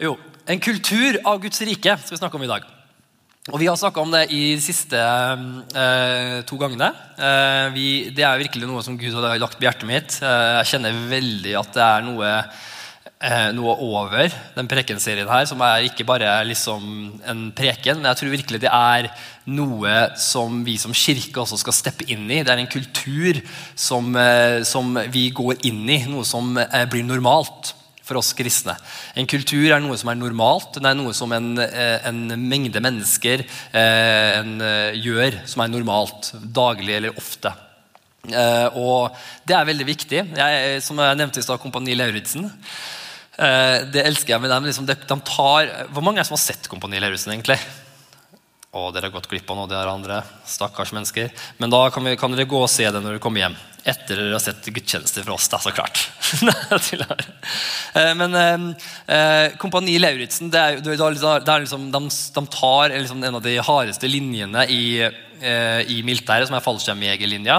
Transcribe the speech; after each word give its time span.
Jo, 0.00 0.14
en 0.48 0.60
kultur 0.64 1.18
av 1.28 1.42
Guds 1.42 1.60
rike 1.60 1.92
skal 2.00 2.14
vi 2.14 2.18
snakke 2.22 2.38
om 2.38 2.44
i 2.46 2.48
dag. 2.48 2.62
Og 3.50 3.58
Vi 3.60 3.66
har 3.68 3.76
snakka 3.76 4.00
om 4.00 4.12
det 4.14 4.22
i 4.32 4.54
de 4.54 4.62
siste 4.64 4.96
eh, 4.96 6.36
to 6.48 6.56
gangene. 6.56 6.88
Eh, 7.20 7.66
vi, 7.74 7.86
det 8.16 8.24
er 8.24 8.40
virkelig 8.40 8.68
noe 8.68 8.80
som 8.84 8.96
Gud 8.96 9.12
har 9.12 9.36
lagt 9.36 9.58
på 9.58 9.66
hjertet 9.66 9.88
mitt. 9.88 10.14
Eh, 10.24 10.60
jeg 10.62 10.70
kjenner 10.70 11.02
veldig 11.10 11.52
at 11.60 11.76
det 11.76 11.82
er 11.84 12.06
noe, 12.06 12.30
eh, 13.28 13.50
noe 13.58 13.74
over 13.90 14.32
den 14.54 14.70
prekenserien 14.70 15.28
her, 15.28 15.44
som 15.50 15.60
er 15.66 15.84
ikke 15.90 16.06
bare 16.08 16.30
liksom 16.48 16.86
en 17.20 17.42
preken, 17.56 18.00
men 18.00 18.08
jeg 18.08 18.22
tror 18.22 18.32
virkelig 18.38 18.62
det 18.62 18.72
er 18.72 19.10
noe 19.52 19.98
som 20.16 20.62
vi 20.64 20.78
som 20.80 20.96
kirke 20.96 21.42
også 21.44 21.60
skal 21.60 21.76
steppe 21.76 22.08
inn 22.08 22.24
i. 22.30 22.40
Det 22.40 22.54
er 22.54 22.64
en 22.64 22.72
kultur 22.72 23.42
som, 23.76 24.08
eh, 24.16 24.62
som 24.64 24.96
vi 25.12 25.26
går 25.28 25.60
inn 25.68 25.84
i, 25.92 26.00
noe 26.08 26.24
som 26.24 26.56
eh, 26.56 26.86
blir 26.88 27.04
normalt 27.04 27.74
for 28.10 28.18
oss 28.20 28.34
kristne. 28.36 28.74
En 29.14 29.28
kultur 29.30 29.70
er 29.70 29.82
noe 29.82 29.98
som 30.00 30.10
er 30.10 30.18
normalt. 30.18 30.76
Det 30.76 30.90
er 30.90 30.98
noe 30.98 31.14
som 31.16 31.30
en, 31.36 31.52
eh, 31.62 31.98
en 32.10 32.22
mengde 32.34 32.82
mennesker 32.82 33.44
eh, 33.46 34.38
en, 34.40 34.56
eh, 34.60 34.98
gjør 34.98 35.40
som 35.46 35.62
er 35.62 35.72
normalt. 35.72 36.32
Daglig 36.60 36.96
eller 36.98 37.16
ofte. 37.16 37.54
Og 38.76 39.14
det 39.48 39.54
er 39.56 39.64
veldig 39.64 39.86
viktig. 39.88 40.18
Jeg, 40.36 40.80
som 40.84 40.98
jeg 41.00 41.16
nevnte 41.16 41.40
i 41.40 41.44
stad, 41.44 41.56
Kompani 41.62 41.94
Lauritzen. 41.96 42.50
Det 43.40 44.02
elsker 44.04 44.34
jeg 44.34 44.42
med 44.44 44.52
dem. 44.52 44.66
Liksom, 44.68 44.84
de, 44.84 44.94
de 45.08 45.16
tar, 45.24 45.70
hvor 45.88 46.04
mange 46.04 46.20
er 46.20 46.26
det 46.26 46.28
som 46.28 46.36
har 46.36 46.42
sett 46.42 46.68
Kompani 46.68 47.00
Lauritzen, 47.00 47.32
egentlig? 47.32 47.56
Og 48.70 48.92
dere 48.94 49.08
har 49.08 49.16
gått 49.16 49.26
glipp 49.26 49.48
av 49.50 49.56
noe, 49.58 49.66
de 49.66 49.78
andre 49.90 50.20
stakkars 50.46 50.92
mennesker. 50.94 51.32
Men 51.58 51.72
da 51.72 51.80
kan, 51.90 52.04
vi, 52.06 52.14
kan, 52.18 52.30
dere 52.30 52.46
gå 52.46 52.60
og 52.62 52.70
se 52.70 52.84
det 52.86 53.00
når 53.00 53.16
dere 53.16 53.22
kommer 53.22 53.42
hjem. 53.42 53.56
Etter 53.82 54.20
dere 54.20 54.36
har 54.36 54.42
sett 54.44 54.68
gudstjenester 54.70 55.26
fra 55.26 55.34
oss. 55.34 55.48
Det 55.50 55.56
er 55.58 55.64
så 55.64 55.72
klart. 55.74 57.24
Eh, 57.98 58.12
men 58.14 58.36
eh, 58.38 59.56
Kompani 59.58 59.96
Lauritzen 59.98 60.52
det 60.52 60.60
er, 60.60 60.78
det 60.84 60.94
er 60.94 61.64
liksom, 61.64 61.88
de, 61.90 62.02
de, 62.36 62.44
tar 62.54 62.94
liksom 62.94 63.24
en 63.26 63.40
av 63.40 63.42
de 63.42 63.56
hardeste 63.58 64.06
linjene 64.06 64.62
i, 64.70 64.84
eh, 65.02 65.80
i 65.90 65.98
militæret, 66.06 66.46
som 66.46 66.54
er 66.54 66.62
fallskjermjegerlinja. 66.62 67.58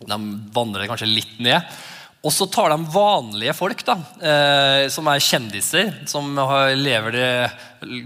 De 0.00 0.20
vandrer 0.56 0.88
kanskje 0.88 1.10
litt 1.10 1.36
ned. 1.44 1.68
Og 2.20 2.32
så 2.36 2.44
tar 2.52 2.68
de 2.68 2.84
vanlige 2.92 3.54
folk, 3.56 3.80
da, 3.86 3.94
eh, 4.20 4.86
som 4.92 5.06
er 5.08 5.22
kjendiser, 5.24 5.94
som 6.10 6.34
lever 6.76 7.14
det 7.16 7.30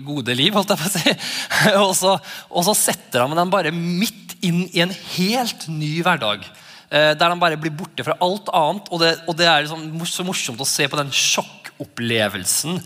gode 0.07 0.37
liv, 0.39 0.55
holdt 0.55 0.71
jeg 0.71 0.79
på 0.79 0.87
å 0.87 0.93
si. 0.93 1.15
og, 1.85 1.95
så, 1.99 2.13
og 2.47 2.67
så 2.69 2.77
setter 2.79 3.25
de 3.25 3.41
dem 3.41 3.51
bare 3.51 3.75
midt 3.75 4.37
inn 4.45 4.69
i 4.71 4.85
en 4.85 4.95
helt 5.17 5.67
ny 5.73 5.97
hverdag. 6.07 6.47
Eh, 6.95 7.11
der 7.19 7.33
de 7.33 7.41
bare 7.41 7.59
blir 7.59 7.75
borte 7.75 8.07
fra 8.07 8.15
alt 8.23 8.51
annet. 8.55 8.91
Og 8.95 9.03
det, 9.03 9.13
og 9.27 9.39
det 9.39 9.51
er 9.51 9.67
liksom 9.67 10.07
så 10.07 10.27
morsomt 10.27 10.63
å 10.63 10.69
se 10.69 10.87
på 10.91 11.01
den 11.01 11.11
sjokkopplevelsen 11.11 12.79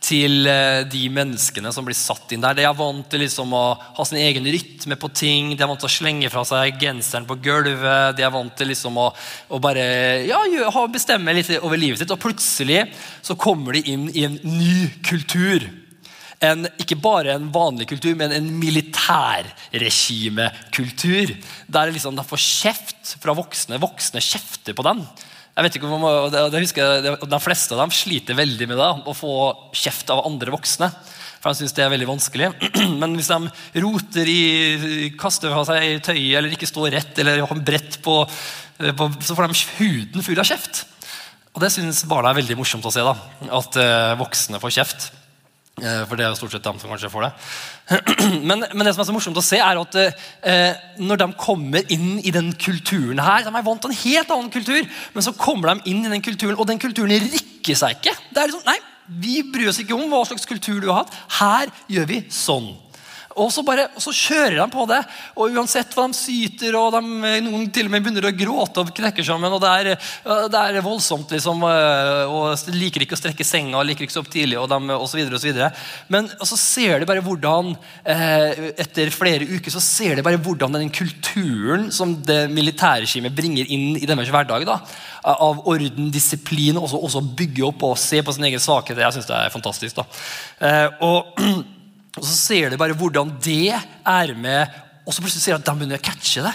til 0.00 0.46
eh, 0.48 0.80
de 0.88 1.10
menneskene 1.12 1.68
som 1.74 1.84
blir 1.84 1.98
satt 1.98 2.32
inn 2.32 2.40
der. 2.42 2.54
De 2.56 2.62
er 2.64 2.76
vant 2.76 3.08
til 3.12 3.20
liksom 3.22 3.52
å 3.56 3.76
ha 3.98 4.04
sin 4.08 4.18
egen 4.22 4.46
rytme 4.48 4.96
på 5.00 5.08
ting. 5.12 5.50
De 5.52 5.62
er 5.62 5.68
vant 5.68 5.80
til 5.80 5.88
å 5.90 5.92
slenge 5.92 6.30
fra 6.32 6.44
seg 6.48 6.78
genseren 6.80 7.26
på 7.28 7.36
gulvet. 7.44 8.16
De 8.16 8.22
er 8.24 8.32
vant 8.32 8.56
til 8.56 8.68
liksom 8.72 8.96
å, 9.00 9.10
å 9.52 9.56
bare 9.62 9.84
ja, 10.24 10.38
bestemme 10.92 11.32
litt 11.36 11.50
over 11.60 11.76
livet 11.80 11.98
sitt. 12.00 12.12
Og 12.14 12.22
plutselig 12.22 12.80
så 13.20 13.34
kommer 13.40 13.70
de 13.76 13.80
inn 13.92 14.04
i 14.14 14.24
en 14.28 14.36
ny 14.46 14.76
kultur. 15.06 15.60
En, 16.40 16.64
ikke 16.80 16.96
bare 16.96 17.34
en 17.36 17.52
vanlig 17.52 17.86
kultur, 17.90 18.14
men 18.16 18.32
en 18.32 18.60
militærregimekultur. 18.62 21.34
Der 21.68 21.92
liksom 21.92 22.16
de 22.16 22.24
får 22.24 22.40
kjeft 22.46 23.16
fra 23.20 23.32
voksne. 23.36 23.82
Voksne 23.82 24.20
kjefter 24.24 24.72
på 24.76 24.82
dem. 24.88 25.04
Jeg 25.60 25.66
vet 25.66 25.74
ikke 25.76 25.88
om, 25.92 26.04
det, 26.32 26.60
husker 26.62 26.80
jeg, 27.04 27.16
De 27.28 27.38
fleste 27.44 27.74
av 27.76 27.82
dem 27.82 27.90
sliter 27.92 28.38
veldig 28.38 28.68
med 28.70 28.78
det, 28.80 28.92
å 29.04 29.12
få 29.12 29.32
kjeft 29.76 30.08
av 30.08 30.22
andre 30.24 30.54
voksne. 30.54 30.88
For 31.40 31.52
de 31.52 31.60
synes 31.60 31.74
det 31.76 31.84
er 31.84 31.92
veldig 31.92 32.08
vanskelig. 32.08 32.48
Men 33.02 33.18
hvis 33.18 33.28
de 33.28 33.82
roter 33.84 34.30
i, 34.32 35.10
kaster 35.20 35.52
fra 35.52 35.66
seg 35.68 36.00
tøyet 36.06 36.38
eller 36.38 36.56
ikke 36.56 36.68
står 36.68 36.94
rett, 36.96 37.12
eller 37.20 37.44
har 37.44 37.60
brett 37.60 38.00
på, 38.00 38.16
på, 38.80 39.10
så 39.20 39.36
får 39.36 39.52
de 39.52 39.66
huden 39.82 40.24
full 40.24 40.40
av 40.40 40.48
kjeft. 40.48 40.86
Og 41.52 41.60
det 41.60 41.72
syns 41.76 42.06
barna 42.08 42.32
er 42.32 42.40
veldig 42.40 42.56
morsomt 42.56 42.88
å 42.88 42.94
se. 42.94 43.04
da, 43.04 43.12
At 43.60 43.76
uh, 43.76 44.16
voksne 44.22 44.62
får 44.64 44.78
kjeft. 44.78 45.10
Uh, 45.80 46.02
for 46.08 46.18
det 46.18 46.26
er 46.26 46.32
jo 46.32 46.38
stort 46.38 46.54
sett 46.54 46.66
dem 46.66 46.78
som 46.80 46.92
kanskje 46.92 47.10
får 47.12 47.26
det. 47.26 47.30
Men, 48.48 48.62
men, 48.62 48.84
det 48.86 48.92
som 48.94 49.02
er 49.02 49.08
så 49.08 49.14
morsomt 49.14 49.38
å 49.40 49.44
se, 49.44 49.58
er 49.60 49.78
at 49.80 49.96
eh, 49.98 50.82
når 51.02 51.20
de 51.22 51.26
kommer 51.40 51.86
inn 51.92 52.20
i 52.22 52.32
den 52.34 52.52
kulturen 52.54 53.18
her 53.22 53.42
De 53.44 53.50
er 53.50 53.64
vant 53.66 53.80
til 53.82 53.90
en 53.90 53.98
helt 54.02 54.30
annen 54.34 54.52
kultur, 54.52 54.86
men 55.14 55.24
så 55.26 55.34
kommer 55.36 55.72
de 55.72 55.90
inn 55.90 56.04
i 56.04 56.12
den 56.12 56.22
kulturen, 56.24 56.54
og 56.56 56.68
den 56.70 56.80
kulturen 56.82 57.10
rikker 57.10 57.78
seg 57.78 57.98
ikke. 57.98 58.14
Det 58.30 58.42
er 58.42 58.52
liksom, 58.52 58.62
nei, 58.68 58.78
Vi 59.24 59.40
bryr 59.50 59.72
oss 59.72 59.80
ikke 59.82 59.96
om 59.96 60.06
hva 60.12 60.22
slags 60.28 60.46
kultur 60.46 60.78
du 60.78 60.88
har 60.92 61.02
hatt. 61.02 61.16
Her 61.40 61.74
gjør 61.90 62.08
vi 62.12 62.22
sånn. 62.34 62.70
Og 63.38 63.52
så, 63.54 63.62
bare, 63.62 63.86
og 63.94 64.02
så, 64.02 64.10
kjører 64.10 64.56
de 64.58 64.66
på 64.72 64.84
det. 64.90 64.98
Og 65.38 65.54
uansett 65.54 65.94
hva 65.94 66.08
de 66.10 66.18
syter, 66.18 66.74
og 66.78 66.96
de, 66.96 67.34
noen 67.44 67.68
til 67.70 67.86
og 67.86 67.94
med 67.94 68.02
begynner 68.02 68.26
å 68.26 68.34
gråte 68.34 68.82
og 68.82 68.90
knekker 68.96 69.26
sammen. 69.26 69.52
og 69.54 69.62
Det 69.62 69.70
er, 69.70 70.10
det 70.50 70.62
er 70.62 70.80
voldsomt, 70.82 71.30
liksom. 71.36 71.62
og 71.62 72.74
Liker 72.74 73.04
ikke 73.04 73.14
å 73.14 73.20
strekke 73.20 73.46
senga, 73.46 73.82
liker 73.86 74.06
ikke 74.06 74.16
så 74.16 74.24
opp 74.24 74.32
tidlig, 74.32 74.58
og, 74.58 74.68
de, 74.72 74.96
og 74.96 75.06
så 75.10 75.20
videre, 75.20 75.38
og 75.38 75.42
så 75.42 75.50
videre. 75.50 75.70
Men 76.10 76.30
så 76.42 76.58
ser 76.58 76.98
de 76.98 77.08
bare 77.08 77.24
hvordan 77.24 77.72
eh, 78.02 78.70
etter 78.82 79.12
flere 79.14 79.46
uker 79.46 79.74
så 79.74 79.82
ser 79.84 80.18
de 80.18 80.26
bare 80.26 80.40
hvordan 80.42 80.74
den 80.74 80.90
kulturen 80.94 81.88
som 81.94 82.16
det 82.26 82.42
militærregimet 82.52 83.34
bringer 83.36 83.70
inn 83.70 83.94
i 84.00 84.08
deres 84.08 84.32
hverdag, 84.32 84.66
da, 84.66 84.80
av 85.22 85.62
orden, 85.70 86.10
disiplin, 86.12 86.78
og 86.80 86.96
også 86.98 87.22
bygge 87.38 87.66
opp 87.68 87.84
og 87.86 87.98
se 88.00 88.22
på 88.24 88.34
sin 88.34 88.48
egen 88.50 88.62
svakhet, 88.62 88.98
jeg 88.98 89.16
synes 89.16 89.30
det 89.30 89.38
er 89.38 89.54
fantastisk. 89.54 90.00
da. 90.00 90.06
Eh, 90.66 91.04
og 91.06 91.38
Og 92.20 92.28
så 92.28 92.36
ser 92.36 92.70
de 92.70 92.78
bare 92.80 92.96
hvordan 92.96 93.32
det 93.42 93.72
er 93.72 94.32
med, 94.36 94.78
og 95.06 95.14
så 95.14 95.24
plutselig 95.24 95.42
ser 95.42 95.56
de 95.56 95.62
at 95.62 95.66
de 95.66 95.76
begynner 95.78 96.00
å 96.00 96.04
catche 96.04 96.44
det. 96.44 96.54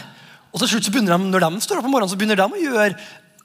Og 0.53 0.62
til 0.62 0.72
slutt 0.72 0.88
så 0.88 0.94
begynner 0.94 1.18
de, 1.18 1.31
Når 1.34 1.44
de 1.44 1.64
står 1.66 1.81
opp 1.81 1.88
om 1.90 1.96
morgenen, 1.98 2.12
så 2.14 2.20
begynner 2.20 2.40
de 2.40 2.46
å 2.46 2.62
gjøre 2.62 3.00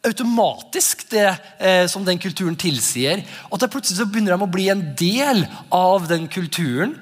automatisk 0.06 1.02
det 1.12 1.26
eh, 1.58 1.84
som 1.90 2.04
den 2.06 2.20
kulturen 2.20 2.56
tilsier. 2.56 3.24
Og 3.50 3.60
til 3.60 3.72
plutselig 3.72 3.98
så 3.98 4.08
begynner 4.08 4.36
de 4.36 4.46
å 4.46 4.52
bli 4.52 4.68
en 4.72 4.84
del 4.96 5.42
av 5.74 6.06
den 6.08 6.28
kulturen. 6.32 6.94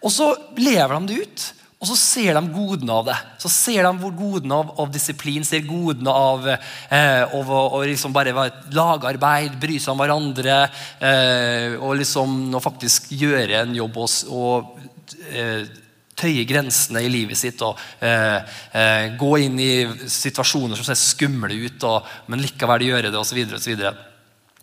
Og 0.00 0.14
så 0.14 0.32
lever 0.58 0.96
de 0.96 1.10
det 1.10 1.18
ut. 1.26 1.46
Og 1.80 1.88
så 1.88 1.96
ser 1.96 2.36
de 2.36 2.42
godene 2.52 2.92
av 2.92 3.06
det. 3.08 3.16
Så 3.40 3.48
ser 3.48 3.86
de 3.86 4.10
godene 4.12 4.58
av, 4.58 4.74
av 4.82 4.90
disiplin, 4.92 5.46
ser 5.48 5.64
godene 5.64 6.12
av, 6.12 6.48
eh, 6.52 7.32
å, 7.32 7.40
å 7.78 7.80
liksom 7.88 8.12
bare 8.12 8.34
lagarbeid, 8.76 9.56
bry 9.62 9.78
seg 9.80 9.94
om 9.94 10.02
hverandre. 10.02 10.58
Eh, 11.00 11.78
og 11.80 11.96
liksom 12.02 12.52
og 12.52 12.60
faktisk 12.60 13.08
gjøre 13.16 13.62
en 13.62 13.72
jobb 13.78 13.96
og, 13.96 14.12
og 14.28 15.16
eh, 15.32 15.64
tøye 16.20 16.44
grensene 16.44 17.00
i 17.00 17.08
livet 17.16 17.40
sitt. 17.40 17.64
og 17.64 17.80
eh, 18.04 18.36
eh, 18.76 19.16
Gå 19.16 19.32
inn 19.46 19.56
i 19.64 19.72
situasjoner 20.04 20.76
som 20.76 20.90
ser 20.90 21.00
skumle 21.00 21.56
ut, 21.64 21.88
og, 21.88 22.12
men 22.28 22.44
likevel 22.44 22.90
gjøre 22.90 23.08
det 23.08 23.24
osv. 23.24 23.40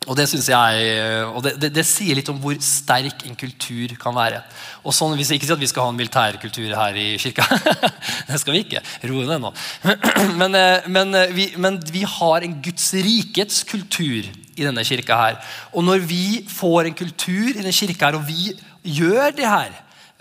Og 0.07 0.15
det, 0.15 0.27
synes 0.31 0.47
jeg, 0.47 0.91
og 1.27 1.41
det, 1.43 1.53
det, 1.59 1.69
det, 1.75 1.83
sier 1.87 2.15
litt 2.15 2.29
om 2.31 2.37
hvor 2.39 2.55
sterk 2.63 3.25
en 3.27 3.35
kultur 3.35 3.91
kan 3.99 4.15
være. 4.15 4.39
Og 4.87 4.95
sånn, 4.95 5.17
hvis 5.19 5.33
Ikke 5.35 5.49
si 5.49 5.55
at 5.55 5.59
vi 5.59 5.67
skal 5.67 5.83
ha 5.83 5.91
en 5.91 5.99
militærkultur 5.99 6.71
her 6.71 6.99
i 6.99 7.07
kirka. 7.19 7.43
det 8.29 8.39
skal 8.39 8.55
vi 8.55 8.63
ikke. 8.63 8.83
Ro 9.11 9.25
ned 9.27 9.43
nå. 9.43 9.51
Men, 10.39 10.55
eh, 10.55 10.87
men, 10.87 11.11
eh, 11.15 11.33
vi, 11.35 11.49
men, 11.59 11.79
vi, 11.91 12.05
har 12.07 12.45
en 12.45 12.55
Guds 12.63 12.91
rikets 12.93 13.63
kultur 13.67 14.29
i 14.57 14.63
denne 14.63 14.85
kirka 14.87 15.17
her. 15.19 15.41
Og 15.73 15.83
når 15.85 16.05
vi 16.07 16.45
får 16.47 16.87
en 16.87 16.97
kultur 16.97 17.51
i 17.51 17.57
denne 17.59 17.75
kirka 17.75 18.09
her, 18.09 18.19
og 18.19 18.27
vi 18.27 18.53
gjør 18.97 19.35
det 19.35 19.47
her 19.47 19.75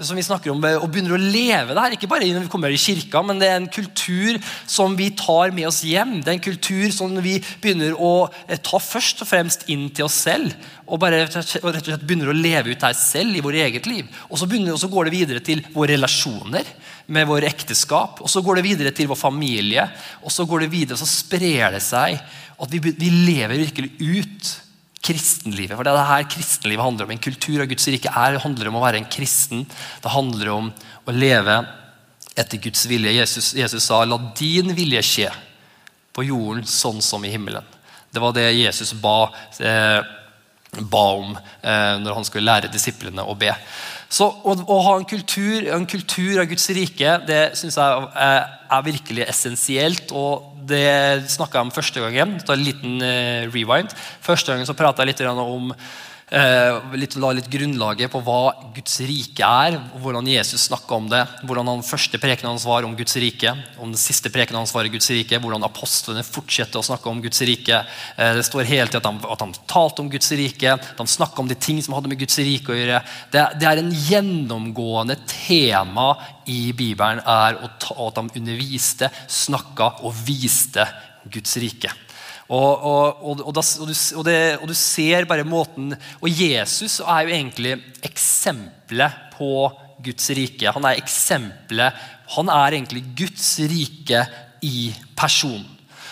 som 0.05 0.19
vi 0.19 0.25
snakker 0.25 0.53
om, 0.53 0.61
og 0.61 0.91
begynner 0.93 1.15
å 1.17 1.21
leve 1.21 1.73
det 1.73 1.81
her. 1.81 1.95
Ikke 1.97 2.09
bare 2.11 2.27
når 2.29 2.45
vi 2.45 2.51
kommer 2.53 2.73
i 2.73 2.81
kirka, 2.81 3.23
men 3.25 3.39
det 3.41 3.47
er 3.49 3.55
en 3.57 3.69
kultur 3.73 4.37
som 4.69 4.93
vi 4.99 5.07
tar 5.17 5.55
med 5.57 5.71
oss 5.71 5.79
hjem. 5.89 6.19
Det 6.21 6.29
er 6.29 6.37
en 6.37 6.45
kultur 6.45 6.91
som 6.93 7.15
vi 7.25 7.39
begynner 7.63 7.97
å 7.97 8.27
eh, 8.45 8.61
ta 8.61 8.77
først 8.83 9.25
og 9.25 9.31
fremst 9.31 9.65
inn 9.73 9.87
til 9.97 10.05
oss 10.05 10.19
selv. 10.27 10.53
Og 10.85 11.01
bare 11.01 11.23
rett 11.25 11.39
og 11.39 11.81
slett 11.81 12.05
begynner 12.05 12.29
å 12.29 12.37
leve 12.37 12.75
ut 12.75 12.85
her 12.85 12.93
selv 12.99 13.39
i 13.39 13.45
vårt 13.45 13.57
eget 13.63 13.89
liv. 13.89 14.05
Og 14.29 14.37
så, 14.37 14.51
begynner, 14.51 14.77
og 14.77 14.83
så 14.85 14.93
går 14.93 15.09
det 15.09 15.17
videre 15.17 15.45
til 15.49 15.65
våre 15.73 15.97
relasjoner 15.97 16.69
med 17.17 17.33
vår 17.33 17.49
ekteskap. 17.49 18.21
Og 18.21 18.29
så 18.29 18.45
går 18.45 18.61
det 18.61 18.67
videre 18.69 18.93
til 18.93 19.09
vår 19.09 19.23
familie. 19.23 19.89
Og 20.21 20.35
så 20.35 20.45
går 20.45 20.67
det 20.67 20.73
videre, 20.77 21.01
og 21.01 21.07
så 21.07 21.09
sprer 21.09 21.73
det 21.73 21.81
seg. 21.87 22.21
At 22.61 22.69
vi, 22.73 22.85
vi 22.85 23.13
lever 23.17 23.65
virkelig 23.65 23.97
ut 23.97 24.55
kristenlivet. 25.07 25.77
For 25.77 25.87
det 25.87 25.93
er 25.93 26.01
det 26.01 26.11
her 26.11 26.29
kristenlivet 26.35 26.85
handler 26.85 27.07
om. 27.07 27.15
En 27.15 27.25
kultur 27.27 27.63
av 27.63 27.71
Guds 27.71 27.89
rike 27.93 28.11
er, 28.11 28.39
handler 28.43 28.71
om 28.71 28.79
å 28.79 28.85
være 28.85 29.01
en 29.01 29.11
kristen. 29.11 29.65
Det 30.03 30.15
handler 30.15 30.53
om 30.55 30.71
å 31.07 31.15
leve 31.15 31.61
etter 32.37 32.61
Guds 32.61 32.85
vilje. 32.91 33.15
Jesus, 33.17 33.55
Jesus 33.57 33.85
sa 33.85 34.05
'la 34.05 34.19
din 34.37 34.75
vilje 34.75 35.03
skje 35.03 35.31
på 36.13 36.27
jorden 36.27 36.65
sånn 36.65 37.03
som 37.03 37.25
i 37.25 37.33
himmelen'. 37.33 37.65
Det 38.13 38.21
var 38.21 38.33
det 38.33 38.53
Jesus 38.57 38.93
ba, 38.93 39.33
eh, 39.61 40.03
ba 40.81 41.05
om 41.17 41.37
eh, 41.63 41.99
når 42.01 42.15
han 42.15 42.25
skulle 42.25 42.49
lære 42.49 42.73
disiplene 42.73 43.23
å 43.23 43.35
be. 43.37 43.53
Så 44.09 44.25
å, 44.25 44.55
å, 44.55 44.77
ha 44.87 44.97
en 44.97 45.05
kultur, 45.05 45.67
en 45.75 45.87
kultur 45.87 46.41
av 46.41 46.47
Guds 46.47 46.69
rike 46.71 47.19
det 47.27 47.57
synes 47.59 47.77
jeg 47.77 48.07
er, 48.15 48.47
er 48.71 48.87
virkelig 48.87 49.27
essensielt. 49.29 50.13
og 50.13 50.56
det 50.67 51.31
snakka 51.33 51.61
jeg 51.61 51.69
om 51.69 51.73
første 51.75 52.03
gangen. 52.03 52.37
Ta 52.47 52.57
en 52.57 52.67
liten 52.67 52.99
uh, 53.01 53.47
rewind. 53.53 53.95
Første 54.25 54.53
gangen 54.53 54.69
så 54.69 54.77
prata 54.79 55.05
jeg 55.05 55.15
litt 55.15 55.27
om 55.31 55.73
Eh, 55.73 56.16
litt, 56.99 57.15
la 57.23 57.29
litt 57.31 57.47
grunnlaget 57.47 58.11
på 58.11 58.19
hva 58.27 58.73
Guds 58.75 58.97
rike 59.07 59.47
er, 59.47 59.77
hvordan 60.03 60.27
Jesus 60.27 60.65
snakka 60.67 60.97
om 60.97 61.07
det. 61.13 61.21
Hvordan 61.47 61.69
han 61.71 61.85
første 61.87 62.19
preken 62.19 62.49
hans 62.49 62.65
var 62.67 62.83
om 62.83 62.97
Guds 62.99 63.15
rike, 63.23 63.53
om 63.79 63.93
den 63.93 64.01
siste 64.01 64.33
preken 64.35 64.59
hans 64.59 64.75
var 64.75 64.89
i 64.89 64.91
Guds 64.91 65.07
rike. 65.15 65.39
Hvordan 65.39 65.67
apostlene 65.69 66.25
fortsetter 66.27 66.81
å 66.81 66.87
snakke 66.87 67.07
om 67.13 67.23
Guds 67.23 67.45
rike. 67.47 67.79
Eh, 68.17 68.33
det 68.35 68.43
står 68.49 68.67
hele 68.67 68.91
tiden 68.91 69.05
at 69.05 69.23
de, 69.23 69.33
at 69.37 69.45
han 69.45 69.55
talte 69.71 70.03
om 70.03 70.11
Guds 70.11 70.33
rike, 70.35 70.75
han 70.99 71.13
snakka 71.15 71.45
om 71.45 71.51
de 71.51 71.55
ting 71.55 71.79
som 71.85 71.95
hadde 71.95 72.11
med 72.11 72.19
Guds 72.19 72.41
rike 72.43 72.75
å 72.75 72.79
gjøre. 72.81 73.03
Det, 73.31 73.45
det 73.63 73.69
er 73.71 73.83
en 73.85 73.95
gjennomgående 74.09 75.21
tema 75.31 76.09
i 76.51 76.73
Bibelen 76.75 77.23
er 77.23 77.61
at 77.63 78.19
han 78.19 78.33
underviste, 78.35 79.13
snakka 79.31 80.01
og 80.03 80.19
viste 80.27 80.89
Guds 81.31 81.55
rike. 81.63 81.95
Og, 82.47 82.83
og, 82.87 83.23
og, 83.27 83.41
og, 83.43 83.55
du, 83.55 83.63
det, 84.23 84.37
og, 84.61 84.69
du, 84.71 84.75
ser 84.79 85.27
bare 85.27 85.43
måten 85.43 85.97
Og 86.23 86.29
Jesus 86.31 87.01
er 87.03 87.25
jo 87.27 87.33
egentlig 87.35 87.73
eksempelet 88.07 89.17
på 89.35 89.67
Guds 90.07 90.31
rike. 90.37 90.71
Han 90.71 90.87
er 90.87 91.01
eksempelet 91.01 92.05
Han 92.37 92.53
er 92.53 92.77
egentlig 92.77 93.03
Guds 93.19 93.57
rike 93.67 94.23
i 94.63 94.93
person. 95.19 95.65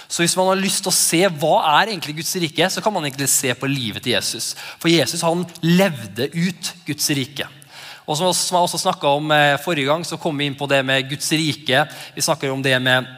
Så 0.09 0.23
hvis 0.23 0.37
man 0.37 0.51
har 0.51 0.61
lyst 0.61 0.85
til 0.85 0.93
å 0.93 0.95
se 0.95 1.21
hva 1.27 1.55
er 1.81 1.91
egentlig 1.91 2.19
Guds 2.21 2.35
rike, 2.39 2.69
så 2.71 2.83
kan 2.85 2.93
man 2.95 3.07
egentlig 3.07 3.27
se 3.33 3.51
på 3.57 3.71
livet 3.71 4.05
til 4.05 4.15
Jesus. 4.15 4.53
For 4.79 4.93
Jesus 4.93 5.25
han 5.27 5.43
levde 5.65 6.29
ut 6.35 6.71
Guds 6.87 7.09
rike. 7.17 7.49
Og 8.05 8.19
Som 8.19 8.29
jeg 8.29 8.61
også 8.61 8.79
snakka 8.83 9.15
om 9.17 9.33
eh, 9.33 9.57
forrige 9.65 9.89
gang, 9.89 10.05
så 10.05 10.19
kom 10.21 10.37
vi 10.39 10.51
inn 10.51 10.59
på 10.59 10.69
det 10.71 10.83
med 10.85 11.09
Guds 11.09 11.31
rike. 11.33 11.87
Vi 12.15 12.23
snakker 12.23 12.53
om 12.53 12.63
det 12.63 12.77
med 12.85 13.09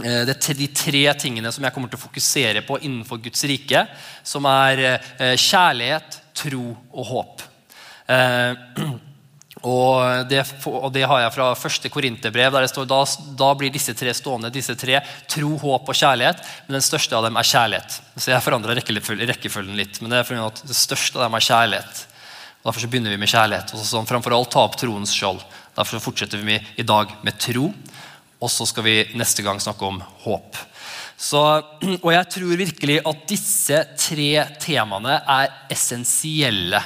det 0.00 0.32
er 0.38 0.56
de 0.56 0.68
tre 0.72 1.04
tingene 1.20 1.50
som 1.52 1.64
jeg 1.66 1.74
kommer 1.74 1.90
til 1.92 2.00
å 2.00 2.06
fokusere 2.06 2.62
på 2.64 2.78
innenfor 2.80 3.20
Guds 3.20 3.44
rike, 3.44 3.84
som 4.24 4.46
er 4.48 4.80
eh, 4.88 5.34
kjærlighet, 5.36 6.16
tro 6.38 6.70
og 6.72 7.08
håp. 7.10 7.42
Eh, 8.08 8.86
og 9.72 10.30
det, 10.30 10.40
og 10.66 10.88
det 10.94 11.04
har 11.06 11.20
jeg 11.22 11.34
fra 11.34 11.50
første 11.58 11.90
Korinterbrev, 11.92 12.54
der 12.54 12.64
det 12.64 12.70
står 12.72 12.88
da, 12.88 13.02
da 13.38 13.50
blir 13.58 13.74
disse 13.74 13.92
tre 13.98 14.14
stående. 14.16 14.50
disse 14.54 14.74
tre, 14.80 15.02
Tro, 15.28 15.52
håp 15.60 15.92
og 15.92 15.98
kjærlighet. 15.98 16.40
Men 16.66 16.78
den 16.78 16.86
største 16.88 17.18
av 17.18 17.28
dem 17.28 17.36
er 17.36 17.50
kjærlighet. 17.50 17.98
Så 18.16 18.32
Jeg 18.32 18.44
forandrer 18.46 18.80
rekkefølgen 18.80 19.76
litt, 19.76 20.00
men 20.00 20.10
det 20.10 20.22
er 20.22 20.28
fordi 20.28 20.46
at 20.46 20.64
det 20.72 20.78
største 20.78 21.20
av 21.20 21.28
dem 21.28 21.36
er 21.36 21.50
kjærlighet. 21.50 22.06
Og 22.62 22.70
Derfor 22.70 22.86
så 22.86 22.88
begynner 22.88 23.12
vi 23.12 23.20
med 23.20 23.28
kjærlighet. 23.28 23.74
og 23.74 23.82
så 23.82 23.90
sånn, 23.92 24.08
Framfor 24.08 24.38
alt 24.38 24.50
ta 24.56 24.64
opp 24.64 24.80
troens 24.80 25.12
skjold. 25.12 25.44
Derfor 25.76 25.98
så 25.98 26.04
fortsetter 26.04 26.40
vi 26.40 26.56
i 26.80 26.86
dag 26.86 27.12
med 27.22 27.38
tro. 27.38 27.68
Og 28.42 28.50
så 28.50 28.66
skal 28.66 28.86
vi 28.86 28.96
neste 29.18 29.44
gang 29.46 29.60
snakke 29.62 29.86
om 29.86 30.00
håp. 30.24 30.58
Så, 31.22 31.40
og 32.00 32.10
jeg 32.10 32.30
tror 32.34 32.58
virkelig 32.58 32.98
at 33.06 33.26
disse 33.30 33.82
tre 33.94 34.30
temaene 34.62 35.20
er 35.30 35.52
essensielle 35.70 36.80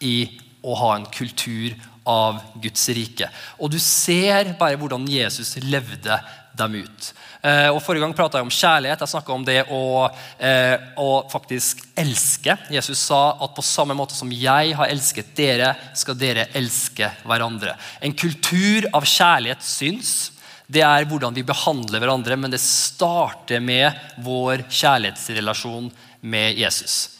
i 0.00 0.16
å 0.64 0.76
ha 0.78 0.94
en 0.96 1.08
kultur 1.12 1.74
av 2.08 2.40
Guds 2.62 2.88
rike. 2.96 3.28
Og 3.60 3.74
du 3.74 3.78
ser 3.82 4.54
bare 4.58 4.78
hvordan 4.80 5.04
Jesus 5.10 5.58
levde 5.60 6.16
dem 6.56 6.80
ut. 6.80 7.12
Eh, 7.42 7.68
og 7.72 7.80
Forrige 7.82 8.04
gang 8.04 8.14
prata 8.16 8.38
jeg 8.38 8.46
om 8.46 8.54
kjærlighet. 8.54 9.02
Jeg 9.02 9.12
snakka 9.12 9.34
om 9.34 9.44
det 9.46 9.60
å, 9.74 10.08
eh, 10.38 10.76
å, 10.96 11.24
faktisk 11.30 11.82
elske. 11.98 12.56
Jesus 12.70 12.98
sa 12.98 13.36
at 13.42 13.54
på 13.56 13.64
samme 13.66 13.96
måte 13.98 14.14
som 14.14 14.30
jeg 14.30 14.76
har 14.78 14.88
elsket 14.88 15.34
dere, 15.36 15.74
skal 15.94 16.14
dere 16.14 16.48
elske 16.54 17.10
hverandre. 17.26 17.76
En 18.00 18.14
kultur 18.14 18.88
av 18.94 19.04
kjærlighet 19.04 19.62
syns 19.62 20.31
det 20.72 20.82
er 20.86 21.08
hvordan 21.08 21.34
vi 21.36 21.44
behandler 21.46 22.00
hverandre, 22.00 22.36
men 22.40 22.52
det 22.52 22.60
starter 22.62 23.60
med 23.60 23.92
vår 24.24 24.64
kjærlighetsrelasjon 24.72 25.90
med 26.32 26.60
Jesus. 26.60 27.18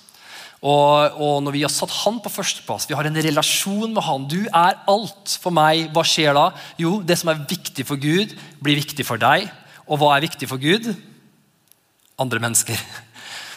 Og, 0.62 1.16
og, 1.18 1.40
når 1.42 1.56
vi 1.56 1.64
har 1.64 1.72
satt 1.74 1.90
han 2.04 2.20
på 2.22 2.30
førsteplass, 2.30 2.86
vi 2.86 2.94
har 2.94 3.08
en 3.08 3.22
relasjon 3.26 3.90
med 3.90 4.04
han 4.06 4.28
Du 4.30 4.38
er 4.46 4.78
alt 4.88 5.34
for 5.42 5.54
meg. 5.54 5.88
Hva 5.90 6.04
skjer 6.06 6.36
da? 6.38 6.52
Jo, 6.78 7.00
det 7.02 7.18
som 7.18 7.32
er 7.32 7.42
viktig 7.50 7.84
for 7.88 7.98
Gud, 7.98 8.36
blir 8.62 8.78
viktig 8.78 9.06
for 9.06 9.18
deg. 9.20 9.48
Og 9.90 9.98
hva 9.98 10.12
er 10.14 10.28
viktig 10.28 10.46
for 10.46 10.62
Gud? 10.62 10.86
Andre 12.22 12.42
mennesker. 12.44 12.78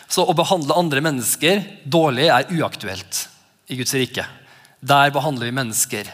Så 0.09 0.25
å 0.25 0.33
behandle 0.37 0.77
andre 0.77 1.01
mennesker 1.05 1.61
dårlig 1.85 2.27
er 2.33 2.49
uaktuelt 2.57 3.21
i 3.69 3.77
Guds 3.77 3.93
rike. 3.97 4.25
Der 4.81 5.13
behandler 5.13 5.49
vi 5.49 5.57
mennesker 5.61 6.09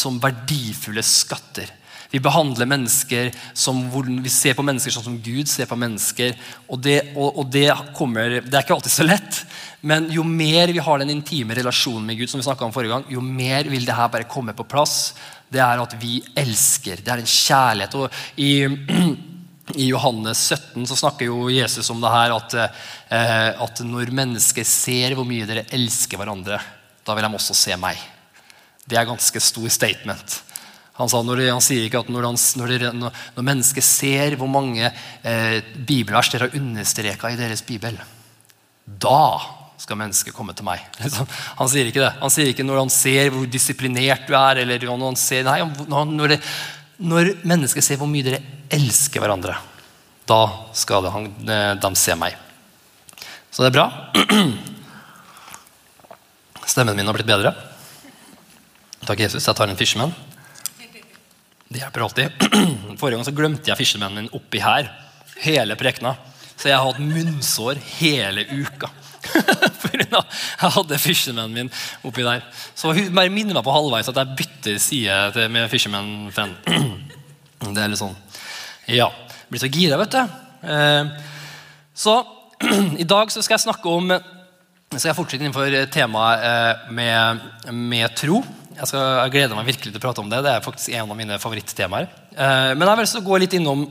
som 0.00 0.20
verdifulle 0.22 1.04
skatter. 1.04 1.68
Vi 2.12 2.20
behandler 2.20 2.68
mennesker 2.68 3.30
som 3.56 3.78
Vi 4.22 4.30
ser 4.30 4.56
på 4.56 4.64
mennesker 4.66 4.92
sånn 4.92 5.06
som 5.06 5.20
Gud 5.24 5.48
ser 5.48 5.68
på 5.70 5.78
mennesker. 5.80 6.34
Og 6.68 6.80
det, 6.84 6.98
og, 7.16 7.38
og 7.40 7.48
det, 7.52 7.70
kommer, 7.96 8.36
det 8.44 8.52
er 8.52 8.66
ikke 8.66 8.76
alltid 8.76 8.92
så 8.92 9.06
lett, 9.06 9.38
men 9.80 10.10
jo 10.12 10.24
mer 10.28 10.70
vi 10.76 10.82
har 10.84 11.00
den 11.00 11.14
intime 11.14 11.56
relasjonen 11.56 12.04
med 12.10 12.20
Gud, 12.20 12.28
som 12.30 12.42
vi 12.42 12.46
om 12.52 12.74
forrige 12.74 12.92
gang, 12.92 13.08
jo 13.10 13.24
mer 13.24 13.70
vil 13.72 13.88
det 13.88 13.96
her 13.96 14.12
bare 14.12 14.28
komme 14.28 14.52
på 14.54 14.68
plass. 14.68 15.14
Det 15.48 15.60
er 15.64 15.80
at 15.80 15.96
vi 16.00 16.20
elsker. 16.36 17.00
Det 17.00 17.14
er 17.14 17.24
en 17.24 17.32
kjærlighet. 17.32 17.96
Og 17.96 18.12
i, 18.36 18.52
i 19.82 19.88
Johannes 19.88 20.44
17 20.52 20.86
så 20.92 21.00
snakker 21.00 21.30
jo 21.30 21.48
Jesus 21.52 21.90
om 21.90 22.04
det 22.04 22.12
her 22.12 22.36
at, 22.36 22.60
eh, 22.60 23.50
at 23.56 23.84
når 23.88 24.12
mennesker 24.12 24.68
ser 24.68 25.16
hvor 25.16 25.28
mye 25.28 25.48
dere 25.48 25.64
elsker 25.72 26.20
hverandre, 26.20 26.60
da 27.02 27.16
vil 27.16 27.24
de 27.24 27.36
også 27.40 27.56
se 27.56 27.80
meg. 27.80 27.96
Det 28.84 29.00
er 29.00 29.08
ganske 29.08 29.40
stor 29.40 29.70
statement. 29.72 30.42
Han, 30.98 31.08
sa, 31.08 31.22
når, 31.24 31.40
han 31.48 31.62
sier 31.64 31.86
ikke 31.86 32.02
at 32.02 32.10
når, 32.12 32.26
han, 32.28 32.36
når, 32.60 32.74
dere, 32.74 32.90
når, 32.92 33.40
mennesket 33.40 33.86
ser 33.86 34.36
hvor 34.40 34.50
mange 34.52 34.84
eh, 34.84 35.58
bibelvers 35.72 36.28
dere 36.32 36.50
har 36.50 36.58
understreka 36.58 37.30
i 37.32 37.38
deres 37.38 37.64
bibel, 37.64 37.96
da 38.84 39.24
skal 39.80 39.98
mennesket 39.98 40.36
komme 40.36 40.52
til 40.54 40.66
meg. 40.68 40.84
Liksom. 41.02 41.26
Han 41.58 41.72
sier 41.72 41.88
ikke 41.88 42.04
det. 42.04 42.12
Han 42.20 42.34
sier 42.34 42.52
ikke 42.52 42.66
når 42.66 42.84
han 42.84 42.92
ser 42.92 43.32
hvor 43.34 43.48
disiplinert 43.50 44.28
du 44.28 44.36
er. 44.36 44.62
eller 44.62 44.86
når 44.86 45.08
han 45.08 45.18
ser, 45.18 45.46
nei, 45.48 45.58
når, 45.88 46.36
det, 46.36 46.40
når 47.02 47.32
mennesket 47.48 47.86
ser 47.86 48.00
hvor 48.00 48.10
mye 48.10 48.28
dere 48.28 48.42
elsker 48.72 49.22
hverandre, 49.22 49.56
da 50.28 50.42
skal 50.76 51.06
det, 51.06 51.14
han, 51.14 51.30
eh, 51.50 51.72
de 51.82 51.90
se 51.98 52.14
meg. 52.20 52.36
Så 53.52 53.64
det 53.64 53.72
er 53.72 53.78
bra. 53.80 53.88
Stemmen 56.72 56.96
min 56.96 57.08
har 57.08 57.16
blitt 57.16 57.28
bedre. 57.28 57.50
Takk, 59.02 59.24
Jesus. 59.24 59.44
Jeg 59.44 59.58
tar 59.58 59.68
en 59.68 59.80
Fishman. 59.80 60.14
Det 61.72 61.80
hjelper 61.80 62.04
alltid. 62.04 62.32
Forrige 63.00 63.16
gang 63.16 63.24
så 63.24 63.32
glemte 63.36 63.70
jeg 63.70 63.80
fiskemennen 63.80 64.26
min 64.26 64.34
oppi 64.36 64.60
her. 64.60 64.90
Hele 65.40 65.76
prekena. 65.80 66.14
Så 66.52 66.68
jeg 66.68 66.76
har 66.76 66.84
hatt 66.84 67.00
munnsår 67.00 67.80
hele 67.98 68.44
uka. 68.52 68.90
Jeg 69.92 70.70
hadde 70.74 70.98
fishermanen 70.98 71.54
min 71.54 71.68
oppi 72.06 72.24
der. 72.26 72.42
Så 72.74 72.92
hun 72.94 73.14
bare 73.14 73.30
minner 73.32 73.54
meg 73.56 73.64
på 73.66 73.74
halvveis 73.74 74.08
at 74.10 74.18
jeg 74.18 74.36
bytter 74.38 74.78
side 74.82 75.46
med 75.52 75.70
fisherman-fan. 75.70 76.54
Det 77.62 77.82
er 77.82 77.90
litt 77.90 78.00
sånn 78.00 78.16
Ja. 78.90 79.08
Blir 79.50 79.62
så 79.62 79.70
gira, 79.70 79.98
vet 80.00 80.14
du. 80.14 80.36
Eh, 80.74 81.10
så 81.94 82.16
i 83.02 83.06
dag 83.08 83.30
så 83.32 83.42
skal 83.42 83.56
jeg 83.56 83.66
snakke 83.66 83.94
om 83.94 84.10
så 84.92 85.08
jeg 85.08 85.16
fortsette 85.16 85.46
innenfor 85.46 85.72
temaet 85.92 86.42
eh, 86.44 86.90
med, 86.92 87.46
med 87.72 88.16
tro. 88.18 88.42
Jeg, 88.72 88.88
skal, 88.88 89.02
jeg, 89.02 89.32
gleder 89.34 89.58
meg 89.58 89.68
virkelig 89.68 89.92
til 89.92 90.00
å 90.00 90.02
prate 90.02 90.22
om 90.22 90.30
det. 90.32 90.40
Det 90.44 90.52
er 90.54 90.64
faktisk 90.64 90.94
en 90.96 91.10
av 91.12 91.18
mine 91.18 91.38
favorittemaer. 91.42 92.08
Eh, 92.32 92.72
men 92.72 92.86
jeg 92.86 92.98
vil 92.98 93.06
også 93.08 93.22
gå 93.26 93.40
litt 93.42 93.56
innom 93.58 93.84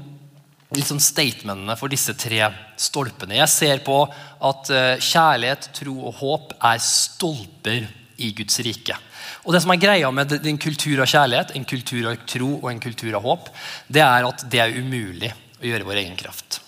liksom 0.72 1.02
statementene 1.04 1.76
for 1.80 1.92
disse 1.92 2.16
tre 2.18 2.48
stolpene. 2.80 3.38
Jeg 3.42 3.52
ser 3.52 3.84
på 3.86 3.98
at 4.08 4.72
eh, 4.74 5.04
kjærlighet, 5.04 5.70
tro 5.78 5.96
og 6.00 6.18
håp 6.22 6.56
er 6.58 6.82
stolper 6.86 7.88
i 8.22 8.32
Guds 8.38 8.62
rike. 8.66 8.98
Og 9.46 9.56
det 9.56 9.62
som 9.64 9.74
er 9.74 9.82
greia 9.82 10.10
med 10.14 10.34
en 10.40 10.60
kultur 10.62 11.02
av 11.02 11.10
kjærlighet, 11.10 11.54
en 11.58 11.68
kultur 11.68 12.10
av 12.12 12.26
tro 12.30 12.50
og 12.60 12.68
en 12.72 12.82
kultur 12.82 13.16
av 13.18 13.26
håp, 13.26 13.54
det 13.90 14.04
er 14.06 14.28
at 14.28 14.46
det 14.54 14.62
er 14.64 14.76
umulig 14.78 15.32
å 15.62 15.70
gjøre 15.70 15.88
vår 15.88 16.02
egen 16.04 16.18
kraft. 16.20 16.62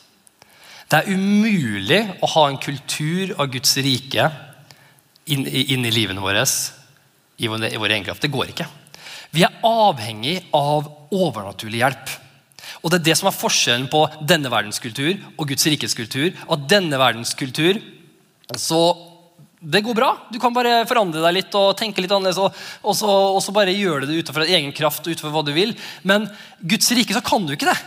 Det 0.90 1.00
er 1.00 1.14
umulig 1.14 2.02
å 2.22 2.30
ha 2.36 2.48
en 2.50 2.62
kultur 2.62 3.34
av 3.40 3.50
Guds 3.54 3.78
rike 3.82 4.28
inn, 5.26 5.46
inn 5.48 5.86
i 5.88 5.94
livene 5.94 6.22
våre 6.22 6.44
i 7.38 7.50
vår, 7.50 7.90
egen 7.90 8.06
kraft. 8.06 8.22
Det 8.22 8.32
går 8.34 8.54
ikke. 8.54 8.68
Vi 9.34 9.46
er 9.46 9.56
avhengig 9.66 10.38
av 10.54 10.90
overnaturlig 11.14 11.82
hjelp. 11.82 12.12
Og 12.84 12.92
Det 12.92 13.00
er 13.00 13.08
det 13.08 13.16
som 13.20 13.30
er 13.30 13.38
forskjellen 13.38 13.88
på 13.92 14.04
denne 14.22 14.52
verdens 14.52 14.80
kultur 14.80 15.16
og 15.38 15.48
Guds 15.50 15.66
rikes 15.68 15.96
kultur. 15.98 16.32
At 16.52 16.68
denne 16.70 17.00
verdens 17.00 17.34
kultur 17.38 17.80
så 18.60 18.84
det 19.64 19.80
går 19.86 19.96
bra. 19.96 20.10
Du 20.28 20.40
kan 20.44 20.54
bare 20.54 20.84
forandre 20.88 21.22
deg 21.24 21.38
litt 21.38 21.54
og 21.56 21.78
tenke 21.80 22.04
litt 22.04 22.12
annerledes. 22.12 22.42
Og, 22.42 22.52
og, 22.84 22.96
så, 23.00 23.08
og 23.08 23.40
så, 23.44 23.54
bare 23.56 23.76
gjøre 23.76 24.10
det 24.10 24.20
utenfor 24.20 24.44
egen 24.44 24.74
kraft 24.76 25.08
og 25.08 25.16
utenfor 25.16 25.32
hva 25.32 25.44
du 25.48 25.54
vil. 25.56 25.72
Men 26.04 26.28
Guds 26.60 26.92
rike 26.92 27.16
så 27.16 27.24
kan 27.24 27.48
du 27.48 27.56
ikke 27.56 27.72
det. 27.72 27.80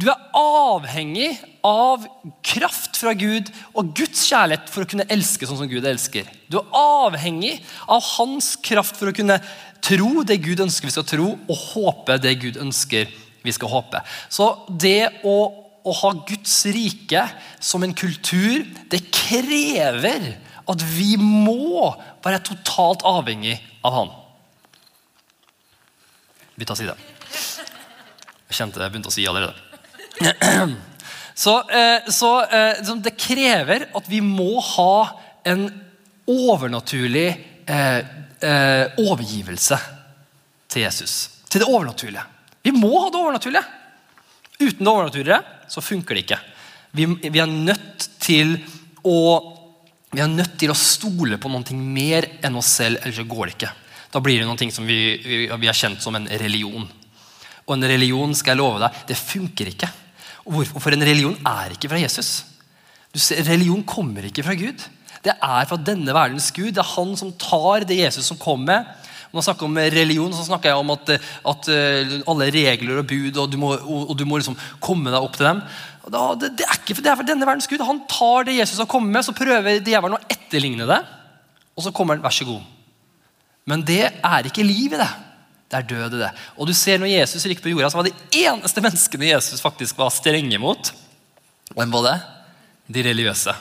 Du 0.00 0.08
er 0.10 0.26
avhengig 0.34 1.36
av 1.66 2.04
kraft 2.46 2.98
fra 3.00 3.12
Gud 3.18 3.50
og 3.74 3.92
Guds 3.96 4.22
kjærlighet 4.28 4.70
for 4.72 4.84
å 4.84 4.90
kunne 4.90 5.06
elske 5.12 5.48
sånn 5.48 5.60
som 5.60 5.70
Gud 5.70 5.86
elsker. 5.86 6.28
Du 6.50 6.58
er 6.60 6.76
avhengig 6.76 7.56
av 7.86 8.02
hans 8.16 8.54
kraft 8.62 8.98
for 8.98 9.10
å 9.10 9.16
kunne 9.16 9.40
tro 9.84 10.24
det 10.26 10.40
Gud 10.44 10.62
ønsker 10.64 10.88
vi 10.88 10.94
skal 10.94 11.08
tro, 11.08 11.32
og 11.34 11.64
håpe 11.72 12.18
det 12.22 12.36
Gud 12.42 12.60
ønsker 12.60 13.10
vi 13.42 13.54
skal 13.56 13.72
håpe. 13.72 14.02
Så 14.28 14.50
det 14.68 15.24
å, 15.24 15.36
å 15.82 15.96
ha 16.02 16.12
Guds 16.28 16.58
rike 16.72 17.24
som 17.62 17.84
en 17.84 17.96
kultur, 17.96 18.66
det 18.92 19.06
krever 19.14 20.34
at 20.70 20.84
vi 20.92 21.14
må 21.20 21.90
være 22.22 22.42
totalt 22.46 23.04
avhengig 23.08 23.56
av 23.86 23.96
han. 23.96 24.12
Bytta 26.60 26.76
side. 26.76 26.94
Jeg 28.50 28.58
kjente 28.58 28.80
det 28.80 28.86
jeg 28.86 28.92
begynte 28.92 29.10
å 29.12 29.14
si 29.14 29.26
allerede. 29.30 29.56
Så, 31.40 31.70
eh, 31.70 32.10
så 32.12 32.42
eh, 32.44 32.96
det 33.00 33.14
krever 33.16 33.86
at 33.96 34.08
vi 34.12 34.18
må 34.20 34.58
ha 34.60 35.20
en 35.48 35.62
overnaturlig 36.28 37.28
eh, 37.64 38.98
overgivelse 39.00 39.78
til 40.68 40.84
Jesus. 40.84 41.14
Til 41.48 41.64
det 41.64 41.68
overnaturlige. 41.70 42.26
Vi 42.60 42.74
må 42.76 42.90
ha 42.92 43.06
det 43.08 43.22
overnaturlige. 43.22 43.62
Uten 44.58 44.84
det 44.84 44.92
overnaturlige 44.92 45.38
så 45.72 45.80
funker 45.80 46.18
det 46.18 46.26
ikke. 46.26 46.38
Vi, 46.92 47.08
vi, 47.08 47.40
er 47.40 47.48
nødt 47.48 48.10
til 48.20 48.58
å 49.00 49.16
vi 50.12 50.20
er 50.20 50.28
nødt 50.28 50.58
til 50.60 50.74
å 50.74 50.76
stole 50.76 51.40
på 51.40 51.48
noe 51.48 51.80
mer 51.80 52.26
enn 52.44 52.60
oss 52.60 52.74
selv, 52.82 53.00
ellers 53.00 53.22
så 53.22 53.28
går 53.32 53.46
det 53.46 53.56
ikke. 53.56 53.72
Da 54.12 54.20
blir 54.20 54.42
det 54.42 54.50
noe 54.50 54.76
som 54.76 54.84
vi, 54.84 55.00
vi, 55.24 55.40
vi 55.48 55.72
har 55.72 55.80
kjent 55.86 56.04
som 56.04 56.20
en 56.20 56.28
religion. 56.28 56.84
Og 57.64 57.76
en 57.78 57.90
religion 57.94 58.36
skal 58.36 58.58
jeg 58.58 58.60
love 58.60 58.84
deg, 58.84 59.02
det 59.08 59.16
funker 59.16 59.72
ikke. 59.72 59.88
Hvorfor? 60.50 60.82
For 60.82 60.94
en 60.94 61.06
religion 61.06 61.36
er 61.46 61.76
ikke 61.76 61.90
fra 61.90 62.00
Jesus. 62.00 62.40
Ser, 63.14 63.44
religion 63.46 63.84
kommer 63.86 64.26
ikke 64.26 64.44
fra 64.46 64.56
Gud. 64.58 64.82
Det 65.24 65.34
er 65.34 65.68
fra 65.68 65.78
denne 65.78 66.14
verdens 66.16 66.50
Gud. 66.54 66.72
Det 66.74 66.82
er 66.82 66.94
han 66.96 67.14
som 67.18 67.32
tar 67.38 67.86
det 67.88 68.00
Jesus 68.00 68.30
som 68.30 68.38
kom 68.40 68.64
med. 68.66 68.88
Når 69.30 69.38
jeg 69.38 69.46
snakker 69.46 69.68
om 69.68 69.78
religion, 69.94 70.32
så 70.34 70.48
snakker 70.48 70.72
jeg 70.72 70.80
om 70.80 70.90
at, 70.90 71.12
at 71.52 71.68
eh, 71.70 72.16
alle 72.26 72.48
regler 72.50 72.98
og 72.98 73.06
bud, 73.06 73.36
og 73.38 73.52
du 73.52 73.60
må, 73.62 73.76
og 73.78 74.10
du 74.18 74.24
må 74.26 74.40
liksom 74.40 74.58
komme 74.82 75.12
deg 75.12 75.22
opp 75.22 75.36
til 75.38 75.46
dem. 75.46 75.62
Da, 76.10 76.24
det, 76.34 76.50
det, 76.58 76.66
er 76.66 76.80
ikke, 76.80 76.96
det 76.98 77.12
er 77.12 77.18
fra 77.20 77.28
denne 77.28 77.46
verdens 77.46 77.70
Gud. 77.70 77.84
Han 77.86 78.02
tar 78.10 78.48
det 78.48 78.58
Jesus 78.58 78.80
har 78.82 78.90
kommet 78.90 79.14
med, 79.14 79.26
så 79.26 79.36
prøver 79.36 79.78
djevelen 79.78 80.18
å 80.18 80.24
etterligne 80.26 80.88
det. 80.90 80.98
Og 81.78 81.86
så 81.86 81.94
kommer 81.94 82.18
han, 82.18 82.24
vær 82.24 82.34
så 82.34 82.48
god. 82.48 82.64
Men 83.70 83.84
det 83.86 84.02
er 84.08 84.50
ikke 84.50 84.66
liv 84.66 84.96
i 84.96 84.98
det. 84.98 85.10
Det 85.70 85.78
er 85.78 85.86
død 85.86 86.16
i 86.16 86.22
det. 86.24 86.30
Og 86.58 86.66
du 86.66 86.74
ser 86.74 86.98
Når 86.98 87.12
Jesus 87.12 87.46
gikk 87.46 87.62
på 87.62 87.70
jorda, 87.70 87.90
så 87.92 88.00
var 88.00 88.08
de 88.08 88.42
eneste 88.42 88.82
menneskene 88.82 89.30
Jesus 89.30 89.62
faktisk 89.62 89.98
var 90.00 90.10
strenge 90.10 90.58
mot. 90.58 90.92
Hvem 91.76 91.92
var 91.94 92.06
det? 92.08 92.16
De 92.90 93.04
religiøse. 93.06 93.54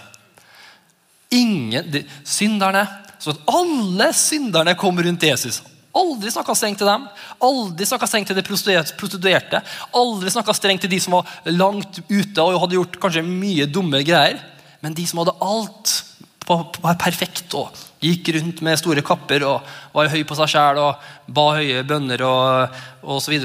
Ingen, 1.38 1.92
de, 1.94 2.04
Synderne. 2.26 2.88
Så 3.20 3.36
alle 3.52 4.08
synderne 4.16 4.74
kom 4.80 4.98
rundt 4.98 5.28
Jesus. 5.28 5.60
Aldri 6.00 6.32
snakka 6.32 6.54
strengt 6.56 6.80
til 6.82 6.88
dem. 6.90 7.06
Aldri 7.44 7.86
snakka 7.86 8.08
strengt 8.08 8.30
til 8.32 8.38
de 8.38 8.46
prostituerte. 8.46 9.62
Aldri 9.98 10.32
snakka 10.34 10.56
strengt 10.56 10.86
til 10.86 10.94
de 10.94 11.00
som 11.04 11.18
var 11.18 11.30
langt 11.52 12.00
ute 12.10 12.46
og 12.46 12.62
hadde 12.64 12.78
gjort 12.78 13.00
kanskje 13.04 13.26
mye 13.26 13.68
dumme 13.70 14.02
greier. 14.08 14.40
Men 14.82 14.96
de 14.98 15.06
som 15.10 15.22
hadde 15.22 15.36
alt 15.44 15.94
var 16.48 16.98
perfekt 17.02 17.54
og 17.58 17.76
gikk 18.00 18.32
rundt 18.36 18.62
med 18.66 18.80
store 18.80 19.04
kapper 19.06 19.46
og 19.48 19.68
var 19.96 20.12
høy 20.12 20.24
på 20.28 20.38
seg 20.40 20.48
sjæl 20.54 20.78
og 20.82 20.94
ba 21.36 21.46
høye 21.58 21.84
bønner 21.88 22.24
og, 22.28 22.80
osv. 23.04 23.36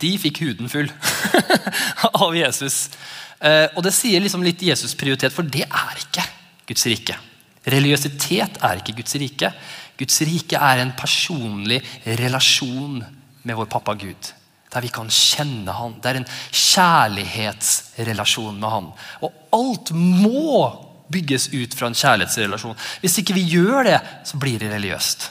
de 0.00 0.12
fikk 0.18 0.42
huden 0.44 0.68
full 0.72 0.90
av 2.24 2.36
Jesus. 2.36 2.88
Eh, 3.40 3.66
og 3.76 3.82
det 3.86 3.94
sier 3.96 4.20
liksom 4.20 4.42
litt 4.44 4.62
Jesus-prioritet, 4.62 5.32
for 5.32 5.42
det 5.42 5.64
er 5.64 5.94
ikke 6.02 6.24
Guds 6.68 6.86
rike. 6.90 7.16
Religiøsitet 7.70 8.58
er 8.64 8.76
ikke 8.80 8.96
Guds 9.00 9.14
rike. 9.20 9.52
Guds 10.00 10.20
rike 10.24 10.56
er 10.56 10.78
en 10.80 10.92
personlig 10.96 11.82
relasjon 12.20 13.04
med 13.44 13.56
vår 13.56 13.66
pappa 13.72 13.94
Gud. 14.00 14.32
Der 14.70 14.80
vi 14.84 14.90
kan 14.92 15.08
kjenne 15.10 15.72
han. 15.74 16.00
Det 16.00 16.08
er 16.10 16.16
en 16.20 16.32
kjærlighetsrelasjon 16.54 18.60
med 18.60 18.70
han. 18.70 18.92
Og 19.26 19.30
alt 19.56 19.90
må 19.96 20.68
bygges 21.10 21.48
ut 21.52 21.74
fra 21.76 21.90
en 21.90 21.98
kjærlighetsrelasjon. 21.98 22.78
Hvis 23.02 23.18
ikke 23.22 23.36
vi 23.36 23.46
gjør 23.50 23.86
det, 23.88 23.98
så 24.28 24.40
blir 24.40 24.62
det 24.62 24.70
religiøst. 24.72 25.26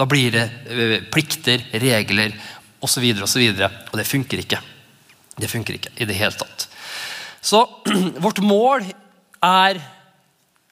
Da 0.00 0.06
blir 0.08 0.34
det 0.34 0.46
eh, 0.72 0.96
plikter, 1.12 1.62
regler 1.82 2.34
osv. 2.80 3.06
Og, 3.14 3.28
så 3.28 3.42
og, 3.44 3.64
og 3.92 3.96
det 4.00 4.08
funker 4.08 4.42
ikke. 4.42 4.60
Det 5.40 5.50
funker 5.50 5.76
ikke 5.76 5.94
i 6.00 6.08
det 6.08 6.18
hele 6.18 6.36
tatt. 6.36 6.66
Så 7.40 7.62
vårt 8.24 8.42
mål 8.44 8.84
er 9.44 9.80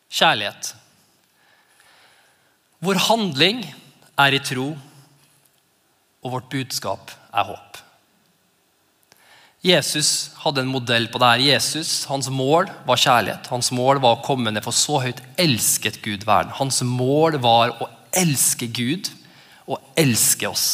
kjærlighet. 0.08 0.74
Vår 2.84 3.00
handling 3.08 3.64
er 4.18 4.34
i 4.34 4.42
tro, 4.44 4.70
og 6.22 6.34
vårt 6.34 6.50
budskap 6.52 7.12
er 7.32 7.48
håp. 7.48 7.78
Jesus 9.68 10.30
hadde 10.42 10.62
en 10.64 10.70
modell 10.72 11.08
på 11.12 11.20
det 11.20 11.28
her. 11.28 11.44
Jesus, 11.54 12.04
Hans 12.08 12.30
mål 12.32 12.70
var 12.88 13.00
kjærlighet. 13.00 13.48
Hans 13.52 13.70
mål 13.74 14.00
var 14.02 14.16
å 14.16 14.24
komme 14.24 14.52
ned 14.54 14.64
for 14.64 14.76
så 14.76 15.00
høyt 15.04 15.20
elsket 15.40 16.00
Gud 16.04 16.26
verden. 16.28 16.54
Hans 16.56 16.80
mål 16.86 17.38
var 17.44 17.74
å 17.82 17.90
elske 18.16 18.70
Gud 18.72 19.10
og 19.68 19.82
elske 19.98 20.48
oss. 20.48 20.68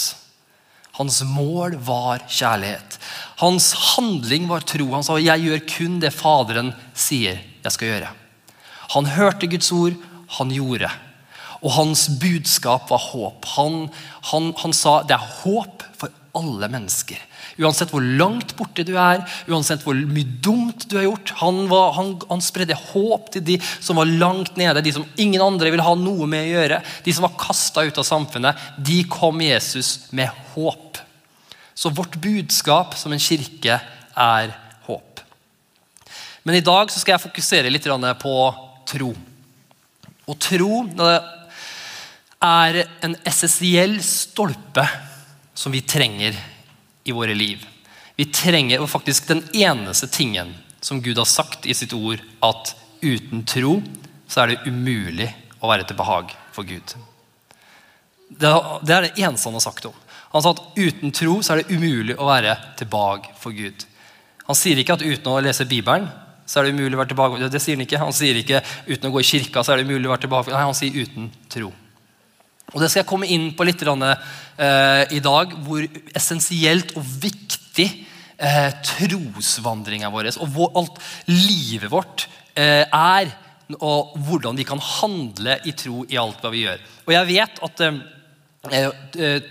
Hans 0.95 1.25
mål 1.27 1.75
var 1.83 2.23
kjærlighet. 2.31 2.99
Hans 3.43 3.73
handling 3.97 4.47
var 4.47 4.63
tro. 4.63 4.93
Han 4.95 5.03
sa 5.03 5.19
'Jeg 5.19 5.43
gjør 5.43 5.67
kun 5.67 6.01
det 6.01 6.15
Faderen 6.15 6.75
sier 6.95 7.41
jeg 7.65 7.73
skal 7.73 7.89
gjøre'. 7.89 8.15
Han 8.95 9.07
hørte 9.07 9.47
Guds 9.47 9.73
ord, 9.73 9.95
han 10.39 10.51
gjorde. 10.51 10.91
Og 11.63 11.73
hans 11.73 12.09
budskap 12.21 12.91
var 12.91 12.99
håp. 12.99 13.45
Han, 13.57 13.91
han, 14.31 14.53
han 14.57 14.73
sa 14.73 15.03
det 15.03 15.17
er 15.17 15.31
håp 15.43 15.83
for 15.97 16.11
alle 16.37 16.69
mennesker. 16.69 17.19
Uansett 17.61 17.93
hvor 17.95 18.03
langt 18.03 18.57
borte 18.59 18.83
du 18.87 18.97
er, 18.99 19.23
uansett 19.47 19.85
hvor 19.87 19.95
mye 19.95 20.27
dumt 20.43 20.89
du 20.91 20.97
har 20.99 21.07
gjort. 21.07 21.35
Han, 21.43 21.61
var, 21.71 21.93
han, 21.99 22.15
han, 22.31 22.43
spredde 22.43 22.79
håp 22.91 23.31
til 23.35 23.45
de 23.47 23.59
som 23.79 24.01
var 24.01 24.11
langt 24.11 24.59
nede, 24.59 24.83
de 24.83 24.95
som 24.97 25.07
ingen 25.21 25.43
andre 25.45 25.71
ville 25.71 25.87
ha 25.87 25.95
noe 25.99 26.27
med 26.31 26.49
å 26.49 26.53
gjøre. 26.57 26.81
De 27.07 27.15
som 27.15 27.27
var 27.29 27.37
kasta 27.39 27.85
ut 27.87 28.01
av 28.01 28.09
samfunnet. 28.09 28.67
De 28.79 29.03
kom 29.11 29.39
Jesus 29.45 30.11
med 30.11 30.33
håp. 30.55 30.99
Så 31.75 31.91
vårt 31.95 32.19
budskap 32.23 32.99
som 32.99 33.15
en 33.15 33.23
kirke 33.23 33.79
er 33.79 34.55
håp. 34.89 35.23
Men 36.43 36.59
i 36.59 36.65
dag 36.65 36.91
skal 36.93 37.17
jeg 37.17 37.27
fokusere 37.29 37.71
litt 37.71 37.87
på 38.23 38.35
tro. 38.91 39.13
Og 40.25 40.41
tro 40.41 40.83
er 42.45 42.81
en 43.05 43.15
essensiell 43.25 43.97
stolpe 44.05 44.85
som 45.55 45.73
vi 45.73 45.85
trenger 45.87 46.37
i 47.05 47.13
våre 47.13 47.35
liv. 47.35 47.63
Vi 48.17 48.29
trenger 48.31 48.83
og 48.83 48.91
faktisk 48.91 49.29
den 49.29 49.43
eneste 49.53 50.09
tingen 50.09 50.55
som 50.85 51.01
Gud 51.03 51.19
har 51.19 51.29
sagt 51.29 51.67
i 51.67 51.75
sitt 51.75 51.93
ord, 51.97 52.21
at 52.45 52.75
uten 53.03 53.43
tro 53.49 53.79
så 54.29 54.45
er 54.45 54.53
det 54.53 54.71
umulig 54.71 55.29
å 55.61 55.71
være 55.71 55.87
til 55.89 55.99
behag 55.99 56.33
for 56.55 56.69
Gud. 56.69 56.95
Det 58.29 58.51
er 58.51 59.09
det 59.09 59.15
eneste 59.21 59.49
han 59.49 59.59
har 59.59 59.65
sagt 59.65 59.89
om. 59.89 59.97
Han 60.35 60.43
sa 60.43 60.51
at 60.55 60.63
uten 60.77 61.13
tro 61.15 61.39
så 61.45 61.55
er 61.55 61.63
det 61.63 61.77
umulig 61.77 62.17
å 62.19 62.29
være 62.29 62.57
til 62.79 62.91
behag 62.91 63.29
for 63.41 63.55
Gud. 63.55 63.87
Han 64.49 64.59
sier 64.59 64.81
ikke 64.81 64.99
at 64.99 65.05
uten 65.05 65.31
å 65.31 65.41
lese 65.45 65.67
Bibelen 65.69 66.09
så 66.45 66.61
er 66.61 66.67
det 66.67 66.75
umulig 66.75 66.97
å 66.97 67.01
være 67.01 67.13
tilbake. 67.15 67.49
Det 67.49 67.63
sier 67.63 67.79
han 67.79 67.87
ikke. 67.87 68.01
Han 68.03 68.17
sier 68.17 68.37
ikke 68.37 68.61
uten 68.89 69.09
å 69.09 69.13
gå 69.15 69.23
i 69.23 69.29
kirka 69.29 69.63
så 69.65 69.73
er 69.73 69.81
det 69.81 69.89
umulig 69.89 70.11
å 70.11 70.13
være 70.13 70.27
tilbake. 70.27 70.53
Nei, 70.53 70.67
han 70.67 70.77
sier 70.77 70.99
uten 71.01 71.31
tro. 71.53 71.71
Og 72.73 72.81
Det 72.81 72.89
skal 72.91 73.03
jeg 73.03 73.11
komme 73.11 73.29
inn 73.31 73.51
på 73.57 73.67
litt 73.69 73.83
eh, 73.85 75.05
i 75.15 75.21
dag, 75.23 75.53
hvor 75.67 75.85
essensielt 76.17 76.97
og 76.97 77.05
viktig 77.23 77.87
eh, 78.39 78.71
trosvandringa 78.89 80.11
vår 80.11 80.33
og 80.39 80.49
hvor 80.55 80.73
alt 80.81 80.99
livet 81.29 81.91
vårt 81.93 82.27
eh, 82.57 82.83
er. 82.89 83.31
Og 83.79 84.17
hvordan 84.27 84.57
vi 84.57 84.67
kan 84.69 84.81
handle 84.81 85.59
i 85.65 85.73
tro 85.73 86.05
i 86.09 86.19
alt 86.21 86.43
hva 86.43 86.51
vi 86.53 86.67
gjør. 86.67 86.83
Og 87.07 87.15
jeg 87.15 87.31
vet 87.31 87.63
at 87.65 87.87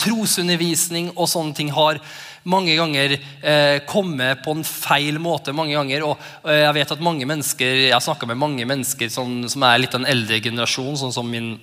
trosundervisning 0.02 1.12
og 1.14 1.28
sånne 1.30 1.54
ting 1.58 1.70
har 1.74 2.00
mange 2.50 2.76
ganger 2.76 3.16
eh, 3.16 3.78
kommet 3.88 4.42
på 4.44 4.56
en 4.56 4.64
feil 4.68 5.20
måte. 5.22 5.54
mange 5.54 5.76
ganger, 5.76 6.04
og 6.04 6.18
Jeg 6.44 6.74
vet 6.74 6.92
at 6.92 7.00
mange 7.00 7.26
mennesker, 7.26 7.88
jeg 7.88 7.94
har 7.94 8.02
snakka 8.02 8.28
med 8.28 8.38
mange 8.38 8.66
mennesker 8.66 9.10
som, 9.10 9.48
som 9.48 9.64
er 9.64 9.80
litt 9.80 9.94
en 9.96 10.06
eldre 10.06 10.42
generasjon, 10.42 10.98
sånn 10.98 11.14
som 11.16 11.30
min 11.30 11.56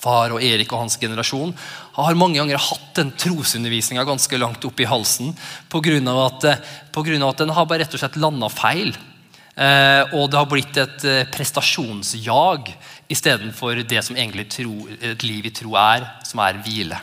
far 0.00 0.32
og 0.34 0.42
Erik 0.44 0.72
og 0.72 0.84
hans 0.84 0.96
generasjon 1.00 1.52
har 1.96 2.18
mange 2.18 2.40
ganger 2.40 2.60
hatt 2.60 2.96
den 2.96 3.12
trosundervisninga 3.20 4.06
ganske 4.08 4.40
langt 4.40 4.64
opp 4.64 4.80
i 4.80 4.88
halsen 4.88 5.34
pga. 5.70 5.98
At, 6.24 6.44
eh, 6.44 6.60
på 6.92 7.04
grunn 7.04 7.22
av 7.22 7.34
at 7.34 7.42
den 7.44 7.54
har 7.54 7.66
bare 7.66 7.84
rett 7.84 7.94
og 7.94 8.00
slett 8.00 8.16
landa 8.20 8.48
feil. 8.48 8.94
Eh, 9.56 10.02
og 10.16 10.30
det 10.30 10.38
har 10.38 10.48
blitt 10.48 10.76
et 10.80 11.04
eh, 11.04 11.26
prestasjonsjag 11.28 12.72
istedenfor 13.10 13.82
det 13.84 14.04
som 14.06 14.16
egentlig 14.16 14.48
tro, 14.48 14.88
et 14.88 15.22
liv 15.26 15.46
i 15.46 15.54
tro 15.54 15.74
er, 15.76 16.06
som 16.24 16.40
er 16.40 16.60
hvile. 16.64 17.00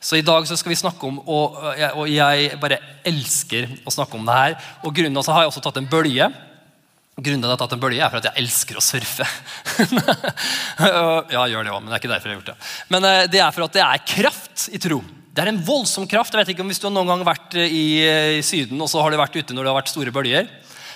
Så 0.00 0.16
I 0.16 0.24
dag 0.24 0.46
så 0.48 0.56
skal 0.56 0.72
vi 0.72 0.80
snakke 0.80 1.06
om, 1.06 1.18
og, 1.28 1.58
og 1.92 2.06
jeg 2.08 2.56
bare 2.60 2.78
elsker 3.04 3.68
å 3.84 3.92
snakke 3.92 4.16
om 4.16 4.24
det 4.24 4.36
her. 4.36 4.54
og 4.82 4.94
grunnen 4.96 5.20
av 5.20 5.26
så 5.26 5.34
har 5.36 5.44
jeg 5.44 5.52
også 5.52 5.62
tatt 5.66 5.76
en 5.76 5.90
bølge 5.92 6.30
Grunnen 7.20 7.42
til 7.42 7.46
at 7.46 7.52
jeg 7.52 7.56
har 7.56 7.60
tatt 7.60 7.76
en 7.76 7.82
bølge, 7.82 8.00
er 8.00 8.12
for 8.12 8.22
at 8.22 8.28
jeg 8.30 8.40
elsker 8.40 8.78
å 8.80 8.82
surfe. 8.84 9.26
ja, 10.80 11.42
jeg 11.44 11.52
gjør 11.52 11.66
det 11.66 11.72
også, 11.74 11.82
men 11.84 11.90
det 11.90 11.96
er 11.96 12.02
ikke 12.02 12.12
derfor 12.14 12.30
jeg 12.30 12.36
har 12.36 12.40
gjort 12.40 12.52
det. 12.52 12.68
Men 12.94 13.08
eh, 13.08 13.24
det 13.32 13.42
er 13.44 13.56
for 13.56 13.66
at 13.66 13.76
det 13.76 13.82
er 13.84 14.04
kraft 14.14 14.68
i 14.72 14.80
tro. 14.80 15.00
Det 15.30 15.44
er 15.44 15.52
en 15.52 15.60
voldsom 15.64 16.08
kraft. 16.10 16.34
Jeg 16.34 16.42
vet 16.42 16.52
ikke 16.54 16.64
om 16.64 16.72
Hvis 16.72 16.80
du 16.82 16.88
har 16.88 16.94
noen 16.94 17.12
gang 17.12 17.22
vært 17.26 17.54
eh, 17.60 17.70
i, 17.70 17.84
eh, 18.02 18.38
i 18.38 18.42
Syden 18.46 18.80
og 18.80 18.90
så 18.90 19.02
har 19.04 19.12
du 19.12 19.20
vært 19.20 19.36
ute 19.36 19.54
når 19.54 19.66
det 19.66 19.72
har 19.72 19.78
vært 19.78 19.92
store 19.92 20.14
bølger. 20.14 20.50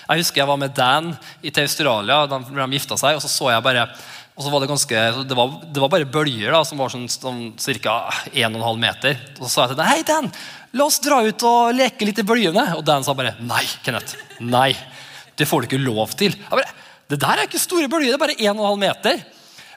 Jeg 0.05 0.21
husker 0.21 0.43
jeg 0.43 0.49
var 0.49 0.59
med 0.61 0.75
Dan 0.77 1.13
til 1.41 1.63
Australia 1.63 2.19
da 2.29 2.37
de 2.43 2.67
gifta 2.75 2.97
seg. 2.99 3.17
og 3.17 3.23
så 3.23 3.31
så 3.31 3.49
jeg 3.49 3.65
bare 3.65 3.87
Og 4.35 4.43
så 4.43 4.51
var 4.51 4.61
Det 4.61 4.69
ganske, 4.69 5.01
det 5.29 5.37
var, 5.37 5.53
det 5.63 5.81
var 5.81 5.89
bare 5.89 6.05
bølger 6.05 6.51
da, 6.51 6.63
som 6.67 6.77
var 6.77 6.91
sånn, 6.91 7.07
sånn 7.07 7.53
ca. 7.55 7.95
1,5 8.33 8.81
meter. 8.81 9.17
Og 9.39 9.47
så 9.47 9.53
sa 9.53 9.61
jeg 9.63 9.73
til 9.73 9.79
dem 9.79 9.91
hei 9.93 10.01
Dan, 10.03 10.31
la 10.75 10.89
oss 10.89 10.99
dra 10.99 11.21
ut 11.23 11.47
og 11.47 11.71
leke 11.73 12.05
litt 12.05 12.19
i 12.19 12.27
bølgene. 12.27 12.73
Og 12.75 12.83
Dan 12.85 13.05
sa 13.07 13.15
bare 13.15 13.37
nei. 13.39 13.63
Kenneth, 13.85 14.17
nei, 14.43 14.73
Det 15.37 15.47
får 15.49 15.63
du 15.63 15.69
ikke 15.69 15.85
lov 15.85 16.13
til. 16.17 16.35
Bare, 16.51 16.67
det 17.11 17.19
der 17.21 17.39
er 17.39 17.47
ikke 17.47 17.61
store 17.61 17.89
bølger, 17.91 18.13
det 18.13 18.17
er 18.17 18.23
bare 18.23 18.37
1,5 18.37 18.79
meter. 18.81 19.25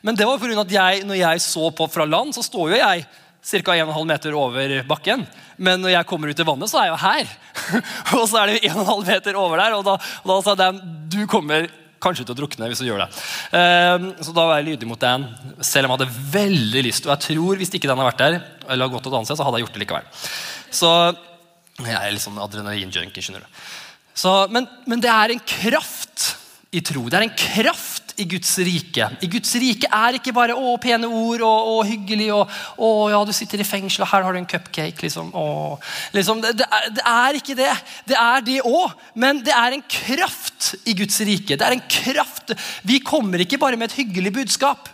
Men 0.03 0.19
det 0.19 0.27
var 0.29 0.39
pga. 0.39 0.61
at 0.61 0.73
jeg, 0.73 1.03
når 1.07 1.19
jeg 1.19 1.41
så 1.43 1.71
på 1.75 1.89
fra 1.91 2.07
land, 2.07 2.35
så 2.35 2.45
står 2.47 2.71
jo 2.73 2.79
jeg 2.79 3.07
ca. 3.49 3.75
1,5 3.75 4.07
meter 4.07 4.37
over 4.39 4.79
bakken. 4.89 5.27
Men 5.57 5.83
når 5.83 5.97
jeg 5.97 6.07
kommer 6.07 6.31
ut 6.31 6.41
i 6.41 6.47
vannet, 6.47 6.71
så 6.71 6.81
er 6.81 6.89
jeg 6.89 6.95
jo 6.95 7.03
her. 7.03 7.35
og 8.21 8.25
så 8.31 8.41
er 8.43 8.53
det 8.53 8.71
1,5 8.71 9.05
meter 9.07 9.39
over 9.39 9.59
der. 9.59 9.77
Og 9.79 9.85
da, 9.87 9.99
og 9.99 10.33
da 10.33 10.39
sa 10.45 10.57
Dan 10.59 10.81
du 11.09 11.25
kommer 11.31 11.69
kanskje 11.99 12.25
til 12.27 12.37
å 12.37 12.39
drukne 12.39 12.69
hvis 12.71 12.83
du 12.83 12.87
gjør 12.87 13.03
det. 13.03 13.09
Uh, 13.51 14.23
så 14.23 14.35
da 14.35 14.45
var 14.47 14.61
jeg 14.61 14.69
lydig 14.73 14.89
mot 14.91 15.01
Dan, 15.01 15.27
selv 15.59 15.89
om 15.89 15.95
jeg 15.95 15.99
hadde 15.99 16.29
veldig 16.37 16.85
lyst. 16.87 17.09
Og 17.09 17.15
jeg 17.17 17.25
tror 17.27 17.59
hvis 17.59 17.75
ikke 17.75 17.91
den 17.91 17.99
hadde 17.99 18.11
vært 18.13 18.23
der, 18.23 18.39
eller 18.69 18.87
hadde 18.87 18.95
gått 18.95 19.11
et 19.11 19.19
annet 19.19 19.31
sted, 19.31 19.41
så 19.41 19.49
hadde 19.49 19.59
jeg 19.59 19.67
gjort 19.67 19.79
det 19.79 19.85
likevel. 19.85 20.09
Så 20.79 20.95
jeg 21.79 21.99
er 21.99 22.15
litt 22.15 22.25
sånn 22.25 22.41
adrenalinjunkie, 22.43 23.23
skjønner 23.25 23.47
du. 23.47 23.67
Så, 24.19 24.35
men, 24.51 24.67
men 24.89 25.03
det 25.03 25.11
er 25.13 25.35
en 25.35 25.43
kraft 25.47 26.33
i 26.75 26.83
tro. 26.85 27.07
Det 27.09 27.17
er 27.17 27.25
en 27.29 27.39
kraft 27.39 28.13
i 28.19 28.27
Guds 28.29 28.51
rike. 28.67 29.07
I 29.23 29.29
Guds 29.31 29.53
rike 29.63 29.89
er 29.95 30.19
ikke 30.19 30.35
bare 30.35 30.57
å, 30.59 30.75
pene 30.83 31.07
ord 31.07 31.45
og, 31.47 31.69
og 31.71 31.79
hyggelig 31.87 32.27
og 32.35 32.51
å, 32.83 32.89
ja, 33.13 33.21
du 33.25 33.33
sitter 33.37 33.63
i 33.63 33.69
fengsel, 33.69 34.03
og 34.05 34.11
her 34.11 34.27
har 34.27 34.35
du 34.35 34.41
en 34.41 34.51
cupcake. 34.51 35.07
Liksom, 35.07 35.31
liksom 36.17 36.43
det, 36.43 36.57
det, 36.59 36.67
er, 36.67 36.91
det, 36.99 37.07
er, 37.13 37.41
ikke 37.41 37.59
det. 37.61 37.71
Det 38.11 38.19
er 38.19 38.45
det 38.51 38.59
òg, 38.67 38.99
men 39.15 39.43
det 39.47 39.55
er 39.55 39.79
en 39.79 39.87
kraft 39.87 40.73
i 40.83 40.97
Guds 40.99 41.23
rike. 41.29 41.55
Det 41.55 41.65
er 41.65 41.79
en 41.79 41.87
kraft. 41.87 42.57
Vi 42.91 42.99
kommer 43.07 43.47
ikke 43.47 43.61
bare 43.63 43.79
med 43.79 43.93
et 43.93 44.01
hyggelig 44.03 44.35
budskap 44.43 44.91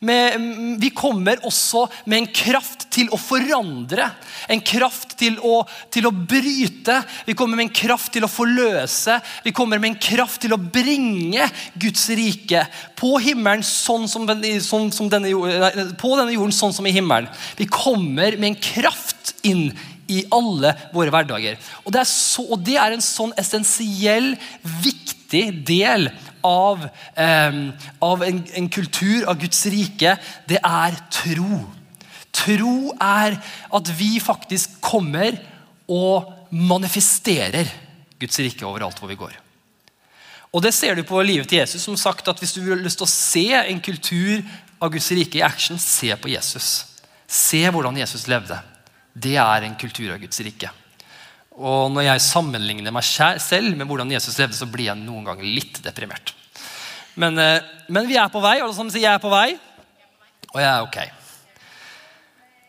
med, 0.00 0.78
vi 0.78 0.90
kommer 0.94 1.40
også 1.46 1.84
med 2.06 2.20
en 2.20 2.28
kraft 2.30 2.86
til 2.94 3.08
å 3.10 3.18
forandre. 3.18 4.06
En 4.50 4.62
kraft 4.62 5.16
til 5.18 5.38
å, 5.42 5.60
til 5.90 6.06
å, 6.06 6.12
bryte. 6.14 7.00
Vi 7.26 7.34
kommer 7.38 7.58
med 7.58 7.68
en 7.68 7.74
kraft 7.80 8.12
til 8.14 8.26
å 8.26 8.30
forløse. 8.30 9.18
Vi 9.42 9.54
kommer 9.56 9.82
med 9.82 9.92
en 9.92 10.00
kraft 10.02 10.42
til 10.44 10.54
å 10.54 10.60
bringe 10.60 11.48
Guds 11.74 12.06
rike 12.14 12.62
på 12.98 13.16
himmelen 13.24 13.66
sånn 13.66 14.06
som, 14.10 14.28
sånn 14.62 14.90
som 14.94 15.10
denne, 15.10 15.34
på 15.98 16.14
denne 16.14 16.36
jorden 16.36 16.54
sånn 16.54 16.76
som 16.76 16.86
i 16.86 16.94
himmelen. 16.94 17.30
Vi 17.58 17.66
kommer 17.66 18.38
med 18.38 18.52
en 18.52 18.60
kraft 18.70 19.34
inn 19.46 19.72
i 20.08 20.22
alle 20.32 20.72
våre 20.94 21.12
hverdager. 21.12 21.58
Og 21.84 21.92
det 21.92 22.00
er, 22.00 22.08
så, 22.08 22.46
og 22.46 22.62
det 22.64 22.78
er 22.80 22.94
en 22.94 23.04
sånn 23.04 23.34
essensiell, 23.40 24.32
viktig 24.80 25.48
del 25.68 26.08
av, 26.44 26.84
eh, 27.16 27.58
av 28.00 28.22
en, 28.22 28.40
en, 28.54 28.68
kultur, 28.68 29.26
av 29.28 29.38
Guds 29.40 29.66
rike, 29.66 30.16
det 30.48 30.60
er 30.62 30.96
tro. 31.10 31.64
Tro 32.32 32.92
er 33.00 33.38
at 33.74 33.92
vi 33.98 34.18
faktisk 34.20 34.80
kommer 34.84 35.38
og 35.88 36.32
manifesterer 36.50 37.68
Guds 38.18 38.40
rike 38.42 38.66
overalt 38.66 38.98
hvor 38.98 39.10
vi 39.10 39.18
går. 39.18 39.36
Og 40.52 40.62
Det 40.64 40.72
ser 40.74 40.94
du 40.96 41.02
på 41.04 41.20
livet 41.22 41.48
til 41.48 41.58
Jesus. 41.58 41.82
som 41.82 41.96
sagt 41.96 42.28
at 42.28 42.38
Hvis 42.38 42.52
du 42.52 42.62
har 42.68 42.76
lyst 42.76 42.98
til 42.98 43.06
å 43.06 43.10
se 43.10 43.52
en 43.52 43.80
kultur 43.80 44.42
av 44.80 44.90
Guds 44.90 45.10
rike 45.10 45.38
i 45.38 45.42
action, 45.42 45.78
se 45.78 46.14
på 46.16 46.28
Jesus. 46.28 46.86
Se 47.26 47.68
hvordan 47.70 47.96
Jesus 47.96 48.26
levde. 48.26 48.58
Det 49.14 49.36
er 49.36 49.62
en 49.62 49.76
kultur 49.76 50.12
av 50.14 50.18
Guds 50.18 50.40
rike. 50.40 50.70
Og 51.58 51.90
når 51.90 52.06
jeg 52.06 52.22
sammenligner 52.22 52.94
meg 52.94 53.06
selv 53.06 53.74
med 53.74 53.86
hvordan 53.88 54.12
Jesus 54.14 54.38
levde, 54.38 54.54
så 54.54 54.68
blir 54.70 54.92
jeg 54.92 55.00
noen 55.00 55.26
ganger 55.26 55.46
litt 55.46 55.80
deprimert. 55.82 56.34
Men, 57.18 57.38
eh, 57.42 57.64
men 57.90 58.06
vi 58.06 58.16
er 58.16 58.30
på 58.30 58.42
vei. 58.42 58.60
Alle 58.60 58.74
sammen 58.74 58.92
sier 58.94 59.02
'jeg 59.02 59.14
er 59.14 59.18
på 59.18 59.30
vei'. 59.30 59.58
Og 60.54 60.60
jeg 60.60 60.70
er 60.70 60.82
ok. 60.82 60.98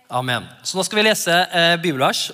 Amen. 0.09 0.47
Så 0.63 0.75
nå 0.75 0.83
skal 0.83 0.97
vi 0.97 1.03
lese 1.03 1.31
eh, 1.53 1.77
bibelvers. 1.77 2.31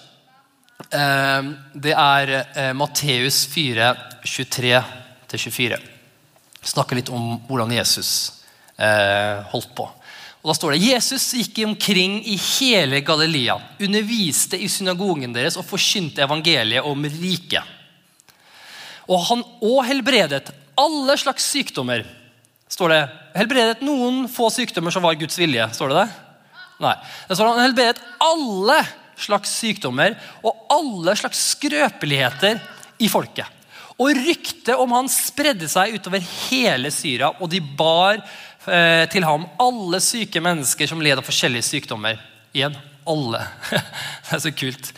Eh, 0.91 1.43
det 1.73 1.91
er 1.91 2.31
eh, 2.55 2.73
Matteus 2.73 3.45
4, 3.51 3.95
23-24. 4.23 5.77
Snakker 6.63 6.95
litt 6.95 7.09
om 7.09 7.35
hvordan 7.47 7.71
Jesus 7.75 8.43
eh, 8.77 9.43
holdt 9.51 9.75
på. 9.75 9.89
Og 10.45 10.51
da 10.51 10.53
står 10.59 10.75
det 10.75 10.85
Jesus 10.91 11.23
gikk 11.33 11.63
omkring 11.65 12.19
i 12.29 12.35
hele 12.37 12.99
Galilea, 13.01 13.55
underviste 13.81 14.59
i 14.61 14.67
synagogen 14.69 15.31
deres 15.33 15.55
og 15.57 15.65
forkynte 15.65 16.21
evangeliet 16.21 16.85
om 16.85 17.07
riket. 17.09 17.65
Og 19.09 19.23
han 19.25 19.41
òg 19.65 19.87
helbredet 19.89 20.51
alle 20.77 21.15
slags 21.17 21.47
sykdommer. 21.49 22.05
står 22.69 22.93
det. 22.93 23.01
Helbredet 23.39 23.81
noen 23.81 24.27
få 24.29 24.51
sykdommer 24.53 24.93
som 24.93 25.01
var 25.01 25.17
Guds 25.17 25.39
vilje. 25.41 25.65
står 25.73 25.89
det 25.89 25.97
det? 26.03 26.07
Nei. 26.85 26.93
Det 27.27 27.39
står 27.39 27.47
Han 27.49 27.65
helbredet 27.65 28.05
alle 28.21 28.77
slags 29.17 29.49
sykdommer 29.49 30.13
og 30.43 30.61
alle 30.69 31.17
slags 31.17 31.41
skrøpeligheter 31.55 32.61
i 33.01 33.09
folket. 33.09 33.49
Og 33.97 34.11
ryktet 34.11 34.75
om 34.75 34.91
han 34.91 35.07
spredde 35.07 35.69
seg 35.71 35.95
utover 35.95 36.19
hele 36.19 36.91
Syria, 36.91 37.31
og 37.39 37.49
de 37.49 37.61
bar 37.63 38.19
til 38.65 39.25
ham 39.27 39.45
alle 39.61 39.99
syke 40.01 40.41
mennesker 40.41 40.89
som 40.89 41.01
led 41.03 41.19
av 41.21 41.27
forskjellige 41.27 41.67
sykdommer. 41.67 42.17
Igjen 42.55 42.75
alle. 43.05 43.43
det 43.69 44.35
er 44.37 44.43
så 44.43 44.51
kult. 44.55 44.91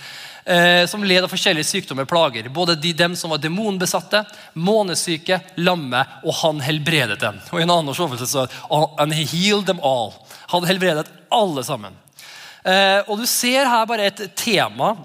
Eh, 0.47 0.85
som 0.87 1.03
led 1.03 1.25
av 1.25 1.31
forskjellige 1.31 1.67
sykdommer 1.67 2.05
og 2.05 2.11
plager. 2.11 2.47
Både 2.53 2.77
de, 2.79 2.93
dem 2.95 3.17
som 3.19 3.33
var 3.33 3.41
demonbesatte, 3.43 4.21
månesyke, 4.55 5.41
lamme, 5.59 6.05
og 6.23 6.37
han 6.39 6.61
helbredet 6.63 7.19
dem. 7.19 7.41
Og 7.51 7.59
i 7.59 7.65
en 7.65 7.73
annen 7.73 7.91
oversovelse 7.91 8.29
så 8.31 8.45
And 8.71 9.11
he 9.11 9.25
healed 9.27 9.67
them 9.67 9.83
all. 9.83 10.13
Han 10.53 10.67
helbredet 10.69 11.09
alle 11.35 11.65
sammen. 11.67 11.97
Eh, 12.63 13.03
og 13.07 13.19
du 13.19 13.27
ser 13.27 13.67
her 13.67 13.87
bare 13.89 14.07
et 14.07 14.23
tema 14.39 14.95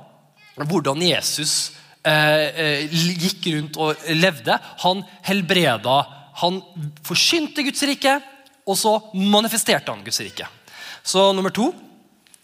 hvordan 0.55 1.01
Jesus 1.03 1.73
gikk 2.03 3.45
rundt 3.55 3.77
og 3.83 4.09
levde. 4.15 4.57
Han 4.83 5.03
helbreda. 5.27 6.01
Han 6.43 6.59
forsynte 7.07 7.63
Guds 7.67 7.83
rike. 7.87 8.17
Og 8.69 8.79
så 8.79 8.93
manifesterte 9.15 9.91
han 9.91 10.05
Guds 10.05 10.21
rike. 10.23 10.47
Så 11.03 11.33
nummer 11.35 11.51
to, 11.51 11.73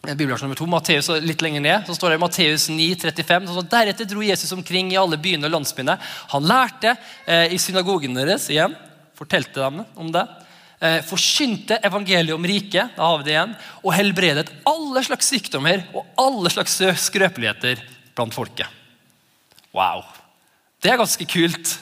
eh, 0.06 0.14
Bibelvers 0.14 0.42
nummer 0.42 0.58
to, 0.58 0.66
Matteus 0.66 1.08
litt 1.22 1.42
lenger 1.42 1.60
ned, 1.60 1.86
så 1.86 1.94
står 1.94 2.10
det 2.10 2.18
i 2.18 2.24
Matteus 2.24 2.68
9, 2.68 2.88
35, 2.96 3.46
så 3.54 3.62
Deretter 3.62 4.08
dro 4.08 4.22
Jesus 4.22 4.52
omkring 4.52 4.92
i 4.92 4.98
alle 4.98 5.16
byene 5.16 5.46
og 5.46 5.54
landsbyene. 5.54 5.98
Han 6.34 6.42
lærte 6.42 6.96
eh, 7.26 7.54
i 7.54 7.58
synagogen 7.58 8.14
deres 8.14 8.48
igjen, 8.50 8.74
fortalte 9.18 9.62
dem 9.62 9.84
om 9.96 10.10
det. 10.12 10.26
Eh, 10.80 11.00
forkynte 11.02 11.80
evangeliet 11.82 12.34
om 12.34 12.44
riket 12.46 12.94
da 12.94 13.02
har 13.02 13.18
vi 13.18 13.24
det 13.26 13.34
igjen, 13.34 13.54
og 13.82 13.94
helbredet 13.94 14.50
alle 14.66 15.02
slags 15.02 15.30
sykdommer 15.30 15.82
og 15.92 16.06
alle 16.18 16.50
slags 16.54 16.76
skrøpeligheter 17.08 17.82
blant 18.14 18.34
folket. 18.34 18.66
Wow. 19.74 20.02
Det 20.82 20.90
er 20.90 21.00
ganske 21.00 21.26
kult. 21.26 21.78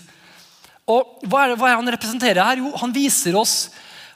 Og 0.86 1.26
hva 1.26 1.44
er, 1.44 1.56
hva 1.58 1.70
er 1.70 1.80
han 1.80 1.92
representerer 1.92 2.42
her? 2.42 2.62
Jo, 2.62 2.72
han 2.80 2.94
viser 2.94 3.36
oss 3.38 3.56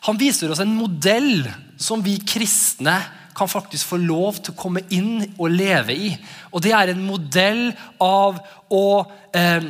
han 0.07 0.21
viser 0.21 0.53
oss 0.53 0.63
en 0.63 0.77
modell 0.77 1.45
som 1.81 2.01
vi 2.05 2.17
kristne 2.25 2.97
kan 3.37 3.49
faktisk 3.49 3.93
få 3.93 3.99
lov 4.01 4.41
til 4.41 4.55
å 4.55 4.59
komme 4.59 4.83
inn 4.93 5.23
og 5.37 5.53
leve 5.53 5.95
i. 5.95 6.11
Og 6.53 6.63
Det 6.65 6.73
er 6.77 6.93
en 6.93 7.05
modell 7.05 7.71
av, 8.01 8.41
å, 8.69 9.07
eh, 9.33 9.65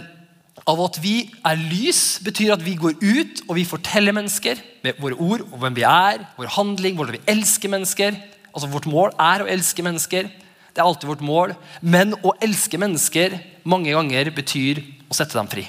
av 0.66 0.82
at 0.86 0.98
vi 1.02 1.30
er 1.44 1.56
lys, 1.56 2.20
betyr 2.22 2.54
at 2.54 2.62
vi 2.62 2.74
går 2.74 2.98
ut 2.98 3.42
og 3.48 3.56
vi 3.58 3.64
forteller 3.68 4.16
mennesker 4.16 4.58
med 4.82 4.98
våre 4.98 5.18
ord 5.18 5.44
og 5.52 5.58
hvem 5.60 5.76
vi 5.76 5.86
er, 5.86 6.26
vår 6.38 6.54
handling, 6.56 6.96
hvordan 6.96 7.18
vi 7.18 7.26
elsker 7.30 7.68
mennesker. 7.68 8.16
Altså 8.54 8.70
Vårt 8.70 8.86
mål 8.90 9.14
er 9.18 9.44
å 9.44 9.50
elske 9.50 9.82
mennesker. 9.82 10.30
Det 10.74 10.78
er 10.78 10.86
alltid 10.86 11.10
vårt 11.10 11.22
mål. 11.22 11.54
Men 11.82 12.14
å 12.22 12.34
elske 12.42 12.78
mennesker 12.78 13.38
mange 13.64 13.94
ganger 13.94 14.30
betyr 14.34 14.82
å 15.10 15.14
sette 15.14 15.38
dem 15.38 15.50
fri. 15.50 15.68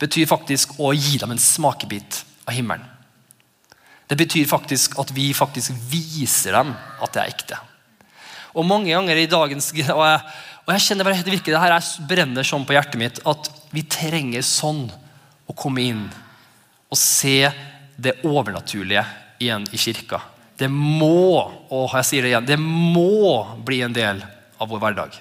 Betyr 0.00 0.28
faktisk 0.28 0.76
å 0.80 0.92
gi 0.92 1.16
dem 1.16 1.32
en 1.32 1.40
smakebit 1.40 2.24
av 2.44 2.56
himmelen. 2.56 2.91
Det 4.12 4.18
betyr 4.20 4.44
faktisk 4.44 4.98
at 5.00 5.08
vi 5.16 5.30
faktisk 5.32 5.72
viser 5.88 6.52
dem 6.58 6.74
at 6.76 7.14
det 7.14 7.20
er 7.22 7.30
ekte. 7.32 7.60
Og 8.52 8.66
mange 8.68 8.92
ganger 8.92 9.16
i 9.16 9.28
dagens 9.30 9.70
og 9.96 10.02
jeg, 10.04 10.18
og 10.66 10.72
jeg 10.74 10.84
kjenner 10.84 11.08
bare 11.08 11.22
det 11.24 11.32
virker, 11.32 11.54
det 11.54 11.62
her 11.62 11.86
brenner 12.10 12.44
sånn 12.44 12.66
på 12.68 12.76
hjertet 12.76 13.00
mitt 13.00 13.20
at 13.24 13.48
vi 13.72 13.86
trenger 13.88 14.44
sånn 14.44 14.84
å 15.48 15.56
komme 15.56 15.86
inn 15.88 16.02
og 16.92 17.00
se 17.00 17.48
det 17.96 18.18
overnaturlige 18.28 19.06
igjen 19.40 19.64
i 19.72 19.80
kirka. 19.80 20.20
Det 20.60 20.68
må 20.68 21.40
og 21.72 21.94
jeg 21.96 22.08
sier 22.10 22.26
det 22.26 22.34
igjen, 22.34 22.50
det 22.52 22.58
må 22.60 23.56
bli 23.64 23.80
en 23.86 23.96
del 23.96 24.20
av 24.60 24.68
vår 24.68 24.82
hverdag. 24.82 25.16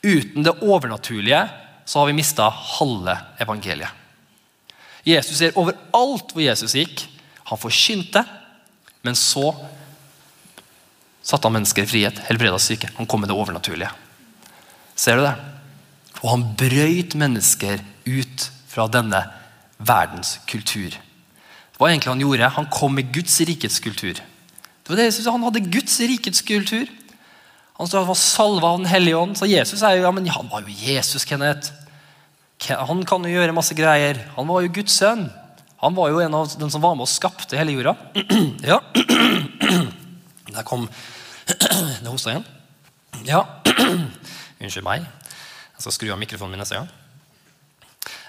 Uten 0.00 0.46
det 0.46 0.56
overnaturlige 0.64 1.42
så 1.84 2.00
har 2.00 2.08
vi 2.08 2.16
mista 2.16 2.48
halve 2.48 3.18
evangeliet. 3.44 3.92
Jesus 5.06 5.36
ser 5.36 5.60
overalt 5.60 6.32
hvor 6.32 6.42
Jesus 6.42 6.74
gikk, 6.80 7.04
han 7.46 7.60
forkynte, 7.60 8.24
men 9.06 9.16
så 9.18 9.52
satte 11.26 11.46
han 11.46 11.54
mennesker 11.54 11.86
i 11.86 11.90
frihet, 11.90 12.18
helbreda 12.28 12.58
syke. 12.62 12.90
Han 12.98 13.06
kom 13.06 13.22
med 13.22 13.30
det 13.30 13.38
overnaturlige. 13.38 13.90
Ser 14.98 15.18
du 15.18 15.26
det? 15.26 15.34
Og 16.22 16.30
han 16.32 16.44
brøyt 16.58 17.14
mennesker 17.18 17.82
ut 18.06 18.46
fra 18.70 18.86
denne 18.90 19.20
verdens 19.78 20.36
kultur. 20.48 20.90
Det 20.90 21.82
var 21.82 21.92
egentlig 21.92 22.12
Han 22.14 22.22
gjorde. 22.24 22.48
Han 22.56 22.70
kom 22.72 22.94
med 22.94 23.12
Guds 23.12 23.40
rikets 23.40 23.78
kultur. 23.84 24.14
Det 24.14 24.88
var 24.88 24.96
det 24.96 25.04
Jesus, 25.10 25.26
Han 25.26 25.42
hadde 25.42 25.60
Guds 25.60 26.00
rikets 26.00 26.40
kultur. 26.40 26.86
Han 27.76 27.88
var 27.92 28.14
salva 28.14 28.68
av 28.72 28.78
Den 28.78 28.86
hellige 28.88 29.16
ånd. 29.16 29.36
Så 29.36 29.46
Jesus 29.46 29.82
er 29.82 29.98
jo, 29.98 30.06
ja, 30.06 30.10
men 30.10 30.26
han 30.28 30.48
var 30.48 30.62
jo 30.64 30.72
Jesus, 30.72 31.24
Kenneth. 31.24 31.72
Han 32.66 33.04
kan 33.04 33.24
jo 33.24 33.34
gjøre 33.34 33.52
masse 33.52 33.74
greier. 33.76 34.22
Han 34.36 34.48
var 34.48 34.62
jo 34.64 34.72
Guds 34.72 34.96
sønn. 34.96 35.28
Han 35.82 35.96
var 35.96 36.10
jo 36.12 36.20
en 36.24 36.34
av 36.34 36.52
dem 36.58 36.70
som 36.72 36.82
var 36.82 36.96
med 36.96 37.04
og 37.04 37.12
skapte 37.12 37.58
hele 37.58 37.74
jorda. 37.76 37.96
ja. 38.72 38.80
Der 40.54 40.64
kom 40.64 40.86
det 41.46 42.08
hosta 42.08 42.32
igjen. 42.32 42.46
Ja. 43.26 43.42
Unnskyld 44.60 44.86
meg. 44.86 45.04
Jeg 45.76 45.84
skal 45.84 45.94
skru 45.94 46.12
av 46.14 46.20
mikrofonen 46.20 46.56
min 46.56 46.64
neste 46.64 46.78
gang. 46.78 46.88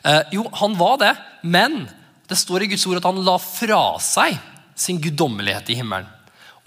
Eh, 0.04 0.36
jo, 0.36 0.44
han 0.60 0.76
var 0.80 1.00
det, 1.02 1.14
men 1.48 1.86
det 2.28 2.38
står 2.40 2.66
i 2.66 2.70
Guds 2.74 2.86
ord 2.90 3.00
at 3.00 3.08
han 3.08 3.24
la 3.24 3.38
fra 3.40 3.82
seg 4.04 4.36
sin 4.78 5.00
guddommelighet 5.02 5.72
i 5.72 5.80
himmelen. 5.80 6.10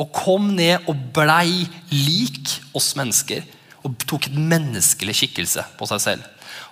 Og 0.01 0.09
kom 0.17 0.55
ned 0.57 0.89
og 0.89 0.97
blei 1.15 1.67
lik 1.93 2.55
oss 2.77 2.95
mennesker. 2.97 3.45
Og 3.85 3.97
tok 4.09 4.31
et 4.31 4.37
menneskelig 4.37 5.19
skikkelse 5.21 5.67
på 5.77 5.89
seg 5.89 6.05
selv. 6.05 6.25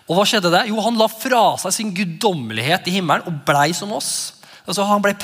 Og 0.08 0.16
hva 0.16 0.24
skjedde 0.28 0.52
det? 0.52 0.66
Jo, 0.70 0.80
Han 0.84 0.98
la 0.98 1.08
fra 1.12 1.42
seg 1.60 1.74
sin 1.76 1.94
guddommelighet 1.94 2.88
i 2.88 2.96
himmelen 2.96 3.28
og 3.28 3.42
blei 3.48 3.70
som 3.76 3.92
oss. 3.96 4.38
Altså, 4.68 4.84
han 4.84 5.00
ble 5.00 5.14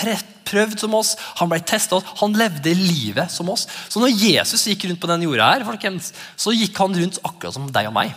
prøvd 0.49 0.79
som 0.81 0.95
oss, 0.97 1.13
han 1.37 1.51
ble 1.51 1.59
testa. 1.65 1.99
Han 2.23 2.37
levde 2.37 2.73
livet 2.77 3.33
som 3.33 3.51
oss. 3.53 3.67
Så 3.93 4.01
når 4.01 4.15
Jesus 4.17 4.65
gikk 4.71 4.87
rundt 4.89 5.03
på 5.03 5.11
den 5.11 5.27
jorda, 5.27 5.51
her, 5.53 5.67
folkens, 5.69 6.13
så 6.37 6.55
gikk 6.57 6.79
han 6.81 6.97
rundt 6.97 7.21
akkurat 7.21 7.57
som 7.57 7.69
deg 7.73 7.91
og 7.91 7.97
meg. 7.97 8.15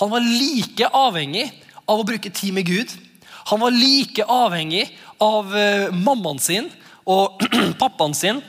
Han 0.00 0.12
var 0.12 0.24
like 0.24 0.90
avhengig 0.90 1.46
av 1.88 2.00
å 2.00 2.06
bruke 2.06 2.32
tid 2.34 2.52
med 2.56 2.68
Gud. 2.68 2.92
Han 3.52 3.62
var 3.62 3.72
like 3.72 4.24
avhengig 4.28 4.84
av 5.22 5.52
uh, 5.52 5.92
mammaen 5.94 6.40
sin 6.42 6.68
og 7.08 7.40
pappaen 7.82 8.16
sin 8.16 8.40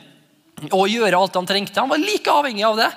og 0.71 0.87
gjøre 0.87 1.19
alt 1.19 1.35
han 1.35 1.47
trengte. 1.47 1.79
Han 1.79 1.91
var 1.91 2.01
like 2.01 2.31
avhengig 2.31 2.63
av 2.67 2.79
det. 2.79 2.91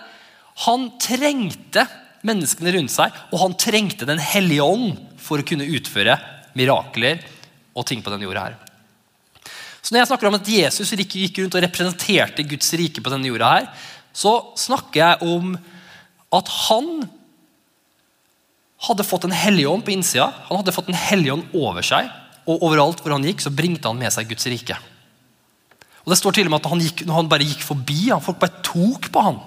Han 0.66 0.90
trengte 1.02 1.86
menneskene 2.26 2.72
rundt 2.74 2.92
seg, 2.92 3.14
og 3.32 3.42
han 3.42 3.56
trengte 3.60 4.08
Den 4.08 4.22
hellige 4.22 4.64
ånd 4.64 4.96
for 5.22 5.40
å 5.40 5.46
kunne 5.46 5.68
utføre 5.68 6.16
mirakler 6.58 7.22
og 7.76 7.86
ting 7.86 8.02
på 8.02 8.10
denne 8.10 8.26
jorda. 8.26 8.48
her. 8.48 8.56
Så 9.82 9.94
Når 9.94 10.02
jeg 10.02 10.08
snakker 10.10 10.28
om 10.28 10.34
at 10.34 10.48
Jesus 10.48 10.90
gikk 10.90 11.38
rundt 11.38 11.54
og 11.54 11.62
representerte 11.62 12.44
Guds 12.44 12.72
rike 12.74 13.00
på 13.00 13.10
denne 13.10 13.30
jorda, 13.30 13.48
her, 13.48 13.68
så 14.12 14.52
snakker 14.58 15.00
jeg 15.00 15.22
om 15.22 15.54
at 16.34 16.48
han 16.68 17.08
hadde 18.88 19.06
fått 19.06 19.24
en 19.26 19.34
hellige 19.34 19.70
ånd 19.70 19.84
på 19.86 19.94
innsida. 19.94 20.28
Han 20.48 20.60
hadde 20.60 20.74
fått 20.74 20.90
en 20.90 20.98
hellige 20.98 21.34
ånd 21.34 21.54
over 21.56 21.82
seg, 21.86 22.10
og 22.48 22.62
overalt 22.62 23.00
hvor 23.02 23.14
han 23.14 23.24
gikk, 23.26 23.42
så 23.42 23.54
bringte 23.54 23.88
han 23.90 23.98
med 23.98 24.12
seg 24.14 24.28
Guds 24.30 24.46
rike. 24.50 24.76
Og 26.04 26.12
det 26.12 26.18
står 26.20 26.38
til 26.38 26.48
og 26.48 26.54
med 26.54 26.62
at 26.62 26.70
han 26.70 26.80
gikk, 26.80 27.02
Når 27.04 27.14
han 27.18 27.28
bare 27.28 27.44
gikk 27.44 27.64
forbi, 27.66 28.08
folk 28.24 28.38
bare 28.40 28.62
tok 28.64 29.10
på 29.12 29.24
han, 29.24 29.40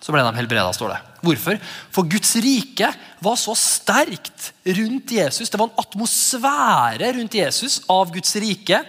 så 0.00 0.12
ble 0.12 0.22
de 0.22 0.36
helbreda. 0.36 0.72
står 0.76 0.92
det. 0.92 0.98
Hvorfor? 1.24 1.58
For 1.94 2.06
Guds 2.06 2.34
rike 2.44 2.90
var 3.24 3.38
så 3.40 3.54
sterkt 3.58 4.52
rundt 4.78 5.14
Jesus. 5.16 5.50
Det 5.50 5.58
var 5.58 5.70
en 5.70 5.80
atmosfære 5.82 7.12
rundt 7.16 7.34
Jesus 7.34 7.80
av 7.90 8.12
Guds 8.14 8.36
rike. 8.42 8.82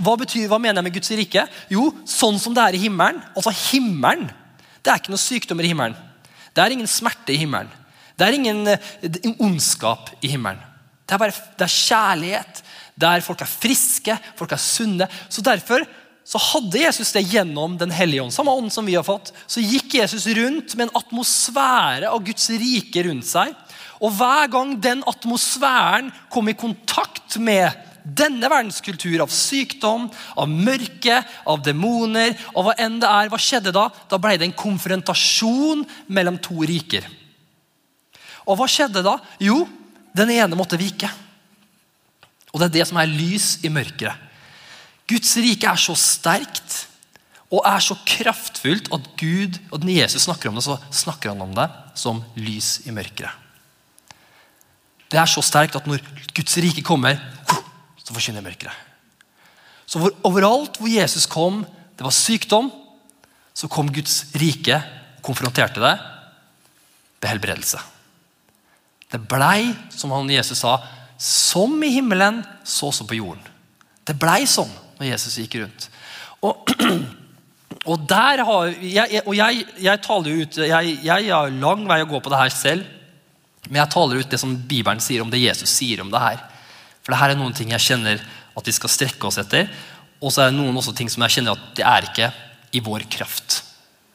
Hva, 0.00 0.14
betyr, 0.20 0.46
hva 0.48 0.60
mener 0.60 0.78
jeg 0.78 0.86
med 0.86 0.96
Guds 0.98 1.12
rike? 1.16 1.46
Jo, 1.72 1.88
sånn 2.08 2.38
som 2.40 2.54
det 2.56 2.62
er 2.62 2.78
i 2.78 2.84
himmelen. 2.84 3.22
Altså 3.34 3.52
himmelen. 3.70 4.28
Det 4.80 4.92
er 4.92 5.00
ikke 5.00 5.12
noe 5.12 5.20
sykdommer 5.20 5.66
i 5.66 5.72
himmelen. 5.72 5.96
Det 6.54 6.62
er 6.62 6.76
ingen 6.76 6.90
smerte 6.90 7.34
i 7.34 7.40
himmelen. 7.40 7.72
Det 8.18 8.26
er 8.26 8.36
ingen, 8.36 8.66
ingen 9.02 9.38
ondskap 9.40 10.12
i 10.20 10.30
himmelen. 10.34 10.60
Det 11.08 11.16
er, 11.16 11.22
bare, 11.22 11.34
det 11.58 11.66
er 11.66 11.74
kjærlighet. 11.74 12.62
Der 13.00 13.24
folk 13.24 13.40
er 13.42 13.50
friske, 13.50 14.16
folk 14.38 14.52
er 14.54 14.60
sunne. 14.60 15.08
Så 15.32 15.42
Derfor 15.42 15.82
så 16.30 16.38
hadde 16.38 16.78
Jesus 16.78 17.10
det 17.10 17.24
gjennom 17.26 17.74
Den 17.78 17.90
hellige 17.90 18.22
ånd. 18.22 18.32
Samme 18.34 18.52
ånd 18.54 18.70
som 18.70 18.86
vi 18.86 18.94
har 18.94 19.02
fått. 19.02 19.32
Så 19.50 19.62
gikk 19.64 19.96
Jesus 19.98 20.28
rundt 20.38 20.76
med 20.76 20.86
en 20.86 20.98
atmosfære 21.00 22.06
av 22.06 22.22
Guds 22.22 22.46
rike 22.54 23.02
rundt 23.08 23.26
seg. 23.26 23.50
Og 23.98 24.14
hver 24.14 24.46
gang 24.52 24.76
den 24.78 25.02
atmosfæren 25.10 26.12
kom 26.30 26.48
i 26.48 26.54
kontakt 26.54 27.34
med 27.42 27.74
denne 28.04 28.46
verdenskultur 28.46 29.24
av 29.24 29.34
sykdom, 29.34 30.06
av 30.38 30.48
mørke, 30.48 31.18
av 31.50 31.66
demoner 31.66 32.38
og 32.54 32.68
hva 32.68 32.78
enn 32.80 33.02
det 33.02 33.10
er, 33.10 33.28
hva 33.28 33.42
skjedde 33.42 33.74
da? 33.74 33.88
Da 34.08 34.22
ble 34.22 34.38
det 34.38 34.46
en 34.46 34.56
konfrontasjon 34.56 35.82
mellom 36.14 36.38
to 36.38 36.62
riker. 36.62 37.10
Og 38.46 38.54
hva 38.54 38.70
skjedde 38.70 39.02
da? 39.02 39.18
Jo, 39.42 39.64
den 40.14 40.30
ene 40.38 40.58
måtte 40.58 40.78
vike. 40.78 41.10
Og 42.54 42.62
det 42.62 42.70
er 42.70 42.78
det 42.78 42.90
som 42.94 43.02
er 43.02 43.10
lys 43.10 43.56
i 43.66 43.70
mørket. 43.72 44.29
Guds 45.10 45.34
rike 45.42 45.66
er 45.66 45.80
så 45.80 45.96
sterkt 45.98 46.84
og 47.50 47.64
er 47.66 47.82
så 47.82 47.96
kraftfullt 48.06 48.92
at 48.94 49.06
Gud, 49.18 49.58
og 49.74 49.82
når 49.82 50.04
Jesus 50.04 50.28
snakker 50.28 50.50
om 50.50 50.58
det, 50.58 50.62
så 50.62 50.76
snakker 50.94 51.32
han 51.32 51.42
om 51.42 51.54
det 51.56 51.66
som 51.98 52.22
lys 52.38 52.78
i 52.86 52.94
mørket. 52.94 53.26
Det 55.10 55.18
er 55.18 55.26
så 55.26 55.42
sterkt 55.42 55.74
at 55.74 55.88
når 55.90 56.04
Guds 56.36 56.54
rike 56.62 56.84
kommer, 56.86 57.18
så 57.98 58.14
forsvinner 58.14 58.44
mørket. 58.44 58.70
Så 59.90 59.98
hvor, 59.98 60.14
overalt 60.22 60.78
hvor 60.78 60.90
Jesus 60.90 61.26
kom, 61.26 61.64
det 61.98 62.06
var 62.06 62.14
sykdom, 62.14 62.70
så 63.50 63.66
kom 63.66 63.90
Guds 63.90 64.28
rike 64.38 64.78
og 65.18 65.24
konfronterte 65.26 65.82
det 65.82 65.96
ved 67.20 67.28
helbredelse. 67.32 67.80
Det 69.10 69.18
blei, 69.26 69.72
som 69.90 70.14
han 70.14 70.30
Jesus 70.30 70.62
sa, 70.62 70.76
som 71.18 71.74
i 71.82 71.90
himmelen, 71.96 72.44
så 72.62 72.92
som 72.94 73.10
på 73.10 73.18
jorden. 73.18 73.42
Det 74.06 74.14
blei 74.16 74.44
sånn 74.48 74.70
når 75.00 75.14
Jesus 75.14 75.38
gikk 75.40 75.58
rundt. 75.62 75.88
Og, 76.44 76.72
og 77.90 78.06
der 78.08 78.44
har, 78.46 78.72
jeg, 78.84 79.22
og 79.24 79.34
jeg, 79.36 79.64
jeg 79.80 80.02
taler 80.04 80.42
ut 80.42 80.60
jeg, 80.60 80.96
jeg 81.06 81.30
har 81.32 81.54
lang 81.62 81.86
vei 81.88 82.02
å 82.04 82.10
gå 82.10 82.20
på 82.20 82.32
det 82.32 82.42
her 82.42 82.54
selv. 82.54 82.96
Men 83.68 83.82
jeg 83.82 83.92
taler 83.92 84.20
ut 84.20 84.30
det 84.32 84.40
som 84.40 84.56
Bibelen 84.68 85.02
sier 85.04 85.24
om 85.24 85.32
det 85.32 85.42
Jesus 85.42 85.72
sier 85.72 86.02
om 86.04 86.12
det 86.12 86.20
her. 86.22 86.44
For 87.00 87.14
det 87.14 87.20
her 87.22 87.32
er 87.32 87.40
noen 87.40 87.56
ting 87.56 87.72
jeg 87.72 87.86
kjenner 87.90 88.20
at 88.56 88.68
vi 88.68 88.76
skal 88.76 88.92
strekke 88.92 89.28
oss 89.28 89.40
etter. 89.40 89.70
Og 90.20 90.32
så 90.32 90.44
er 90.44 90.52
det 90.52 90.58
noen 90.60 90.76
også 90.76 90.94
ting 90.96 91.08
som 91.12 91.24
jeg 91.24 91.38
kjenner 91.38 91.56
at 91.56 91.74
det 91.78 91.86
er 91.88 92.08
ikke 92.10 92.30
i 92.76 92.82
vår 92.84 93.06
kraft. 93.10 93.62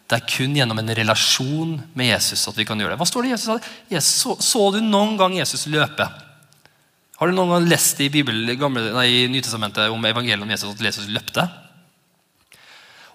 Det 0.06 0.20
er 0.20 0.28
kun 0.30 0.54
gjennom 0.54 0.78
en 0.78 0.94
relasjon 1.00 1.80
med 1.98 2.12
Jesus 2.12 2.46
at 2.52 2.58
vi 2.60 2.66
kan 2.68 2.80
gjøre 2.80 2.94
det. 2.94 3.00
Hva 3.02 3.08
står 3.10 3.26
det 3.26 3.32
Jesus 3.34 3.48
sa? 3.50 4.02
Så, 4.06 4.36
så, 4.44 4.68
du 4.76 4.84
noen 4.86 5.16
gang 5.18 5.34
Jesus 5.40 5.66
løpe? 5.72 6.06
Har 7.16 7.32
du 7.32 7.36
noen 7.36 7.54
gang 7.54 7.68
lest 7.72 8.00
i, 8.04 8.10
Bibel, 8.12 8.42
gamle, 8.60 8.90
nei, 8.92 9.06
i 9.08 9.28
Nytestamentet 9.32 9.88
om 9.94 10.04
evangeliet 10.04 10.44
om 10.44 10.52
Jesus 10.52 10.74
at 10.74 10.84
Jesus 10.84 11.08
løpte? 11.08 11.46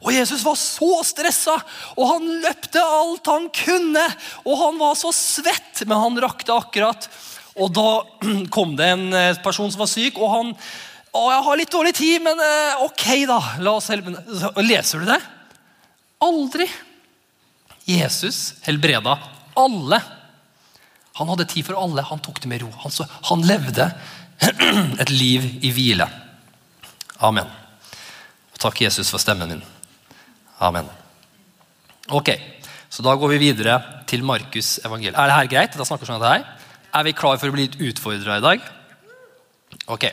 Og 0.01 0.15
Jesus 0.17 0.41
var 0.41 0.57
så 0.57 0.93
stressa, 1.05 1.59
og 1.93 2.07
han 2.09 2.29
løpte 2.41 2.81
alt 2.81 3.29
han 3.29 3.51
kunne. 3.53 4.05
Og 4.47 4.55
han 4.57 4.79
var 4.81 4.95
så 4.97 5.13
svett, 5.13 5.83
men 5.85 6.01
han 6.01 6.17
rakk 6.25 6.47
det 6.49 6.55
akkurat. 6.57 7.09
Og 7.61 7.75
da 7.77 7.91
kom 8.55 8.73
det 8.79 8.89
en 8.95 9.11
eh, 9.13 9.43
person 9.45 9.69
som 9.69 9.85
var 9.85 9.91
syk, 9.93 10.17
og 10.17 10.33
han 10.33 10.55
å, 11.11 11.25
jeg 11.27 11.43
har 11.43 11.59
litt 11.59 11.73
dårlig 11.75 11.93
tid, 11.99 12.23
men 12.23 12.41
eh, 12.41 12.85
ok, 12.87 13.05
da. 13.29 13.41
La 13.67 13.75
oss 13.77 13.91
helbrede. 13.93 14.55
Leser 14.63 15.03
du 15.03 15.11
det? 15.11 15.19
Aldri. 16.25 16.69
Jesus 17.91 18.55
helbreda 18.65 19.19
alle 19.59 19.99
han 21.21 21.29
hadde 21.29 21.45
tid 21.53 21.67
for 21.67 21.77
alle. 21.77 22.05
Han 22.09 22.23
tok 22.25 22.41
det 22.41 22.49
med 22.49 22.63
ro. 22.65 22.71
Han, 22.83 22.93
så, 22.95 23.05
han 23.29 23.43
levde 23.45 23.91
et 25.03 25.13
liv 25.13 25.45
i 25.61 25.73
hvile. 25.77 26.07
Amen. 27.21 27.49
takk, 28.61 28.81
Jesus, 28.81 29.11
for 29.13 29.21
stemmen 29.21 29.53
min. 29.53 29.61
Amen. 30.61 30.89
Ok, 32.09 32.33
så 32.89 33.05
Da 33.05 33.15
går 33.15 33.35
vi 33.35 33.39
videre 33.39 33.77
til 34.09 34.25
Markus' 34.25 34.79
evangelium. 34.85 35.21
Er 35.21 35.29
det 35.29 35.37
her 35.37 35.51
greit? 35.53 35.77
Da 35.77 35.85
snakker 35.85 36.09
sånn 36.09 36.25
her. 36.25 36.45
Er 36.93 37.05
vi 37.07 37.15
klar 37.17 37.39
for 37.39 37.53
å 37.53 37.55
bli 37.55 37.69
utfordra 37.91 38.41
i 38.41 38.45
dag? 38.45 38.65
Ok. 39.87 40.09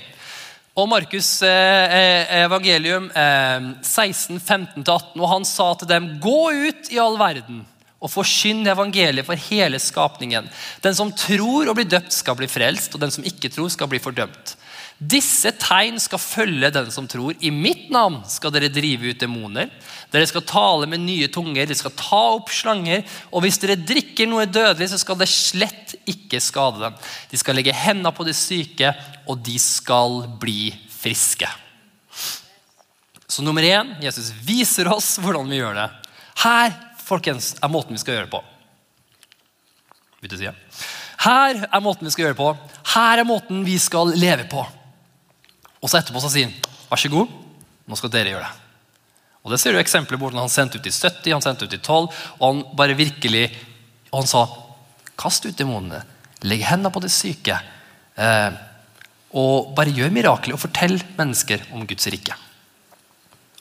Og 0.78 0.92
Markus' 0.92 1.42
eh, 1.48 1.96
eh 1.96 2.44
evangelium 2.44 3.10
eh, 3.16 3.72
16, 3.82 4.44
15-18. 4.44 5.16
Og 5.18 5.32
han 5.32 5.48
sa 5.48 5.72
til 5.80 5.90
dem, 5.90 6.12
gå 6.22 6.52
ut 6.68 6.92
i 6.92 7.00
all 7.02 7.18
verden 7.18 7.66
og 7.98 8.12
forkynn 8.14 8.68
evangeliet 8.70 9.26
for 9.26 9.48
hele 9.50 9.80
skapningen. 9.82 10.48
Den 10.84 10.96
som 10.98 11.14
tror 11.18 11.70
og 11.70 11.78
blir 11.80 11.90
døpt, 11.90 12.14
skal 12.14 12.38
bli 12.38 12.50
frelst, 12.50 12.94
og 12.94 13.02
den 13.02 13.14
som 13.14 13.26
ikke 13.26 13.50
tror, 13.54 13.72
skal 13.74 13.90
bli 13.90 14.02
fordømt. 14.02 14.54
Disse 14.98 15.52
tegn 15.62 16.00
skal 16.02 16.18
følge 16.18 16.72
den 16.74 16.88
som 16.94 17.06
tror. 17.10 17.36
I 17.38 17.52
mitt 17.54 17.92
navn 17.94 18.24
skal 18.30 18.54
dere 18.54 18.72
drive 18.74 19.12
ut 19.14 19.22
demoner. 19.22 19.70
Dere 20.14 20.30
skal 20.30 20.46
tale 20.50 20.90
med 20.90 21.04
nye 21.04 21.28
tunger, 21.30 21.68
dere 21.68 21.78
skal 21.78 21.94
ta 21.98 22.22
opp 22.40 22.50
slanger. 22.54 23.04
Og 23.30 23.46
hvis 23.46 23.62
dere 23.62 23.78
drikker 23.78 24.30
noe 24.30 24.48
dødelig, 24.50 24.90
så 24.90 25.02
skal 25.02 25.20
det 25.22 25.30
slett 25.30 25.94
ikke 26.10 26.42
skade 26.42 26.82
dem. 26.82 26.98
De 27.30 27.38
skal 27.38 27.58
legge 27.58 27.78
hendene 27.78 28.14
på 28.14 28.26
de 28.26 28.34
syke, 28.38 28.94
og 29.30 29.42
de 29.46 29.58
skal 29.62 30.24
bli 30.42 30.72
friske. 30.98 31.50
Så 33.28 33.46
nummer 33.46 33.62
én, 33.62 33.94
Jesus 34.02 34.32
viser 34.48 34.90
oss 34.90 35.18
hvordan 35.22 35.50
vi 35.52 35.60
gjør 35.60 35.78
det. 35.78 35.88
Her 36.42 36.74
folkens, 37.08 37.56
er 37.62 37.72
måten 37.72 37.96
vi 37.96 38.02
skal 38.02 38.18
gjøre 38.18 38.28
det 38.28 38.34
på. 38.36 38.44
Bytte 40.22 40.40
side. 40.40 40.54
Her 41.24 41.64
er 41.66 41.84
måten 41.84 42.08
vi 42.08 42.14
skal 42.14 42.28
gjøre 42.28 42.36
det 42.36 42.42
på. 42.42 42.52
Her 42.94 43.22
er 43.22 43.28
måten 43.28 43.64
vi 43.66 43.78
skal 43.82 44.14
leve 44.18 44.48
på. 44.52 44.64
Og 45.82 45.90
så 45.90 46.00
etterpå 46.00 46.22
så 46.24 46.32
sier 46.34 46.50
han 46.50 46.58
vær 46.88 47.02
så 47.02 47.12
god, 47.12 47.32
nå 47.88 47.98
skal 48.00 48.12
dere 48.14 48.34
gjøre 48.34 48.48
det. 48.48 48.64
Og 49.48 49.54
Det 49.54 49.60
ser 49.62 49.72
du 49.72 49.80
eksempler 49.80 50.20
på 50.20 50.30
han 50.36 50.52
sendte 50.52 50.80
ut 50.80 50.88
i 50.88 50.92
70, 50.92 51.32
han 51.32 51.44
sendte 51.44 51.68
ut 51.68 51.74
i 51.74 51.80
12, 51.80 52.08
og 52.40 52.44
han 52.44 52.64
bare 52.76 52.98
virkelig, 53.00 53.46
og 54.12 54.22
han 54.22 54.28
sa 54.28 54.42
kast 55.18 55.46
ut 55.48 55.56
demonene, 55.56 56.02
legg 56.44 56.66
hendene 56.68 56.92
på 56.92 57.00
de 57.04 57.12
syke, 57.12 57.56
eh, 58.20 58.58
og 59.40 59.72
bare 59.78 59.94
gjør 59.96 60.12
mirakler 60.12 60.58
og 60.58 60.62
fortell 60.62 60.98
mennesker 61.16 61.64
om 61.72 61.88
Guds 61.88 62.10
rike. 62.12 62.36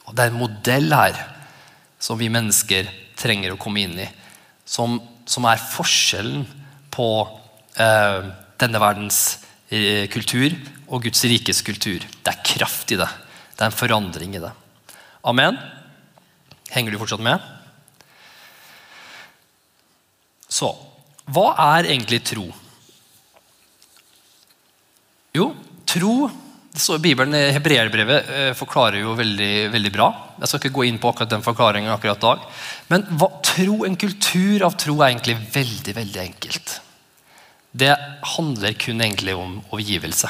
Og 0.07 0.15
Det 0.15 0.25
er 0.25 0.33
en 0.33 0.43
modell 0.43 0.91
her 0.91 1.23
som 1.99 2.19
vi 2.19 2.29
mennesker 2.31 2.91
trenger 3.17 3.55
å 3.55 3.61
komme 3.61 3.83
inn 3.85 3.99
i, 4.01 4.09
som, 4.67 4.99
som 5.29 5.47
er 5.49 5.63
forskjellen 5.63 6.45
på 6.93 7.09
eh, 7.81 8.29
denne 8.61 8.83
verdens 8.83 9.21
eh, 9.69 10.07
kultur 10.13 10.55
og 10.87 11.07
Guds 11.07 11.25
rikes 11.29 11.63
kultur. 11.67 12.05
Det 12.05 12.33
er 12.33 12.45
kraft 12.47 12.93
i 12.95 13.01
det. 13.01 13.09
Det 13.57 13.65
er 13.65 13.71
en 13.71 13.81
forandring 13.81 14.37
i 14.37 14.43
det. 14.43 14.53
Amen. 15.27 15.59
Henger 16.71 16.93
du 16.93 17.01
fortsatt 17.01 17.25
med? 17.25 17.43
Så 20.47 20.71
hva 21.27 21.51
er 21.75 21.89
egentlig 21.91 22.21
tro? 22.23 22.47
Jo, 25.35 25.51
tro 25.89 26.29
det 26.77 26.83
står 26.85 26.99
i 26.99 27.05
Bibelen, 27.07 27.33
Hebreerbrevet 27.57 28.27
eh, 28.29 28.51
forklarer 28.57 29.01
jo 29.01 29.15
veldig, 29.17 29.71
veldig 29.73 29.93
bra. 29.95 30.11
Jeg 30.43 30.51
skal 30.51 30.61
ikke 30.61 30.77
gå 30.77 30.85
inn 30.85 30.99
på 31.01 31.09
akkurat 31.09 31.31
den 31.33 31.45
forklaringen 31.45 31.89
akkurat 31.89 32.21
dag. 32.21 32.43
Men 32.93 33.07
hva, 33.17 33.31
tro, 33.41 33.79
en 33.89 33.97
kultur 33.97 34.67
av 34.67 34.77
tro 34.77 34.99
er 34.99 35.15
egentlig 35.15 35.39
veldig 35.55 35.95
veldig 35.97 36.21
enkelt. 36.21 36.75
Det 37.73 37.95
handler 38.37 38.77
kun 38.77 39.01
egentlig 39.01 39.39
om 39.41 39.57
overgivelse. 39.71 40.29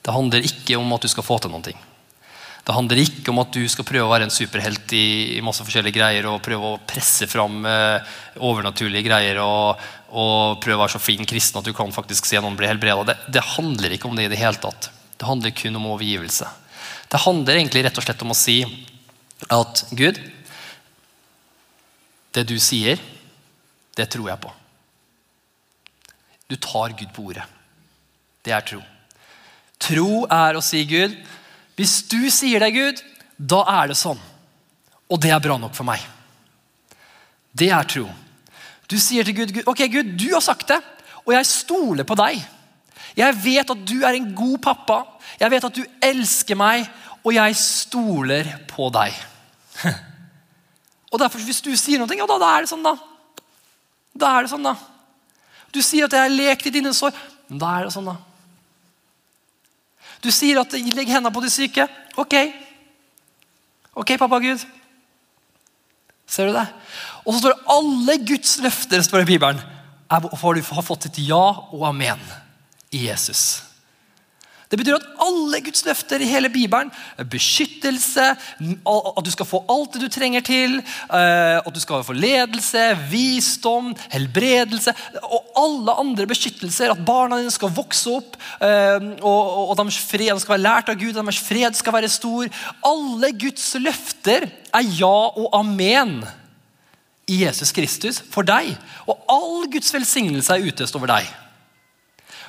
Det 0.00 0.16
handler 0.16 0.48
ikke 0.48 0.80
om 0.80 0.96
at 0.96 1.04
du 1.04 1.12
skal 1.12 1.28
få 1.28 1.38
til 1.44 1.52
noen 1.52 1.68
ting. 1.68 1.84
Det 2.64 2.78
handler 2.78 3.04
ikke 3.04 3.28
om 3.34 3.44
at 3.44 3.52
du 3.52 3.68
skal 3.68 3.84
prøve 3.84 4.08
å 4.08 4.14
være 4.14 4.30
en 4.30 4.32
superhelt 4.32 4.96
i, 4.96 5.36
i 5.36 5.44
masse 5.44 5.60
forskjellige 5.60 5.98
greier 5.98 6.32
og 6.32 6.40
prøve 6.44 6.72
å 6.72 6.82
presse 6.88 7.28
fram 7.28 7.60
eh, 7.68 8.16
overnaturlige 8.40 9.04
greier 9.04 9.44
og, 9.44 9.86
og, 10.16 10.56
prøve 10.64 10.80
å 10.80 10.86
være 10.86 10.96
så 10.96 11.04
fin 11.04 11.28
kristen 11.28 11.60
at 11.60 11.68
du 11.68 11.76
kan 11.76 11.92
faktisk 11.92 12.32
se 12.32 12.40
noen 12.40 12.56
bli 12.56 12.72
helbreda. 12.72 13.10
Det, 13.12 13.20
det 13.36 13.48
handler 13.58 13.92
ikke 13.92 14.08
om 14.08 14.16
det 14.16 14.30
i 14.30 14.32
det 14.32 14.40
hele 14.40 14.56
tatt. 14.64 14.94
Det 15.24 15.28
handler 15.28 15.50
kun 15.50 15.76
om 15.76 15.86
overgivelse. 15.86 16.48
Det 17.08 17.18
handler 17.24 17.56
egentlig 17.56 17.80
rett 17.86 17.96
og 17.96 18.04
slett 18.04 18.22
om 18.26 18.32
å 18.34 18.36
si 18.36 18.58
at 19.48 19.80
Gud, 19.96 20.18
det 22.36 22.42
du 22.44 22.58
sier, 22.60 23.00
det 23.96 24.04
tror 24.12 24.28
jeg 24.28 24.42
på. 24.42 24.50
Du 26.52 26.58
tar 26.60 26.92
Gud 26.98 27.14
på 27.16 27.24
ordet. 27.30 27.46
Det 28.44 28.52
er 28.52 28.66
tro. 28.68 28.82
Tro 29.80 30.26
er 30.28 30.58
å 30.58 30.62
si 30.66 30.82
Gud 30.92 31.16
hvis 31.80 31.96
du 32.12 32.28
sier 32.28 32.60
det, 32.60 32.74
Gud, 32.76 33.00
da 33.40 33.62
er 33.78 33.94
det 33.94 33.96
sånn. 33.96 34.20
Og 35.08 35.22
det 35.24 35.32
er 35.32 35.40
bra 35.40 35.56
nok 35.56 35.72
for 35.72 35.88
meg. 35.88 36.04
Det 37.56 37.70
er 37.72 37.88
tro. 37.88 38.04
Du 38.92 38.98
sier 39.00 39.24
til 39.24 39.40
Gud, 39.40 39.56
Gud 39.56 39.72
ok 39.72 39.86
Gud, 39.88 40.12
du 40.20 40.28
har 40.36 40.44
sagt 40.44 40.68
det, 40.68 40.82
og 41.24 41.32
jeg 41.32 41.48
stoler 41.48 42.04
på 42.04 42.20
deg. 42.20 42.44
Jeg 43.16 43.40
vet 43.40 43.72
at 43.72 43.88
du 43.88 44.02
er 44.04 44.20
en 44.20 44.30
god 44.36 44.60
pappa. 44.68 45.00
Jeg 45.40 45.50
vet 45.50 45.66
at 45.68 45.76
du 45.76 45.84
elsker 46.02 46.58
meg, 46.58 46.88
og 47.24 47.32
jeg 47.34 47.56
stoler 47.56 48.50
på 48.70 48.90
deg. 48.94 49.16
Og 51.14 51.20
derfor, 51.20 51.38
Hvis 51.46 51.62
du 51.62 51.70
sier 51.78 52.00
noe, 52.00 52.10
ja, 52.10 52.26
da, 52.26 52.36
da 52.42 52.48
er 52.56 52.64
det 52.64 52.70
sånn, 52.72 52.82
da. 52.82 52.96
Da 54.18 54.32
er 54.34 54.46
det 54.46 54.50
sånn, 54.50 54.66
da. 54.66 54.72
Du 55.70 55.78
sier 55.82 56.08
at 56.08 56.14
jeg 56.14 56.26
har 56.26 56.32
lekt 56.32 56.66
i 56.66 56.72
dine 56.74 56.90
sår. 56.94 57.14
Da 57.46 57.70
er 57.78 57.86
det 57.86 57.94
sånn, 57.94 58.08
da. 58.10 58.16
Du 60.24 60.30
sier 60.32 60.58
at 60.58 60.72
'legg 60.72 61.10
hendene 61.12 61.30
på 61.30 61.42
de 61.44 61.50
syke'. 61.52 61.86
Ok. 62.16 62.34
Ok, 63.94 64.16
pappa 64.18 64.40
Gud. 64.40 64.64
Ser 66.26 66.48
du 66.48 66.56
det? 66.56 66.66
Og 67.24 67.34
så 67.34 67.40
står 67.40 67.54
det 67.54 67.72
alle 67.74 68.16
Guds 68.26 68.56
løfter 68.64 69.02
står 69.04 69.22
i 69.22 69.30
Bibelen, 69.34 69.60
har 70.10 70.82
fått 70.82 71.06
et 71.06 71.18
ja 71.28 71.44
og 71.70 71.84
amen 71.86 72.20
i 72.90 73.06
Jesus. 73.06 73.62
Det 74.74 74.80
betyr 74.80 74.96
at 74.98 75.04
alle 75.22 75.60
Guds 75.62 75.84
løfter 75.86 76.18
i 76.18 76.26
hele 76.26 76.48
Bibelen, 76.50 76.88
beskyttelse, 77.30 78.24
at 78.34 79.20
du 79.22 79.30
skal 79.30 79.46
få 79.46 79.60
alt 79.70 79.94
det 79.94 80.00
du 80.02 80.08
trenger 80.10 80.42
til, 80.42 80.80
eh, 81.14 81.60
at 81.60 81.70
du 81.70 81.78
skal 81.78 82.02
få 82.02 82.16
ledelse, 82.18 82.82
visdom, 83.06 83.92
helbredelse 84.10 84.90
og 85.22 85.52
alle 85.62 85.94
andre 86.02 86.26
beskyttelser, 86.26 86.90
at 86.90 87.04
barna 87.06 87.38
dine 87.38 87.54
skal 87.54 87.70
vokse 87.70 88.16
opp, 88.16 88.34
eh, 88.58 89.06
og 89.22 89.76
deres 89.78 90.00
fred 90.10 90.42
skal 90.42 90.56
være 90.56 90.64
lært 90.66 90.90
av 90.90 90.98
Gud, 90.98 91.14
deres 91.14 91.38
fred 91.38 91.78
skal 91.78 91.94
være 91.94 92.10
stor. 92.10 92.50
Alle 92.90 93.30
Guds 93.30 93.68
løfter 93.78 94.50
er 94.50 94.90
ja 94.98 95.14
og 95.38 95.54
amen 95.54 96.18
i 97.30 97.44
Jesus 97.44 97.70
Kristus 97.70 98.18
for 98.18 98.42
deg. 98.42 98.74
Og 99.06 99.22
all 99.30 99.70
Guds 99.70 99.94
velsignelse 99.94 100.50
er 100.58 100.66
utøst 100.66 100.98
over 100.98 101.14
deg. 101.14 101.43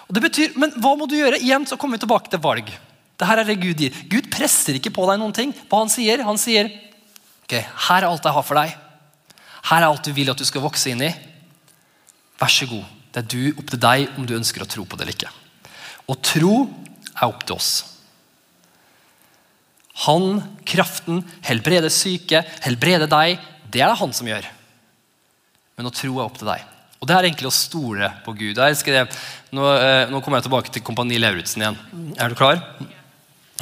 Og 0.05 0.17
det 0.17 0.23
betyr, 0.27 0.57
Men 0.59 0.73
hva 0.81 0.95
må 0.97 1.07
du 1.09 1.15
gjøre? 1.17 1.41
Igjen 1.41 1.65
så 1.65 1.77
kommer 1.77 1.97
vi 1.97 2.05
tilbake 2.05 2.29
til 2.29 2.41
valg. 2.43 2.69
Det 3.15 3.27
her 3.27 3.41
er 3.41 3.47
det 3.47 3.61
Gud 3.61 3.79
gir. 3.79 3.95
Gud 4.11 4.27
presser 4.31 4.77
ikke 4.77 4.93
på 4.93 5.05
deg 5.09 5.21
noen 5.21 5.33
ting. 5.35 5.53
Hva 5.69 5.83
Han 5.83 5.91
sier, 5.91 6.23
han 6.27 6.39
sier 6.41 6.69
ok, 7.45 7.55
her 7.87 8.03
er 8.03 8.09
alt 8.09 8.25
jeg 8.25 8.35
har 8.35 8.45
for 8.45 8.59
deg. 8.59 8.75
Her 9.69 9.81
er 9.81 9.87
alt 9.87 10.05
du 10.05 10.11
vil 10.13 10.29
at 10.29 10.37
du 10.37 10.45
skal 10.45 10.63
vokse 10.65 10.91
inn 10.91 11.01
i. 11.05 11.11
Vær 12.41 12.51
så 12.51 12.67
god. 12.69 12.85
Det 13.13 13.23
er 13.23 13.29
du, 13.31 13.41
opp 13.55 13.69
til 13.71 13.79
deg 13.79 14.17
om 14.19 14.25
du 14.27 14.35
ønsker 14.35 14.65
å 14.65 14.69
tro 14.69 14.83
på 14.83 14.97
det 14.97 15.05
eller 15.05 15.15
ikke. 15.15 15.31
Og 16.11 16.19
tro 16.25 16.55
er 17.15 17.27
opp 17.29 17.45
til 17.47 17.55
oss. 17.55 17.71
Han, 20.03 20.41
kraften, 20.67 21.21
helbreder 21.47 21.93
syke, 21.93 22.43
helbreder 22.65 23.07
deg. 23.07 23.39
Det 23.71 23.79
er 23.79 23.93
det 23.93 24.01
han 24.01 24.13
som 24.13 24.27
gjør. 24.27 24.49
Men 25.79 25.87
å 25.87 25.93
tro 25.95 26.17
er 26.17 26.25
opp 26.25 26.41
til 26.41 26.51
deg. 26.51 26.74
Og 27.05 27.09
Det 27.11 27.13
er 27.13 27.27
egentlig 27.27 27.51
å 27.51 27.53
stole 27.53 28.07
på 28.25 28.33
Gud. 28.33 28.57
Jeg 28.57 29.03
Nå, 29.53 29.65
eh, 29.77 30.09
nå, 30.09 30.19
kommer 30.25 30.39
jeg 30.39 30.47
tilbake 30.47 30.71
til 30.73 30.81
Kompani 30.81 31.19
Lauritzen 31.21 31.61
igjen. 31.61 31.75
Er 32.17 32.31
du 32.33 32.35
klar? 32.35 32.57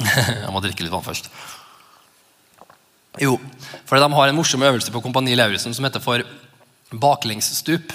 jeg 0.00 0.48
må 0.48 0.62
drikke 0.64 0.80
litt 0.80 0.90
vann 0.90 1.04
først. 1.04 1.28
Jo, 3.20 3.36
for 3.84 4.00
De 4.00 4.08
har 4.16 4.32
en 4.32 4.34
morsom 4.38 4.64
øvelse 4.64 4.90
på 4.90 5.02
Kompani 5.04 5.36
Lauritzen 5.36 5.76
som 5.76 5.84
heter 5.84 6.00
for 6.00 6.24
baklengsstup. 6.88 7.92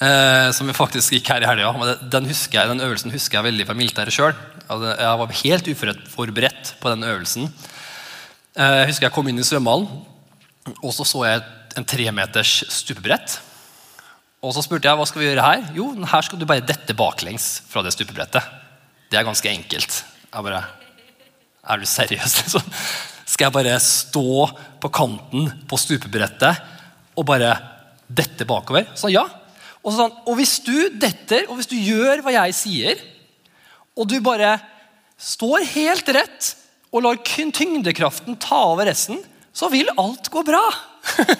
Eh, 0.00 0.48
som 0.56 0.66
vi 0.66 0.72
faktisk 0.72 1.12
gikk 1.12 1.28
her 1.28 1.44
i 1.44 1.50
helga. 1.50 1.98
Den, 2.08 2.30
den 2.32 2.80
øvelsen 2.86 3.12
husker 3.12 3.42
jeg 3.42 3.48
veldig 3.50 3.66
fra 3.68 3.76
militæret 3.76 4.16
sjøl. 4.16 4.32
Jeg 4.64 5.18
var 5.20 5.36
helt 5.42 5.68
uforberedt 5.74 6.72
på 6.80 6.94
den 6.94 7.04
øvelsen. 7.04 7.52
Eh, 8.56 8.78
jeg 8.80 8.88
husker 8.94 9.10
jeg 9.10 9.16
kom 9.18 9.28
inn 9.28 9.44
i 9.44 9.44
svømmehallen, 9.44 9.92
og 10.80 10.96
så 10.96 11.04
så 11.04 11.26
jeg 11.28 11.44
en 11.76 11.86
tremeters 11.92 12.62
stupebrett. 12.72 13.42
Og 14.48 14.54
så 14.56 14.62
spurte 14.64 14.88
jeg 14.88 14.96
hva 14.96 15.04
skal 15.04 15.20
vi 15.20 15.26
gjøre 15.28 15.44
her. 15.44 15.64
Jo, 15.76 15.90
her 16.08 16.24
skal 16.24 16.40
du 16.40 16.46
bare 16.48 16.64
dette 16.64 16.94
baklengs 16.96 17.58
fra 17.68 17.82
det 17.84 17.92
stupebrettet. 17.92 18.46
Det 19.12 19.18
er 19.20 19.26
ganske 19.26 19.50
enkelt. 19.50 19.98
Jeg 20.24 20.46
bare, 20.46 20.62
Er 21.68 21.76
du 21.76 21.84
seriøs? 21.84 22.36
Liksom? 22.40 22.72
Skal 23.28 23.44
jeg 23.44 23.52
bare 23.52 23.74
stå 23.84 24.46
på 24.80 24.88
kanten 24.88 25.50
på 25.68 25.76
stupebrettet 25.76 26.62
og 27.18 27.26
bare 27.28 27.50
dette 28.08 28.46
bakover? 28.48 28.88
Så 28.96 29.12
ja. 29.12 29.26
Og, 29.84 29.92
sånn, 29.92 30.14
og 30.24 30.38
hvis 30.40 30.56
du 30.64 30.88
detter, 30.96 31.44
og 31.50 31.58
hvis 31.58 31.68
du 31.68 31.76
gjør 31.76 32.24
hva 32.24 32.32
jeg 32.38 32.56
sier, 32.56 33.02
og 33.98 34.08
du 34.08 34.16
bare 34.24 34.56
står 35.20 35.66
helt 35.74 36.08
rett 36.16 36.54
og 36.88 37.04
lar 37.04 37.20
tyngdekraften 37.20 38.38
ta 38.40 38.62
over 38.70 38.88
resten, 38.88 39.20
så 39.52 39.68
vil 39.68 39.92
alt 39.98 40.32
gå 40.32 40.40
bra. 40.46 40.62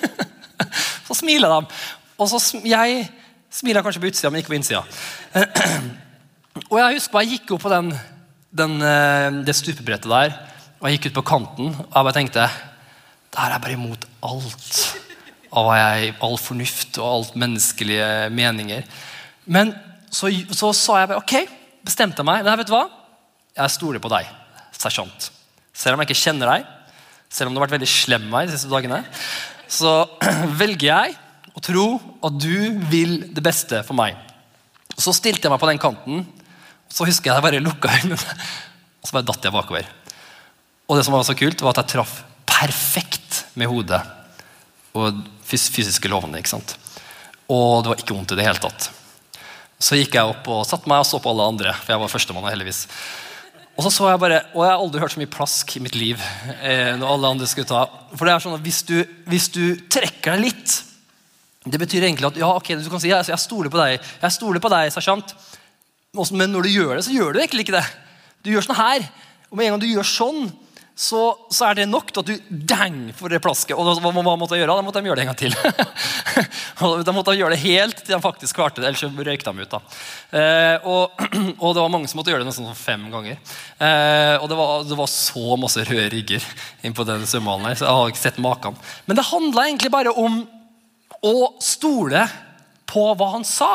så 1.09 1.17
smiler 1.17 1.57
de. 1.57 1.81
Og 2.19 2.29
så 2.31 2.61
Jeg 2.67 3.09
smiler 3.51 3.83
kanskje 3.83 4.03
på 4.03 4.11
utsida, 4.11 4.31
men 4.31 4.43
ikke 4.43 4.53
på 4.53 4.59
innsida. 4.59 4.83
Og 6.71 6.79
jeg 6.81 6.97
husker 6.99 7.15
bare, 7.15 7.25
jeg 7.25 7.39
gikk 7.39 7.53
opp 7.55 7.63
på 7.63 7.71
den, 7.73 7.93
den, 8.51 8.75
eh, 8.83 9.29
det 9.47 9.55
stupebrettet 9.55 10.11
der, 10.11 10.33
og 10.79 10.89
jeg 10.89 10.99
gikk 10.99 11.11
ut 11.11 11.19
på 11.21 11.27
kanten, 11.31 11.69
og 11.71 11.95
jeg 11.95 12.07
bare 12.07 12.17
tenkte 12.17 12.49
Det 13.31 13.39
her 13.39 13.55
er 13.55 13.63
bare 13.63 13.77
imot 13.77 14.05
alt 14.27 14.81
av 15.55 15.71
jeg, 15.79 16.15
all 16.25 16.37
fornuft 16.41 16.99
og 16.99 17.09
alt 17.09 17.39
menneskelige 17.39 18.09
meninger. 18.35 18.83
Men 19.47 19.73
så, 20.11 20.31
så 20.51 20.73
sa 20.77 20.99
jeg 21.01 21.11
bare 21.13 21.23
ok, 21.23 21.35
bestemte 21.87 22.27
meg. 22.27 22.43
Det 22.45 22.57
vet 22.61 22.69
du 22.69 22.75
hva? 22.75 22.85
Jeg 23.57 23.75
stoler 23.75 24.03
på 24.03 24.11
deg, 24.13 24.29
sersjant. 24.77 25.31
Selv 25.77 25.95
om 25.95 26.03
jeg 26.03 26.11
ikke 26.11 26.21
kjenner 26.21 26.53
deg, 26.53 26.67
selv 27.31 27.49
om 27.49 27.55
du 27.55 27.61
har 27.61 27.69
vært 27.69 27.79
veldig 27.79 27.91
slem 27.91 28.27
med 28.27 28.35
meg 28.35 28.51
de 28.51 28.57
siste 28.57 28.73
dagene, 28.73 29.03
så 29.71 30.03
velger 30.61 30.91
jeg 30.91 31.17
og 31.59 31.65
tro 31.67 31.87
at 32.23 32.39
du 32.39 32.79
vil 32.91 33.21
det 33.35 33.43
beste 33.43 33.83
for 33.87 33.99
meg. 33.99 34.15
Så 34.99 35.15
stilte 35.17 35.47
jeg 35.47 35.53
meg 35.53 35.63
på 35.63 35.71
den 35.71 35.81
kanten, 35.83 36.23
og 36.89 36.95
så 36.95 37.07
husker 37.09 37.31
jeg 37.33 37.39
jeg 37.39 37.47
bare 37.49 37.63
lukka 37.63 37.91
øynene. 37.99 38.37
Og 38.99 39.11
så 39.11 39.15
bare 39.15 39.27
datt 39.29 39.45
jeg 39.47 39.55
bakover. 39.55 39.91
Og 40.89 40.97
det 40.97 41.05
som 41.07 41.15
var 41.15 41.27
så 41.27 41.37
kult, 41.39 41.61
var 41.63 41.75
at 41.75 41.83
jeg 41.83 41.93
traff 41.97 42.15
perfekt 42.49 43.45
med 43.59 43.71
hodet 43.71 44.01
og 44.97 45.21
fysiske 45.47 46.11
lovene. 46.11 46.41
ikke 46.41 46.55
sant? 46.57 46.75
Og 47.51 47.85
det 47.85 47.93
var 47.93 48.03
ikke 48.03 48.17
vondt 48.17 48.35
i 48.35 48.39
det 48.39 48.47
hele 48.47 48.63
tatt. 48.63 48.89
Så 49.79 49.99
gikk 49.99 50.17
jeg 50.19 50.33
opp 50.33 50.49
og 50.51 50.67
satte 50.67 50.91
meg 50.91 51.05
og 51.05 51.07
så 51.07 51.21
på 51.23 51.31
alle 51.31 51.47
andre, 51.53 51.75
for 51.77 51.95
jeg 51.95 52.03
var 52.03 52.11
førstemann. 52.13 52.49
heldigvis. 52.51 52.87
Og 53.79 53.85
så 53.87 53.93
så 53.95 54.09
jeg 54.11 54.19
bare, 54.19 54.41
og 54.57 54.65
jeg 54.65 54.73
har 54.73 54.81
aldri 54.83 55.01
hørt 55.05 55.15
så 55.15 55.21
mye 55.21 55.31
plask 55.31 55.77
i 55.79 55.83
mitt 55.85 55.95
liv 55.95 56.19
eh, 56.59 56.97
når 56.99 57.13
alle 57.13 57.31
andre 57.37 57.47
skulle 57.47 57.71
ta. 57.71 57.85
For 58.17 58.27
det 58.27 58.35
er 58.35 58.43
sånn 58.43 58.59
at 58.59 58.65
hvis 58.65 58.83
du, 58.89 58.97
hvis 59.31 59.47
du 59.55 59.65
trekker 59.87 60.35
deg 60.35 60.49
litt 60.49 60.79
Det 61.71 61.81
betyr 61.81 62.07
egentlig 62.07 62.31
at 62.31 62.41
ja, 62.41 62.51
ok, 62.55 62.75
du 62.81 62.91
kan 62.93 63.03
si 63.03 63.13
jeg, 63.13 63.29
jeg 63.31 63.43
stoler 63.43 63.73
på 63.73 63.81
deg, 63.81 63.99
jeg 64.23 64.35
stoler 64.35 64.63
på 64.63 64.73
deg, 64.73 64.93
sersjant. 64.95 65.35
Men 66.33 66.53
når 66.53 66.67
du 66.67 66.71
gjør 66.73 66.97
det, 66.97 67.05
så 67.07 67.15
gjør 67.15 67.35
du 67.35 67.43
egentlig 67.43 67.67
ikke 67.67 67.79
det. 67.79 67.87
Du 68.45 68.51
gjør 68.53 68.65
sånn 68.65 68.81
her. 68.81 69.05
Og 69.49 69.59
med 69.59 69.69
en 69.69 69.77
gang 69.77 69.85
du 69.85 69.91
gjør 69.91 70.09
sånn, 70.09 70.49
så, 70.99 71.21
så, 71.55 71.69
er 71.69 71.77
det 71.79 71.85
nok 71.87 72.09
til 72.11 72.25
at 72.25 72.31
du 72.33 72.55
dang 72.67 72.97
for 73.15 73.31
det 73.31 73.39
plasket. 73.43 73.77
Og 73.79 74.01
hva, 74.03 74.11
hva 74.11 74.33
måtte 74.35 74.57
jeg 74.57 74.65
gjøre? 74.65 74.75
Da 74.81 74.83
måtte 74.83 74.99
de 74.99 75.07
gjøre 75.07 75.21
det 75.21 75.27
en 75.27 75.31
gang 75.31 75.39
til. 75.39 75.55
da 77.07 77.15
måtte 77.15 77.37
de 77.37 77.39
gjøre 77.39 77.55
det 77.55 77.61
helt 77.63 78.03
til 78.03 78.17
de 78.17 78.19
faktisk 78.25 78.59
klarte 78.59 78.83
det, 78.83 78.91
ellers 78.91 79.05
røyk 79.29 79.47
de 79.47 79.53
ut. 79.61 79.77
da. 79.77 79.81
Eh, 80.41 80.89
og, 80.91 81.23
og, 81.63 81.71
det 81.77 81.85
var 81.85 81.95
mange 81.95 82.11
som 82.11 82.19
måtte 82.19 82.35
gjøre 82.35 82.43
det 82.43 82.51
nesten 82.51 82.67
sånn 82.67 82.81
fem 82.81 83.07
ganger. 83.15 83.39
Eh, 83.79 84.35
og 84.43 84.51
det 84.51 84.59
var, 84.59 84.75
det 84.91 84.99
var, 84.99 85.13
så 85.13 85.61
masse 85.63 85.87
røde 85.87 86.11
rigger 86.17 86.51
inn 86.83 86.99
på 86.99 87.07
den 87.07 87.23
svømmehallen 87.31 87.71
her, 87.71 87.79
så 87.79 87.87
jeg 87.87 88.01
har 88.01 88.13
ikke 88.17 88.25
sett 88.25 88.43
maken. 88.43 88.83
Men 89.07 89.21
det 89.21 89.29
handla 89.31 89.69
egentlig 89.69 89.95
bare 89.95 90.19
om 90.19 90.43
å 91.25 91.55
stole 91.63 92.25
på 92.89 93.05
hva 93.19 93.33
han 93.35 93.47
sa. 93.47 93.73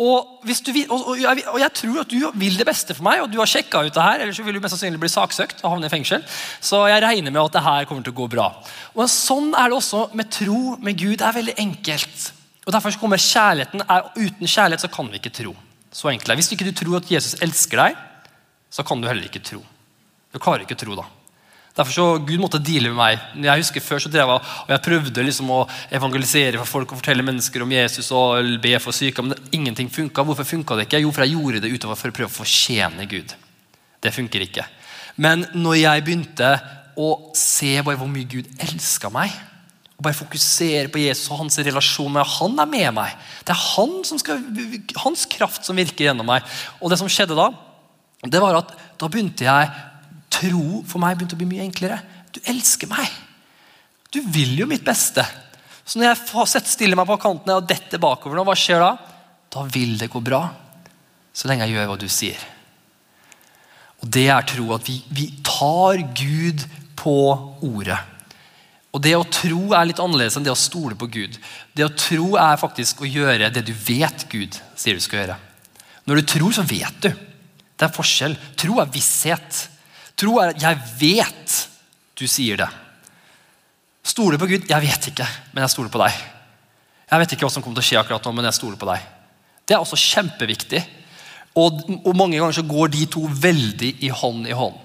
Og, 0.00 0.40
vil, 0.48 0.86
og, 0.88 1.10
og, 1.12 1.18
jeg, 1.20 1.42
og, 1.44 1.58
jeg, 1.60 1.72
tror 1.76 1.98
at 2.00 2.12
du 2.12 2.38
vil 2.40 2.54
det 2.56 2.64
beste 2.64 2.94
for 2.96 3.04
meg, 3.04 3.20
og 3.20 3.28
du 3.28 3.36
har 3.36 3.50
sjekka 3.50 3.82
ut 3.84 3.92
det 3.92 4.04
her. 4.04 4.22
Ellers 4.24 4.40
vil 4.40 4.56
du 4.56 4.62
mest 4.64 4.72
sannsynlig 4.72 5.00
bli 5.02 5.10
saksøkt 5.12 5.60
og 5.60 5.74
havne 5.74 5.90
i 5.90 5.92
fengsel. 5.92 6.24
Så 6.64 6.80
jeg 6.88 7.02
regner 7.04 7.34
med 7.34 7.42
at 7.42 7.58
det 7.58 7.64
her 7.66 7.88
kommer 7.88 8.06
til 8.06 8.14
å 8.14 8.20
gå 8.22 8.28
bra. 8.32 8.48
Og 8.96 9.10
Sånn 9.12 9.52
er 9.52 9.68
det 9.68 9.76
også 9.76 10.06
med 10.16 10.32
tro 10.32 10.78
med 10.80 10.96
Gud. 10.96 11.18
Det 11.20 11.28
er 11.28 11.36
veldig 11.36 11.56
enkelt. 11.66 12.30
Og 12.64 12.72
Derfor 12.72 12.96
kommer 13.02 13.20
kjærligheten. 13.20 13.84
Uten 14.16 14.48
kjærlighet 14.48 14.86
så 14.86 14.92
kan 14.94 15.12
vi 15.12 15.20
ikke 15.20 15.34
tro. 15.36 15.52
Så 15.92 16.08
enkelt 16.08 16.32
er 16.32 16.40
Hvis 16.40 16.52
ikke 16.54 16.70
du 16.70 16.72
tror 16.80 17.00
at 17.02 17.12
Jesus 17.12 17.36
elsker 17.44 17.84
deg, 17.84 18.00
så 18.72 18.86
kan 18.86 19.02
du 19.02 19.08
heller 19.10 19.28
ikke 19.28 19.44
tro. 19.44 19.60
Du 20.32 20.38
klarer 20.40 20.64
ikke 20.64 20.78
å 20.78 20.84
tro 20.86 20.96
da. 20.96 21.04
Derfor 21.76 21.94
så 21.94 22.06
Gud 22.26 22.40
måtte 22.42 22.58
deale 22.62 22.90
med 22.90 22.98
meg. 22.98 23.26
Jeg 23.46 23.62
husker 23.62 23.84
Før 23.84 24.02
så 24.02 24.10
drev 24.10 24.32
jeg, 24.32 24.46
og 24.64 24.72
jeg 24.74 24.84
prøvde 24.84 25.26
liksom 25.26 25.52
å 25.54 25.60
evangelisere 25.94 26.58
for 26.58 26.72
folk 26.78 26.92
og 26.92 27.00
fortelle 27.00 27.24
mennesker 27.26 27.62
om 27.62 27.74
Jesus 27.76 28.10
og 28.16 28.56
be 28.62 28.74
for 28.82 28.96
syke, 28.96 29.22
men 29.22 29.38
ingenting 29.54 29.90
funka. 29.92 30.24
Hvorfor 30.26 30.48
funka 30.48 30.78
det 30.78 30.88
ikke? 30.88 31.02
Jo, 31.04 31.12
for 31.14 31.24
jeg 31.24 31.36
gjorde 31.36 31.62
det 31.62 31.70
utover 31.70 32.00
for 32.00 32.10
å 32.10 32.16
prøve 32.16 32.30
å 32.32 32.38
fortjene 32.40 33.06
Gud. 33.10 33.36
Det 34.02 34.12
funker 34.16 34.44
ikke. 34.46 34.66
Men 35.20 35.46
når 35.54 35.78
jeg 35.82 36.04
begynte 36.06 36.50
å 37.00 37.10
se 37.38 37.76
bare 37.86 37.98
hvor 38.00 38.10
mye 38.10 38.28
Gud 38.28 38.50
elska 38.66 39.12
meg, 39.14 39.32
og 40.00 40.06
bare 40.06 40.16
fokusere 40.16 40.88
på 40.88 41.02
Jesus 41.02 41.28
og 41.28 41.42
hans 41.42 41.58
relasjon 41.60 42.14
med 42.14 42.24
Han 42.38 42.54
er 42.62 42.68
med 42.72 42.94
meg. 42.96 43.16
Det 43.44 43.52
er 43.52 43.64
han 43.76 43.98
skal, 44.00 44.38
hans 45.02 45.26
kraft 45.28 45.68
som 45.68 45.76
virker 45.76 46.06
gjennom 46.06 46.24
meg. 46.24 46.46
Og 46.80 46.88
det 46.88 46.96
som 46.96 47.10
skjedde 47.10 47.36
da, 47.36 47.50
det 48.24 48.40
var 48.40 48.56
at 48.62 48.72
da 49.00 49.08
begynte 49.12 49.44
jeg 49.44 49.68
tro 50.32 50.82
for 50.88 51.02
meg 51.02 51.18
begynte 51.18 51.36
å 51.36 51.40
bli 51.40 51.48
mye 51.50 51.66
enklere. 51.66 52.00
Du 52.34 52.40
elsker 52.48 52.90
meg. 52.90 53.08
Du 54.10 54.20
vil 54.32 54.56
jo 54.58 54.68
mitt 54.70 54.84
beste. 54.86 55.24
Så 55.84 55.98
når 55.98 56.12
jeg 56.12 56.62
stiller 56.70 56.98
meg 56.98 57.08
på 57.08 57.18
kantene 57.22 57.58
og 57.58 57.66
detter 57.68 58.02
bakover, 58.02 58.38
nå, 58.38 58.44
hva 58.46 58.56
skjer 58.58 58.82
da? 58.82 58.94
Da 59.50 59.64
vil 59.66 59.96
det 59.98 60.10
gå 60.12 60.22
bra. 60.22 60.44
Så 61.34 61.50
lenge 61.50 61.66
jeg 61.66 61.76
gjør 61.76 61.90
hva 61.90 61.98
du 61.98 62.08
sier. 62.10 62.40
Og 64.00 64.08
Det 64.08 64.28
er 64.32 64.46
tro 64.48 64.70
at 64.74 64.86
vi, 64.86 65.00
vi 65.12 65.26
tar 65.44 66.00
Gud 66.16 66.64
på 66.98 67.16
ordet. 67.66 67.98
Og 68.90 69.02
Det 69.02 69.14
å 69.14 69.26
tro 69.26 69.74
er 69.76 69.86
litt 69.90 70.02
annerledes 70.02 70.38
enn 70.38 70.46
det 70.46 70.54
å 70.54 70.58
stole 70.58 70.96
på 70.98 71.10
Gud. 71.10 71.36
Det 71.76 71.86
å 71.86 71.94
tro 71.94 72.34
er 72.40 72.60
faktisk 72.60 73.02
å 73.02 73.10
gjøre 73.10 73.52
det 73.54 73.62
du 73.66 73.74
vet 73.74 74.26
Gud 74.32 74.56
sier 74.74 74.98
du 74.98 75.04
skal 75.04 75.22
gjøre. 75.22 75.38
Når 76.08 76.20
du 76.20 76.30
tror, 76.32 76.54
så 76.54 76.64
vet 76.66 77.04
du. 77.04 77.10
Det 77.10 77.86
er 77.86 77.94
forskjell. 77.94 78.34
Tro 78.58 78.80
er 78.82 78.90
visshet. 78.92 79.60
Tro 80.20 80.36
er 80.38 80.52
at 80.52 80.60
'jeg 80.60 80.76
vet 81.00 81.68
du 82.18 82.26
sier 82.28 82.56
det'. 82.60 82.74
Stoler 84.04 84.38
på 84.38 84.48
Gud? 84.48 84.68
Jeg 84.68 84.80
vet 84.82 85.08
ikke, 85.08 85.26
men 85.54 85.62
jeg 85.62 85.70
stoler 85.70 85.92
på 85.92 86.00
deg. 86.02 86.12
Jeg 87.10 87.20
vet 87.20 87.32
ikke 87.32 87.46
hva 87.46 87.50
som 87.52 87.62
kommer 87.62 87.80
til 87.80 87.84
å 87.84 87.88
skje 87.88 88.00
akkurat 88.00 88.24
nå, 88.24 88.32
men 88.36 88.44
jeg 88.44 88.58
stoler 88.58 88.76
på 88.76 88.88
deg. 88.88 89.00
Det 89.66 89.74
er 89.74 89.80
også 89.80 89.96
kjempeviktig. 89.96 90.82
Og, 91.56 91.82
og 92.06 92.16
Mange 92.16 92.38
ganger 92.38 92.52
så 92.52 92.66
går 92.66 92.92
de 92.92 93.06
to 93.10 93.26
veldig 93.26 93.96
i 94.02 94.08
hånd 94.08 94.46
i 94.46 94.56
hånd. 94.56 94.78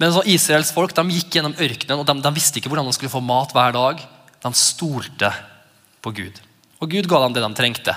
Men 0.00 0.12
så 0.14 0.24
Israels 0.24 0.72
folk 0.72 0.94
de 0.96 1.04
gikk 1.12 1.36
gjennom 1.36 1.56
ørkenen 1.60 2.00
og 2.00 2.06
de, 2.08 2.14
de 2.24 2.32
visste 2.34 2.58
ikke 2.58 2.70
hvordan 2.72 2.88
de 2.88 2.94
skulle 2.96 3.12
få 3.12 3.20
mat 3.20 3.52
hver 3.52 3.74
dag. 3.76 4.00
De 4.40 4.52
stolte 4.56 5.32
på 6.00 6.14
Gud. 6.16 6.40
Og 6.80 6.88
Gud 6.90 7.08
ga 7.10 7.20
dem 7.20 7.36
det 7.36 7.44
de 7.44 7.50
trengte. 7.58 7.94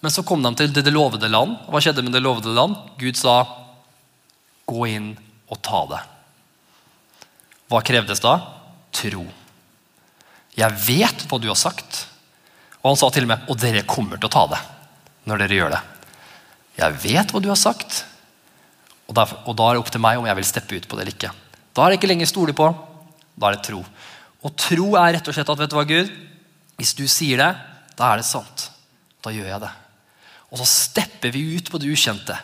Men 0.00 0.10
så 0.10 0.24
kom 0.26 0.42
de 0.42 0.54
til 0.58 0.72
det, 0.72 0.86
det 0.86 0.94
lovede 0.94 1.28
land. 1.30 1.58
Hva 1.68 1.82
skjedde 1.82 2.02
med 2.02 2.16
det 2.16 2.24
lovede 2.24 2.54
land? 2.56 2.74
Gud 2.98 3.20
sa, 3.20 3.44
'Gå 4.66 4.88
inn 4.88 5.18
og 5.50 5.60
ta 5.62 5.84
det'. 5.86 6.21
Hva 7.72 7.80
krevdes 7.84 8.20
da? 8.20 8.36
Tro. 8.92 9.24
Jeg 10.52 10.80
vet 10.84 11.24
hva 11.28 11.38
du 11.40 11.48
har 11.48 11.56
sagt. 11.56 12.04
Og 12.82 12.90
han 12.90 12.98
sa 13.00 13.08
til 13.14 13.24
og 13.24 13.32
med 13.32 13.48
og 13.48 13.60
dere 13.62 13.86
kommer 13.88 14.20
til 14.20 14.28
å 14.28 14.34
ta 14.34 14.44
det 14.52 14.60
når 15.30 15.44
dere 15.44 15.58
gjør 15.58 15.74
det. 15.76 15.82
Jeg 16.76 16.98
vet 17.04 17.32
hva 17.32 17.40
du 17.40 17.48
har 17.52 17.60
sagt, 17.60 18.02
og, 19.06 19.14
derfor, 19.14 19.42
og 19.46 19.56
da 19.58 19.68
er 19.68 19.76
det 19.76 19.82
opp 19.82 19.90
til 19.92 20.02
meg 20.02 20.18
om 20.18 20.26
jeg 20.26 20.38
vil 20.38 20.48
steppe 20.48 20.78
ut 20.78 20.88
på 20.88 20.96
det 20.96 21.04
eller 21.04 21.14
ikke. 21.14 21.30
Da 21.76 21.84
er 21.84 21.92
det 21.92 21.98
ikke 22.00 22.10
lenger 22.10 22.30
stole 22.30 22.54
på, 22.56 22.66
da 23.36 23.48
er 23.48 23.56
det 23.56 23.66
tro. 23.68 23.82
Og 24.42 24.54
tro 24.58 24.88
er 24.98 25.14
rett 25.16 25.28
og 25.30 25.36
slett 25.36 25.52
at 25.52 25.62
vet 25.62 25.72
du 25.72 25.76
hva, 25.78 25.84
Gud, 25.86 26.10
hvis 26.80 26.94
du 26.98 27.04
sier 27.06 27.38
det, 27.38 27.50
da 27.98 28.08
er 28.08 28.20
det 28.20 28.26
sant. 28.26 28.66
Da 29.22 29.30
gjør 29.30 29.50
jeg 29.52 29.62
det. 29.62 29.70
Og 30.50 30.60
så 30.60 30.68
stepper 30.68 31.32
vi 31.34 31.44
ut 31.54 31.70
på 31.70 31.80
det 31.80 31.92
ukjente. 31.92 32.36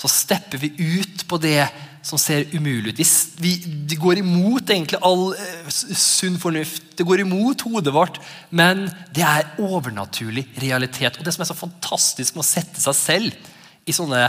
Så 0.00 0.10
stepper 0.10 0.62
vi 0.62 0.72
ut 0.78 1.26
på 1.28 1.38
det 1.42 1.66
som 2.02 2.18
ser 2.18 2.48
umulig 2.52 2.92
ut. 2.92 3.02
Vi, 3.38 3.52
det 3.88 3.98
går 4.00 4.20
imot 4.20 4.70
egentlig 4.70 4.98
all 5.06 5.32
uh, 5.38 5.70
sunn 5.70 6.38
fornuft. 6.42 6.92
Det 6.98 7.06
går 7.06 7.22
imot 7.22 7.62
hodet 7.68 7.94
vårt. 7.94 8.18
Men 8.50 8.88
det 9.14 9.24
er 9.26 9.52
overnaturlig 9.62 10.48
realitet. 10.62 11.18
Og 11.18 11.26
det 11.26 11.34
som 11.34 11.44
er 11.44 11.50
så 11.52 11.58
fantastisk 11.58 12.34
med 12.34 12.44
å 12.44 12.48
sette 12.48 12.82
seg 12.82 12.98
selv 12.98 13.52
i 13.86 13.94
sånne 13.94 14.26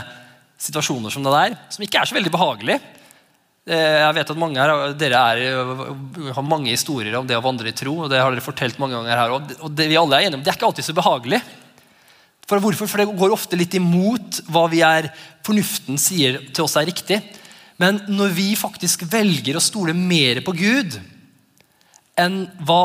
situasjoner 0.64 1.12
som 1.12 1.24
det 1.26 1.34
der, 1.34 1.56
som 1.74 1.82
ikke 1.84 2.00
er 2.00 2.08
så 2.08 2.16
veldig 2.16 2.30
behagelig 2.32 2.76
eh, 2.78 3.98
jeg 4.00 4.14
vet 4.16 4.30
at 4.32 4.38
mange 4.40 4.62
her, 4.62 4.94
Dere 4.98 5.20
er, 5.34 5.42
har 6.36 6.46
mange 6.46 6.70
historier 6.70 7.18
om 7.18 7.26
det 7.28 7.36
å 7.36 7.42
vandre 7.44 7.70
i 7.70 7.76
tro. 7.76 7.96
og 8.04 8.10
det 8.10 8.22
har 8.22 8.32
dere 8.32 8.44
fortelt 8.44 8.78
mange 8.80 8.96
ganger 8.96 9.18
her, 9.18 9.34
og 9.34 9.74
det 9.74 9.88
vi 9.90 9.98
alle 9.98 10.18
er 10.18 10.28
enige 10.28 10.38
om, 10.38 10.46
det 10.46 10.52
er 10.52 10.58
ikke 10.58 10.70
alltid 10.70 10.86
så 10.88 10.96
behagelig. 10.96 11.42
For 12.48 12.60
hvorfor? 12.60 12.88
For 12.90 13.00
det 13.00 13.16
går 13.18 13.34
ofte 13.34 13.58
litt 13.58 13.74
imot 13.76 14.42
hva 14.52 14.66
vi 14.72 14.82
er, 14.84 15.08
fornuften 15.46 16.00
sier 16.00 16.38
til 16.52 16.66
oss 16.66 16.76
er 16.80 16.88
riktig. 16.88 17.20
Men 17.80 17.98
når 18.06 18.34
vi 18.36 18.50
faktisk 18.58 19.02
velger 19.10 19.58
å 19.58 19.62
stole 19.62 19.94
mer 19.96 20.40
på 20.46 20.54
Gud 20.56 20.98
enn 22.20 22.44
hva, 22.62 22.82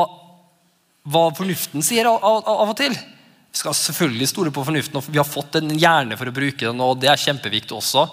hva 1.06 1.28
fornuften 1.36 1.84
sier 1.86 2.08
av, 2.10 2.18
av, 2.18 2.40
av, 2.42 2.72
og 2.72 2.78
til 2.78 2.96
Vi 2.96 3.60
skal 3.60 3.76
selvfølgelig 3.78 4.30
stole 4.30 4.52
på 4.54 4.64
fornuften, 4.66 4.98
og 4.98 5.06
vi 5.10 5.20
har 5.20 5.28
fått 5.28 5.60
en 5.60 5.70
hjerne 5.78 6.18
for 6.18 6.30
å 6.30 6.34
bruke 6.34 6.66
den. 6.66 6.82
og 6.82 6.98
det 7.02 7.10
er 7.10 7.22
kjempeviktig 7.22 7.76
også. 7.76 8.08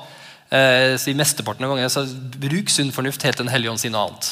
Eh, 0.49 0.93
så 0.97 1.11
i 1.11 1.17
mesteparten 1.17 1.65
av 1.65 1.73
ganger, 1.73 1.89
så 1.93 2.05
Bruk 2.37 2.69
sunn 2.71 2.93
fornuft 2.95 3.25
helt 3.25 3.41
Den 3.41 3.51
hellige 3.51 3.73
ånd 3.73 3.81
sin 3.81 3.97
og 3.97 4.07
annet. 4.07 4.31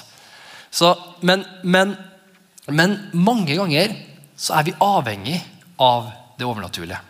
Så, 0.72 0.94
men, 1.22 1.46
men, 1.64 1.96
men 2.68 2.98
mange 3.14 3.58
ganger 3.58 3.94
så 4.38 4.58
er 4.60 4.70
vi 4.70 4.78
avhengig 4.84 5.40
av 5.82 6.10
det 6.38 6.46
overnaturlige. 6.46 7.02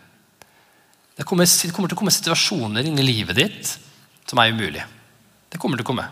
Det 1.16 1.24
kommer, 1.24 1.48
det 1.48 1.72
kommer 1.72 1.90
til 1.90 1.96
å 1.96 2.00
komme 2.02 2.14
situasjoner 2.14 2.86
inni 2.86 3.04
livet 3.04 3.38
ditt 3.38 3.72
som 4.28 4.40
er 4.42 4.52
umulige. 4.52 4.84
Det 5.56 5.60
kommer 5.62 5.80
til 5.80 5.86
å 5.86 5.88
komme. 5.88 6.04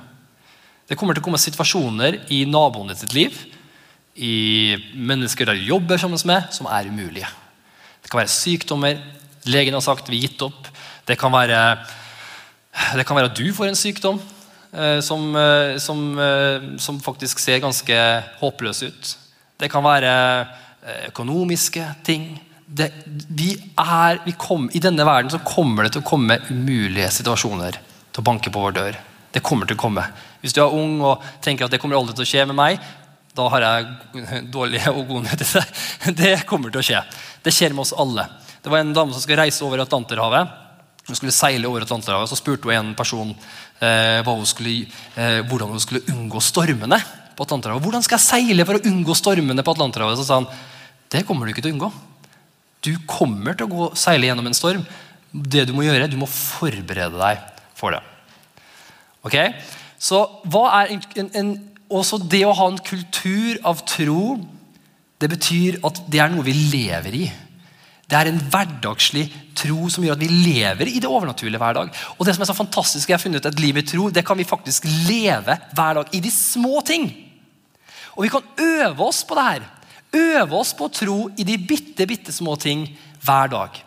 Det 0.88 0.96
kommer 0.96 1.12
til 1.12 1.20
å 1.20 1.26
komme 1.26 1.40
situasjoner 1.42 2.14
i 2.32 2.46
naboene 2.48 2.94
sitt 2.96 3.12
liv, 3.12 3.36
i 4.16 4.72
mennesker 4.96 5.50
der 5.50 5.58
du 5.58 5.66
jobber 5.68 6.00
sammen 6.00 6.22
med, 6.30 6.48
som 6.54 6.70
er 6.72 6.88
umulige. 6.88 7.28
Det 8.00 8.08
kan 8.08 8.22
være 8.22 8.32
sykdommer. 8.32 9.02
Legen 9.44 9.76
har 9.76 9.84
sagt 9.84 10.08
vi 10.08 10.22
har 10.22 10.30
gitt 10.30 10.46
opp. 10.46 10.72
Det 11.04 11.18
kan 11.20 11.34
være, 11.34 11.60
det 12.96 13.04
kan 13.04 13.20
være 13.20 13.34
at 13.34 13.36
du 13.36 13.52
får 13.52 13.68
en 13.68 13.76
sykdom 13.76 14.16
eh, 14.72 15.04
som, 15.04 15.28
eh, 15.36 15.76
som, 15.76 16.02
eh, 16.16 16.68
som, 16.80 17.04
faktisk 17.04 17.44
ser 17.44 17.60
ganske 17.60 18.00
håpløs 18.40 18.84
ut. 18.88 19.14
Det 19.60 19.68
kan 19.68 19.84
være 19.84 20.12
eh, 20.40 21.08
økonomiske 21.12 21.90
ting. 22.06 22.30
Det, 22.64 22.94
vi 23.28 23.52
er, 23.76 24.24
vi 24.24 24.40
kom, 24.40 24.70
I 24.72 24.80
denne 24.80 25.04
verden 25.04 25.36
så 25.36 25.44
kommer 25.44 25.84
det 25.84 25.98
til 25.98 26.06
å 26.06 26.12
komme 26.14 26.40
umulige 26.48 27.12
situasjoner 27.20 27.76
til 27.76 28.24
å 28.24 28.32
banke 28.32 28.48
på 28.48 28.70
vår 28.70 28.80
dør. 28.80 29.04
Det 29.34 29.42
kommer 29.42 29.66
til 29.66 29.76
å 29.78 29.82
komme. 29.82 30.04
Hvis 30.42 30.54
du 30.54 30.60
er 30.62 30.76
ung 30.76 31.00
og 31.02 31.24
tenker 31.42 31.66
at 31.66 31.74
det 31.74 31.80
kommer 31.82 31.98
aldri 31.98 32.14
til 32.14 32.26
å 32.26 32.30
skje 32.30 32.44
med 32.50 32.58
meg, 32.58 32.82
da 33.34 33.48
har 33.50 33.66
jeg 33.66 34.44
dårlige 34.54 34.92
og 34.96 35.08
gode 35.08 35.26
nyheter. 35.26 35.72
Det 36.14 36.34
kommer 36.48 36.70
til 36.70 36.82
å 36.82 36.86
skje. 36.86 37.00
Det 37.42 37.54
skjer 37.54 37.74
med 37.74 37.86
oss 37.86 37.94
alle. 37.98 38.28
Det 38.62 38.70
var 38.72 38.84
en 38.84 38.94
dame 38.96 39.12
som 39.12 39.24
skulle 39.24 39.42
reise 39.42 39.64
over 39.66 39.82
Atlanterhavet. 39.82 40.60
Hun 41.04 41.18
skulle 41.18 41.34
seile 41.36 41.68
over 41.68 41.84
Atlanterhavet, 41.84 42.30
Så 42.30 42.38
spurte 42.40 42.70
hun 42.70 42.76
en 42.78 42.94
person 42.96 43.34
eh, 43.80 44.22
hun 44.24 44.46
skulle, 44.48 44.86
eh, 45.16 45.42
hvordan 45.44 45.74
hun 45.74 45.82
skulle 45.82 46.06
unngå 46.14 46.40
stormene 46.40 47.00
på 47.36 47.44
Atlanterhavet. 47.44 47.84
Hvordan 47.84 48.06
skal 48.06 48.16
jeg 48.16 48.28
seile 48.30 48.64
for 48.64 48.78
å 48.78 48.86
unngå 48.88 49.18
stormene 49.18 49.66
på 49.66 49.74
Atlanterhavet? 49.74 50.16
Så 50.16 50.24
sa 50.24 50.40
han 50.40 50.48
det 51.12 51.26
kommer 51.28 51.44
du 51.46 51.52
ikke 51.52 51.62
til 51.62 51.74
å 51.74 51.76
unngå. 51.76 51.90
Du 52.84 52.94
kommer 53.06 53.54
til 53.56 53.66
å 53.66 53.72
gå, 53.72 53.90
seile 53.98 54.30
gjennom 54.30 54.48
en 54.48 54.56
storm. 54.56 54.86
Det 55.30 55.66
Du 55.68 55.74
må 55.74 55.84
gjøre, 55.84 56.08
du 56.08 56.16
må 56.16 56.30
forberede 56.30 57.18
deg 57.18 57.42
for 57.76 57.92
det. 57.92 58.00
Ok? 59.24 59.38
Så 60.00 60.20
hva 60.52 60.66
er 60.80 60.94
en, 60.94 61.06
en, 61.22 61.30
en, 61.40 61.54
også 61.94 62.20
det 62.30 62.44
å 62.46 62.56
ha 62.56 62.68
en 62.70 62.82
kultur 62.84 63.60
av 63.64 63.80
tro, 63.88 64.36
det 65.20 65.30
betyr 65.32 65.80
at 65.86 66.02
det 66.10 66.20
er 66.20 66.32
noe 66.32 66.44
vi 66.44 66.54
lever 66.74 67.16
i. 67.16 67.24
Det 68.04 68.18
er 68.18 68.28
en 68.28 68.40
hverdagslig 68.52 69.24
tro 69.56 69.86
som 69.88 70.04
gjør 70.04 70.18
at 70.18 70.22
vi 70.22 70.28
lever 70.28 70.90
i 70.90 71.00
det 71.00 71.08
overnaturlige 71.08 71.60
hver 71.62 71.78
dag. 71.78 71.92
Og 72.18 72.26
det 72.26 72.34
som 72.36 72.44
er 72.44 72.50
så 72.50 72.56
fantastisk, 72.56 73.08
jeg 73.08 73.16
har 73.16 73.22
funnet 73.22 73.46
et 73.48 73.62
liv 73.62 73.78
i 73.80 73.86
tro, 73.86 74.10
det 74.12 74.26
kan 74.26 74.36
vi 74.36 74.48
faktisk 74.48 74.84
leve 75.08 75.56
hver 75.72 76.00
dag 76.00 76.12
i 76.12 76.20
de 76.24 76.32
små 76.32 76.82
ting. 76.84 77.08
Og 78.14 78.26
vi 78.26 78.32
kan 78.34 78.44
øve 78.60 79.08
oss 79.08 79.22
på 79.24 79.38
det 79.38 79.46
her. 79.48 79.64
Øve 80.14 80.60
oss 80.60 80.74
på 80.76 80.86
å 80.86 80.94
tro 80.94 81.16
i 81.40 81.46
de 81.48 81.56
bitte, 81.58 82.06
bitte 82.06 82.34
små 82.34 82.58
ting 82.60 82.86
hver 83.24 83.50
dag. 83.50 83.80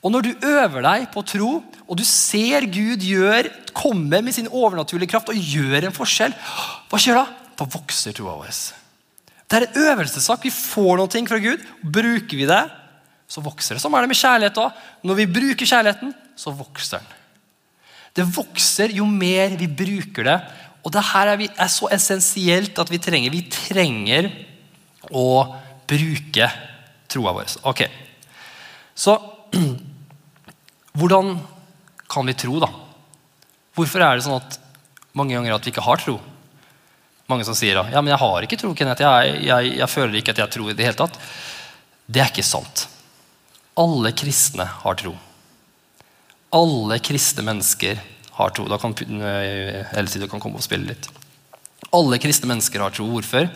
Og 0.00 0.12
når 0.14 0.24
du 0.24 0.46
øver 0.48 0.84
deg 0.86 1.06
på 1.12 1.22
tro, 1.28 1.50
og 1.60 1.98
du 1.98 2.04
ser 2.08 2.64
Gud 2.72 3.04
gjør, 3.04 3.50
komme 3.76 4.22
med 4.24 4.32
sin 4.32 4.48
overnaturlige 4.48 5.10
kraft 5.12 5.28
og 5.32 5.36
gjør 5.36 5.88
en 5.88 5.96
forskjell, 5.96 6.32
hva 6.88 7.00
skjer 7.00 7.18
da? 7.20 7.26
Da 7.58 7.66
vokser 7.68 8.16
troa 8.16 8.38
vår. 8.40 8.54
Det 9.50 9.58
er 9.58 9.66
en 9.66 9.80
øvelsessak. 9.90 10.44
Vi 10.46 10.52
får 10.54 11.00
noe 11.00 11.24
fra 11.28 11.40
Gud. 11.42 11.64
Bruker 11.82 12.38
vi 12.38 12.46
det, 12.48 12.62
så 13.28 13.42
vokser 13.44 13.76
det. 13.76 13.82
Sånn 13.82 13.94
er 13.98 14.06
det 14.06 14.12
med 14.12 14.20
kjærlighet 14.20 14.60
òg. 14.62 14.78
Når 15.04 15.18
vi 15.18 15.26
bruker 15.34 15.68
kjærligheten, 15.68 16.14
så 16.38 16.54
vokser 16.54 17.02
den. 17.02 17.16
Det 18.16 18.26
vokser 18.26 18.94
jo 18.96 19.04
mer 19.06 19.52
vi 19.58 19.68
bruker 19.68 20.26
det. 20.26 20.38
Og 20.80 20.94
det 20.94 21.02
her 21.10 21.34
er, 21.34 21.36
vi, 21.36 21.50
er 21.50 21.68
så 21.68 21.90
essensielt 21.92 22.78
at 22.80 22.88
vi 22.88 22.98
trenger 23.02 23.34
Vi 23.34 23.42
trenger 23.52 24.30
å 25.12 25.26
bruke 25.90 26.48
troa 27.10 27.34
vår. 27.36 27.58
Ok, 27.68 27.84
Så 28.94 29.18
hvordan 31.00 31.38
kan 32.10 32.28
vi 32.28 32.36
tro, 32.36 32.58
da? 32.60 32.68
Hvorfor 33.76 34.02
er 34.04 34.18
det 34.18 34.26
sånn 34.26 34.40
at 34.40 34.58
mange 35.16 35.34
ganger 35.36 35.56
at 35.56 35.64
vi 35.64 35.72
ikke 35.72 35.84
har 35.86 36.00
tro? 36.02 36.18
Mange 37.30 37.46
som 37.46 37.56
sier 37.56 37.78
da, 37.78 37.86
ja, 37.92 38.02
men 38.02 38.12
jeg 38.12 38.20
har 38.20 38.44
ikke 38.44 38.58
tro, 38.60 38.72
Kenneth. 38.76 39.04
Jeg, 39.06 39.36
jeg, 39.46 39.74
jeg 39.78 39.90
føler 39.90 40.18
ikke 40.18 40.34
at 40.34 40.42
jeg 40.42 40.52
tror 40.56 40.72
i 40.72 40.76
det 40.76 40.88
hele 40.88 40.98
tatt. 40.98 41.18
Det 42.10 42.22
er 42.22 42.32
ikke 42.32 42.46
sant. 42.46 42.88
Alle 43.78 44.12
kristne 44.18 44.66
har 44.82 44.98
tro. 44.98 45.14
Alle 46.58 46.98
kristne 47.06 47.46
mennesker 47.46 48.00
har 48.34 48.54
tro. 48.56 48.66
Da 48.68 48.80
kan 48.82 48.96
eh, 48.98 49.86
Else, 49.96 50.18
du 50.18 50.26
kan 50.28 50.42
komme 50.42 50.58
og 50.58 50.66
spille 50.66 50.90
litt. 50.90 51.06
Alle 51.94 52.18
kristne 52.22 52.50
mennesker 52.50 52.82
har 52.82 52.92
tro. 52.94 53.06
Hvorfor? 53.14 53.46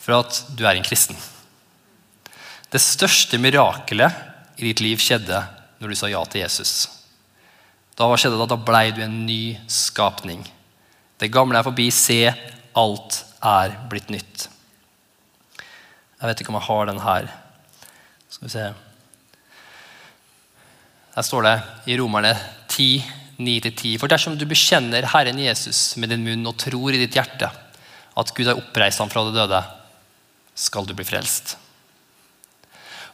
For 0.00 0.22
at 0.22 0.44
du 0.54 0.62
er 0.62 0.78
en 0.78 0.86
kristen. 0.86 1.18
Det 2.70 2.78
største 2.80 3.40
mirakelet 3.42 4.60
i 4.60 4.70
ditt 4.70 4.84
liv 4.84 5.02
skjedde 5.02 5.42
når 5.80 5.92
du 5.92 5.96
sa 5.98 6.10
ja 6.12 6.20
til 6.28 6.44
Jesus. 6.44 6.88
Da 7.96 8.06
hva 8.08 8.16
skjedde 8.20 8.38
da? 8.40 8.48
Da 8.48 8.60
blei 8.60 8.90
du 8.94 9.02
en 9.04 9.22
ny 9.26 9.56
skapning. 9.68 10.44
Det 11.20 11.32
gamle 11.32 11.58
er 11.60 11.66
forbi. 11.66 11.88
Se, 11.92 12.22
alt 12.76 13.22
er 13.44 13.74
blitt 13.90 14.12
nytt. 14.12 14.46
Jeg 16.20 16.28
vet 16.28 16.42
ikke 16.42 16.52
om 16.52 16.58
jeg 16.60 16.68
har 16.68 16.88
den 16.88 17.00
her. 17.04 17.30
Skal 18.28 18.46
vi 18.46 18.52
se. 18.52 18.66
Her 21.16 21.26
står 21.26 21.46
det 21.48 21.56
i 21.90 21.96
Romerne 22.00 22.34
10, 22.68 22.88
9-10. 23.40 23.96
For 24.00 24.12
dersom 24.12 24.36
du 24.38 24.44
bekjenner 24.48 25.08
Herren 25.12 25.40
Jesus 25.40 25.96
med 26.00 26.12
din 26.12 26.24
munn 26.24 26.46
og 26.48 26.58
tror 26.60 26.92
i 26.92 27.00
ditt 27.00 27.16
hjerte 27.16 27.48
at 28.20 28.32
Gud 28.36 28.48
har 28.50 28.60
oppreist 28.60 29.00
ham 29.00 29.10
fra 29.12 29.24
det 29.26 29.36
døde, 29.36 29.60
skal 30.54 30.86
du 30.86 30.92
bli 30.96 31.06
frelst. 31.08 31.56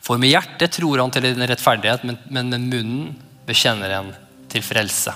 For 0.07 0.23
med 0.23 0.31
hjertet 0.31 0.77
tror 0.77 1.03
han 1.03 1.11
til 1.11 1.25
din 1.27 1.43
rettferdighet, 1.51 2.05
men, 2.07 2.19
men 2.31 2.53
med 2.53 2.67
munnen 2.71 3.07
bekjenner 3.47 3.91
han 3.97 4.13
til 4.53 4.63
frelse. 4.63 5.15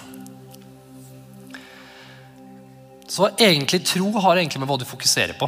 Så 3.10 3.28
egentlig 3.38 3.84
tro 3.86 4.10
har 4.22 4.38
egentlig 4.38 4.62
med 4.62 4.70
hva 4.70 4.78
du 4.80 4.86
fokuserer 4.86 5.36
på. 5.38 5.46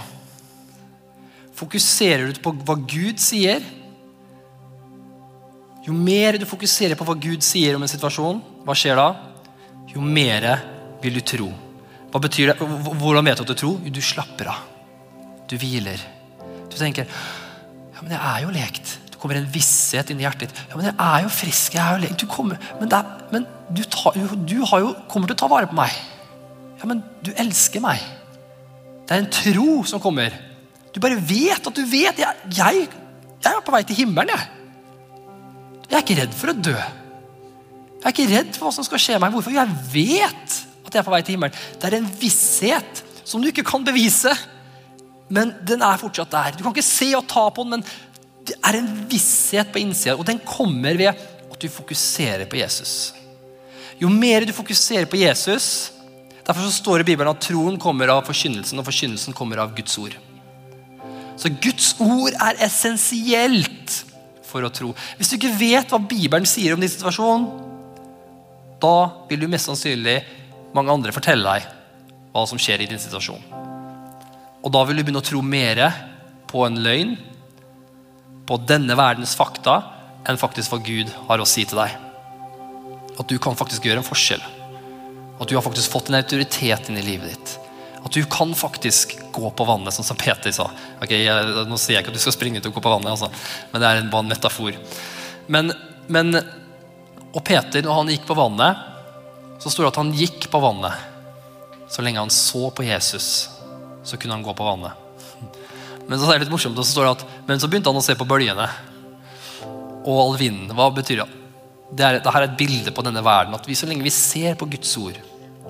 Fokuserer 1.58 2.30
du 2.30 2.38
på 2.42 2.54
hva 2.62 2.78
Gud 2.78 3.18
sier? 3.22 3.62
Jo 5.82 5.94
mer 5.94 6.38
du 6.38 6.46
fokuserer 6.46 6.98
på 6.98 7.06
hva 7.06 7.18
Gud 7.18 7.42
sier 7.42 7.74
om 7.74 7.82
en 7.82 7.90
situasjon, 7.90 8.40
hva 8.62 8.78
skjer 8.78 8.98
da? 8.98 9.10
Jo 9.90 10.02
mer 10.06 10.46
vil 11.02 11.18
du 11.18 11.22
tro. 11.26 11.50
Hva 12.12 12.22
betyr 12.22 12.52
det? 12.52 12.58
Hvordan 12.62 13.26
vet 13.26 13.42
du 13.42 13.46
at 13.46 13.50
du 13.50 13.58
tror? 13.58 13.78
Jo, 13.82 13.94
du 13.94 14.02
slapper 14.04 14.54
av. 14.54 14.66
Du 15.50 15.58
hviler. 15.58 16.02
Du 16.70 16.78
tenker 16.78 17.08
ja, 17.10 18.02
men 18.02 18.14
jeg 18.14 18.22
er 18.22 18.44
jo 18.46 18.54
lekt 18.54 18.98
kommer 19.22 19.38
en 19.38 19.50
visshet 19.54 20.10
inn 20.10 20.20
i 20.20 20.26
hjertet 20.26 20.50
ditt. 20.50 20.62
Ja, 20.70 20.78
men 20.78 20.88
jeg 20.88 20.96
er 20.98 21.24
jo 21.24 21.30
frisk. 21.32 21.76
jeg 21.76 21.82
er 21.82 22.08
jo 22.08 22.16
du 22.18 22.26
kommer, 22.30 22.58
Men, 22.80 22.90
er, 22.90 23.12
men 23.30 23.46
du, 23.70 23.84
tar, 23.86 24.16
du 24.18 24.56
jo, 24.58 24.94
kommer 25.08 25.30
til 25.30 25.36
å 25.36 25.42
ta 25.44 25.50
vare 25.50 25.70
på 25.70 25.78
meg. 25.78 25.94
Ja, 26.80 26.88
men 26.90 27.04
du 27.22 27.30
elsker 27.38 27.82
meg. 27.84 28.02
Det 29.06 29.14
er 29.14 29.22
en 29.22 29.30
tro 29.30 29.82
som 29.86 30.02
kommer. 30.02 30.34
Du 30.92 30.98
bare 31.00 31.20
vet 31.20 31.62
at 31.70 31.76
du 31.76 31.84
vet. 31.86 32.18
Jeg, 32.18 32.50
jeg, 32.56 32.88
jeg 33.38 33.52
er 33.52 33.62
på 33.64 33.74
vei 33.74 33.84
til 33.86 34.02
himmelen, 34.02 34.34
jeg. 34.34 34.50
Jeg 35.86 35.98
er 35.98 36.04
ikke 36.04 36.18
redd 36.22 36.34
for 36.34 36.50
å 36.50 36.56
dø. 36.56 36.74
Jeg 36.74 38.08
er 38.08 38.14
ikke 38.14 38.30
redd 38.32 38.54
for 38.56 38.66
hva 38.66 38.74
som 38.74 38.86
skal 38.86 39.02
skje 39.02 39.18
meg. 39.22 39.34
Hvorfor? 39.34 39.54
Jeg 39.54 39.78
vet 39.92 40.58
at 40.82 40.90
jeg 40.90 41.00
er 41.00 41.06
på 41.06 41.14
vei 41.14 41.22
til 41.22 41.36
himmelen. 41.36 41.58
Det 41.78 41.88
er 41.88 42.00
en 42.00 42.10
visshet 42.18 43.02
som 43.22 43.42
du 43.42 43.50
ikke 43.52 43.66
kan 43.66 43.84
bevise, 43.86 44.32
men 45.32 45.54
den 45.68 45.84
er 45.84 46.00
fortsatt 46.00 46.32
der. 46.32 46.56
Du 46.56 46.64
kan 46.64 46.74
ikke 46.74 46.84
se 46.84 47.12
og 47.16 47.28
ta 47.30 47.46
på 47.54 47.64
den, 47.64 47.78
men 47.78 47.86
det 48.48 48.58
er 48.58 48.78
en 48.78 48.92
visshet 49.10 49.70
på 49.72 49.80
innsida, 49.82 50.16
og 50.18 50.26
den 50.26 50.40
kommer 50.42 50.96
ved 50.98 51.12
at 51.12 51.58
du 51.62 51.68
fokuserer 51.70 52.46
på 52.50 52.58
Jesus. 52.58 53.12
Jo 54.00 54.10
mer 54.10 54.46
du 54.46 54.52
fokuserer 54.56 55.06
på 55.06 55.20
Jesus 55.20 55.92
Derfor 56.42 56.66
så 56.66 56.72
står 56.74 56.98
det 56.98 57.04
i 57.06 57.12
Bibelen 57.12 57.30
at 57.30 57.44
troen 57.44 57.76
kommer 57.78 58.10
av 58.10 58.24
forkynnelsen, 58.26 58.80
og 58.80 58.86
forkynnelsen 58.88 59.34
kommer 59.36 59.60
av 59.62 59.76
Guds 59.76 59.94
ord. 60.02 60.16
Så 61.38 61.52
Guds 61.62 61.92
ord 62.02 62.34
er 62.34 62.58
essensielt 62.66 64.00
for 64.46 64.66
å 64.66 64.72
tro. 64.74 64.90
Hvis 65.16 65.30
du 65.30 65.36
ikke 65.38 65.54
vet 65.60 65.92
hva 65.92 66.00
Bibelen 66.02 66.48
sier 66.48 66.74
om 66.74 66.82
din 66.82 66.90
situasjon, 66.90 67.46
da 68.82 68.96
vil 69.30 69.44
du 69.44 69.48
mest 69.50 69.70
sannsynlig 69.70 70.18
mange 70.74 70.90
andre 70.90 71.14
fortelle 71.14 71.46
deg 71.46 71.70
hva 72.32 72.42
som 72.48 72.58
skjer 72.60 72.82
i 72.82 72.90
din 72.90 73.00
situasjon. 73.00 73.42
Og 74.62 74.70
da 74.74 74.82
vil 74.86 74.98
du 74.98 75.04
begynne 75.04 75.22
å 75.22 75.26
tro 75.26 75.42
mer 75.46 75.84
på 76.50 76.66
en 76.66 76.82
løgn 76.82 77.14
på 78.46 78.58
denne 78.68 78.96
verdens 78.98 79.34
fakta 79.38 79.80
enn 80.28 80.38
faktisk 80.40 80.72
hva 80.72 80.80
Gud 80.84 81.10
har 81.28 81.42
å 81.42 81.48
si 81.48 81.64
til 81.68 81.80
deg. 81.82 81.96
At 83.18 83.28
du 83.28 83.36
kan 83.42 83.58
faktisk 83.58 83.86
gjøre 83.86 84.02
en 84.02 84.06
forskjell. 84.06 84.42
At 85.42 85.50
du 85.50 85.56
har 85.56 85.64
faktisk 85.64 85.92
fått 85.92 86.10
en 86.10 86.18
autoritet 86.20 86.88
inn 86.88 87.00
i 87.00 87.04
livet 87.06 87.34
ditt. 87.34 87.54
At 88.02 88.14
du 88.14 88.24
kan 88.30 88.54
faktisk 88.54 89.14
gå 89.34 89.50
på 89.54 89.66
vannet, 89.66 89.94
sånn 89.94 90.06
som 90.06 90.18
Peter 90.18 90.54
sa. 90.54 90.68
Ok, 91.02 91.14
jeg, 91.14 91.66
Nå 91.68 91.78
sier 91.78 91.96
jeg 91.96 92.04
ikke 92.04 92.14
at 92.14 92.18
du 92.18 92.22
skal 92.22 92.34
springe 92.34 92.58
ut 92.58 92.66
og 92.70 92.74
gå 92.78 92.82
på 92.82 92.92
vannet, 92.92 93.12
altså. 93.14 93.30
men 93.72 93.82
det 93.82 93.88
er 93.88 94.02
bare 94.10 94.26
en 94.26 94.32
metafor. 94.32 94.78
Men, 95.52 95.74
men, 96.10 96.34
og 97.30 97.44
Peter, 97.46 97.84
når 97.84 98.00
han 98.00 98.12
gikk 98.14 98.26
på 98.26 98.38
vannet, 98.38 98.88
så 99.62 99.70
står 99.70 99.86
det 99.86 99.92
at 99.92 100.00
han 100.02 100.14
gikk 100.18 100.48
på 100.50 100.62
vannet. 100.62 101.08
Så 101.92 102.02
lenge 102.02 102.22
han 102.22 102.32
så 102.34 102.70
på 102.74 102.86
Jesus, 102.86 103.28
så 104.02 104.18
kunne 104.18 104.38
han 104.38 104.46
gå 104.46 104.54
på 104.56 104.66
vannet. 104.66 105.01
Men 106.08 106.18
så 106.18 106.28
er 106.28 106.38
det 106.38 106.46
litt 106.46 106.54
morsomt, 106.54 106.78
og 106.78 106.86
så 106.86 106.96
står 106.96 107.06
det 107.06 107.12
at 107.16 107.46
Men 107.48 107.62
så 107.62 107.68
begynte 107.70 107.92
han 107.92 108.00
å 108.00 108.04
se 108.04 108.16
på 108.18 108.26
bølgene 108.28 108.66
og 110.02 110.18
all 110.18 110.36
vinden. 110.38 110.72
Hva 110.74 110.88
betyr 110.94 111.22
det? 111.22 111.28
Det 111.92 112.04
er, 112.06 112.18
det 112.24 112.32
er 112.32 112.46
et 112.46 112.58
bilde 112.58 112.92
på 112.94 113.04
denne 113.06 113.22
verden. 113.24 113.54
At 113.54 113.68
vi, 113.68 113.76
så 113.78 113.86
lenge 113.88 114.04
vi 114.06 114.14
ser 114.14 114.56
på 114.58 114.66
Guds 114.72 114.94
ord 114.98 115.18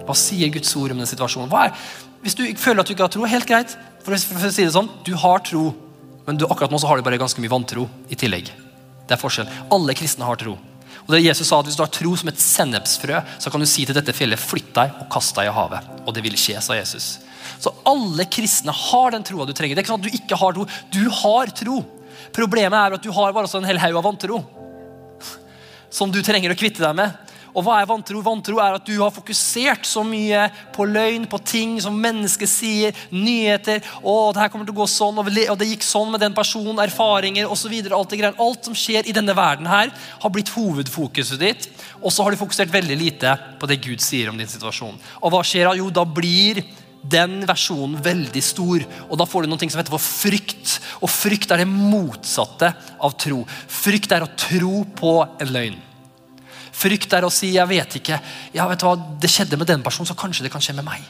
Hva 0.07 0.15
sier 0.17 0.53
Guds 0.55 0.71
ord 0.79 0.95
om 0.95 1.03
den 1.03 1.11
situasjonen? 1.11 1.53
Er, 1.53 1.75
hvis 2.23 2.39
du 2.39 2.45
føler 2.59 2.83
at 2.83 2.89
du 2.89 2.95
ikke 2.95 3.07
har 3.09 3.13
tro, 3.13 3.27
helt 3.29 3.49
greit. 3.49 3.75
For, 4.07 4.15
for 4.15 4.49
å 4.49 4.53
si 4.55 4.65
det 4.65 4.75
sånn, 4.75 4.91
Du 5.07 5.15
har 5.19 5.43
tro, 5.47 5.71
men 6.27 6.39
du, 6.39 6.47
akkurat 6.47 6.71
nå 6.71 6.79
så 6.79 6.91
har 6.91 6.99
du 6.99 7.07
bare 7.07 7.21
ganske 7.21 7.43
mye 7.43 7.51
vantro 7.51 7.89
i 8.11 8.19
tillegg. 8.19 8.51
Det 9.09 9.17
er 9.17 9.21
forskjell. 9.21 9.51
Alle 9.75 9.97
kristne 9.99 10.27
har 10.27 10.39
tro. 10.39 10.55
Og 11.03 11.11
det 11.11 11.25
Jesus 11.25 11.49
sa 11.51 11.59
at 11.59 11.67
Hvis 11.67 11.79
du 11.79 11.83
har 11.83 11.91
tro 11.91 12.15
som 12.17 12.31
et 12.31 12.39
sennepsfrø, 12.39 13.19
så 13.43 13.51
kan 13.51 13.63
du 13.63 13.67
si 13.67 13.85
til 13.87 13.97
dette 13.97 14.15
fjellet 14.15 14.41
flytt 14.41 14.71
deg 14.77 15.03
og 15.03 15.11
kast 15.13 15.35
deg 15.39 15.51
i 15.51 15.55
havet. 15.55 15.91
Og 16.07 16.15
det 16.15 16.23
vil 16.25 16.39
skje, 16.39 16.61
sa 16.63 16.79
Jesus. 16.79 17.17
Så 17.63 17.71
alle 17.87 18.27
kristne 18.27 18.75
har 18.75 19.15
den 19.15 19.23
troa 19.27 19.47
du 19.47 19.55
trenger. 19.55 19.77
Det 19.77 19.85
er 19.85 19.87
ikke 19.87 19.95
sånn 19.95 20.03
at 20.03 20.09
du 20.09 20.17
ikke 20.19 20.39
har 20.41 20.57
tro. 20.57 20.65
Du 20.91 21.05
har 21.23 21.53
tro. 21.55 21.83
Problemet 22.35 22.79
er 22.79 22.97
at 22.97 23.05
du 23.05 23.13
har 23.15 23.35
bare 23.37 23.51
en 23.59 23.69
hel 23.69 23.79
haug 23.79 24.01
av 24.01 24.09
vantro. 24.09 24.41
Som 25.93 26.11
du 26.11 26.19
trenger 26.25 26.51
å 26.51 26.59
kvitte 26.59 26.83
deg 26.83 26.97
med. 26.99 27.33
Og 27.53 27.67
hva 27.67 27.77
er 27.79 27.89
vantro? 27.89 28.23
Vantro 28.25 28.57
er 28.65 28.79
at 28.79 28.87
du 28.89 28.95
har 28.97 29.13
fokusert 29.13 29.85
så 29.85 30.01
mye 30.07 30.47
på 30.73 30.87
løgn, 30.89 31.27
på 31.29 31.39
ting 31.45 31.75
som 31.85 31.99
mennesker 32.01 32.49
sier, 32.49 32.97
nyheter. 33.13 33.83
Å, 34.01 34.15
det 34.33 34.41
her 34.41 34.53
kommer 34.53 34.67
til 34.69 34.73
å 34.73 34.81
gå 34.81 34.89
sånn, 34.89 35.21
og 35.21 35.29
det 35.61 35.69
gikk 35.69 35.85
sånn 35.85 36.15
med 36.15 36.25
den 36.25 36.37
personen, 36.37 36.81
erfaringer 36.81 37.51
osv. 37.53 37.75
Alt, 37.93 38.17
alt 38.33 38.71
som 38.71 38.77
skjer 38.77 39.09
i 39.09 39.15
denne 39.17 39.37
verden 39.37 39.69
her, 39.69 39.93
har 39.93 40.33
blitt 40.33 40.53
hovedfokuset 40.57 41.43
ditt. 41.45 41.69
Og 42.01 42.09
så 42.11 42.25
har 42.25 42.33
du 42.33 42.41
fokusert 42.41 42.73
veldig 42.73 42.97
lite 42.99 43.37
på 43.61 43.69
det 43.69 43.83
Gud 43.85 44.01
sier 44.03 44.33
om 44.33 44.41
din 44.41 44.51
situasjon. 44.51 44.97
Og 45.21 45.35
hva 45.35 45.45
skjer 45.45 45.69
da? 45.69 45.77
Jo, 45.77 45.93
da 45.93 46.09
blir 46.09 46.65
den 47.03 47.43
versjonen 47.49 47.99
veldig 48.03 48.43
stor. 48.45 48.85
Og 49.09 49.19
da 49.19 49.27
får 49.29 49.45
du 49.45 49.51
noe 49.51 49.71
som 49.71 49.81
heter 49.81 49.95
for 49.95 50.03
frykt. 50.03 50.79
Og 51.03 51.11
frykt 51.11 51.51
er 51.53 51.63
det 51.63 51.71
motsatte 51.71 52.73
av 53.03 53.17
tro. 53.21 53.43
Frykt 53.69 54.15
er 54.15 54.27
å 54.27 54.31
tro 54.39 54.85
på 54.99 55.17
en 55.27 55.53
løgn. 55.53 55.81
Frykt 56.73 57.13
er 57.13 57.23
å 57.23 57.31
si 57.31 57.53
'jeg 57.53 57.69
vet 57.69 57.95
ikke'. 58.01 58.21
Ja, 58.55 58.67
vet 58.67 58.79
du 58.79 58.87
hva, 58.87 58.97
Det 59.21 59.31
skjedde 59.31 59.59
med 59.59 59.67
den 59.67 59.83
personen, 59.83 60.07
så 60.07 60.15
kanskje 60.15 60.43
det 60.43 60.53
kan 60.53 60.61
skje 60.61 60.75
med 60.75 60.85
meg. 60.85 61.03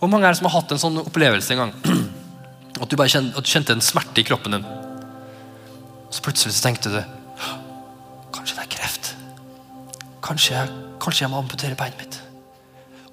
Hvor 0.00 0.08
mange 0.08 0.24
er 0.24 0.32
det 0.32 0.38
som 0.38 0.46
har 0.46 0.60
hatt 0.60 0.72
en 0.72 0.78
sånn 0.78 0.98
opplevelse 0.98 1.50
en 1.52 1.58
gang? 1.58 1.72
At 2.80 2.88
du 2.88 2.96
bare 2.96 3.08
kjente, 3.08 3.36
at 3.38 3.44
du 3.44 3.50
kjente 3.50 3.72
en 3.72 3.80
smerte 3.80 4.18
i 4.18 4.24
kroppen 4.24 4.52
din. 4.52 4.64
Så 6.10 6.20
plutselig 6.20 6.52
så 6.52 6.62
tenkte 6.62 6.90
du 6.92 7.04
Kanskje 8.32 8.56
det 8.56 8.64
er 8.64 8.76
kreft. 8.76 9.14
Kanskje 10.20 10.68
kanskje 11.00 11.24
jeg 11.24 11.30
må 11.30 11.38
amputere 11.38 11.76
beinet 11.78 11.98
mitt. 11.98 12.25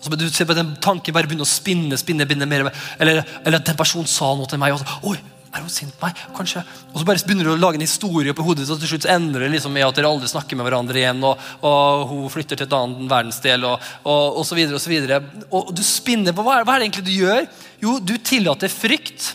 Så 0.03 0.11
du 0.19 0.25
ser 0.27 0.47
på 0.49 0.55
den 0.57 0.73
tanken 0.83 1.15
bare 1.15 1.29
begynner 1.29 1.47
å 1.47 1.49
spinne, 1.49 1.95
spinne, 1.99 2.27
spinne 2.27 2.47
mer. 2.49 2.67
Eller, 2.99 3.21
eller 3.43 3.61
at 3.61 3.69
den 3.69 3.79
personen 3.79 4.09
sa 4.09 4.33
noe 4.35 4.49
til 4.51 4.59
meg. 4.59 4.75
Og 4.75 4.81
så, 4.83 4.97
Oi, 5.07 5.15
er 5.53 5.61
hun 5.61 5.69
sint 5.71 5.93
på 5.95 6.07
meg? 6.07 6.17
Kanskje. 6.35 6.63
Og 6.91 6.97
så 6.99 7.05
bare 7.07 7.21
begynner 7.23 7.47
du 7.47 7.53
å 7.53 7.59
lage 7.61 7.77
en 7.77 7.85
historie 7.85 8.33
på 8.35 8.43
hodet, 8.45 8.65
og 8.73 8.81
til 8.81 8.89
slutt 8.89 9.05
endrer 9.13 9.45
det 9.45 9.53
liksom 9.53 9.75
med 9.75 9.85
at 9.85 9.99
dere 9.99 10.09
aldri 10.09 10.27
snakker 10.31 10.57
med 10.57 10.67
hverandre 10.67 10.99
igjen. 10.99 11.21
Og, 11.29 11.45
og 11.69 12.07
hun 12.09 12.31
flytter 12.33 12.59
til 12.59 12.67
et 12.67 12.75
annet 12.75 13.05
verdensdel, 13.11 13.67
og, 13.69 13.91
og, 14.01 14.41
og 14.41 14.47
så 14.49 14.57
videre 14.57 14.79
og 14.79 14.83
så 14.83 14.91
videre. 14.91 15.21
Og 15.53 15.69
du 15.77 15.83
spinner 15.85 16.35
på 16.35 16.45
hva, 16.45 16.59
hva 16.65 16.75
er 16.75 16.83
det 16.83 16.89
egentlig 16.89 17.05
du 17.07 17.13
gjør? 17.15 17.47
Jo, 17.85 17.95
du 18.01 18.15
tillater 18.17 18.73
frykt 18.73 19.29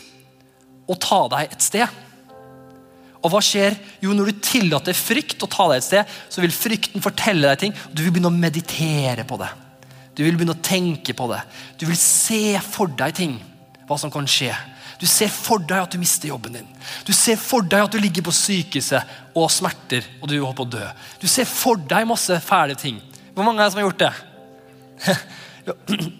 å 0.89 0.97
ta 0.99 1.23
deg 1.33 1.55
et 1.55 1.65
sted. 1.65 1.97
Og 3.19 3.33
hva 3.33 3.41
skjer? 3.43 3.79
Jo, 4.03 4.13
Når 4.15 4.29
du 4.29 4.43
tillater 4.43 4.95
frykt 4.95 5.41
å 5.43 5.49
ta 5.51 5.69
deg 5.71 5.81
et 5.81 5.87
sted, 5.87 6.19
så 6.31 6.43
vil 6.43 6.55
frykten 6.55 7.03
fortelle 7.03 7.47
deg 7.47 7.63
ting. 7.63 7.75
og 7.87 7.95
Du 7.95 8.03
vil 8.03 8.13
begynne 8.13 8.31
å 8.31 8.43
meditere 8.43 9.25
på 9.27 9.39
det. 9.39 9.49
Du 10.19 10.25
vil 10.25 10.35
begynne 10.35 10.51
å 10.51 10.59
tenke 10.59 11.13
på 11.15 11.29
det. 11.31 11.39
Du 11.79 11.85
vil 11.87 11.95
se 11.95 12.59
for 12.59 12.91
deg 12.91 13.15
ting. 13.15 13.37
Hva 13.87 13.95
som 14.01 14.11
kan 14.11 14.27
skje. 14.27 14.51
Du 14.99 15.05
ser 15.07 15.31
for 15.31 15.63
deg 15.63 15.79
at 15.79 15.93
du 15.95 16.01
mister 16.01 16.27
jobben 16.27 16.57
din. 16.57 16.67
Du 17.07 17.13
ser 17.15 17.39
for 17.39 17.63
deg 17.63 17.85
at 17.85 17.93
du 17.95 18.01
ligger 18.03 18.25
på 18.27 18.33
sykehuset 18.35 19.31
og 19.31 19.47
smerter 19.53 20.03
og 20.19 20.27
du 20.27 20.35
holder 20.35 20.57
på 20.57 20.65
å 20.65 20.73
dø. 20.73 20.89
Du 21.23 21.27
ser 21.31 21.47
for 21.47 21.79
deg 21.79 22.09
masse 22.09 22.35
fæle 22.43 22.75
ting. 22.75 22.99
Hvor 23.31 23.47
mange 23.47 23.63
er 23.63 23.69
det 23.69 23.71
som 23.71 23.79
har 23.79 23.87
gjort 23.87 24.03
det? 24.03 24.13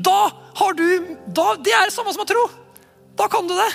Da 0.06 0.18
har 0.60 0.76
du 0.78 0.86
da, 1.26 1.56
Det 1.58 1.72
er 1.74 1.88
det 1.90 1.94
samme 1.96 2.14
som 2.14 2.22
å 2.22 2.30
tro. 2.30 2.44
Da 3.20 3.28
kan 3.32 3.48
du 3.50 3.56
det. 3.58 3.70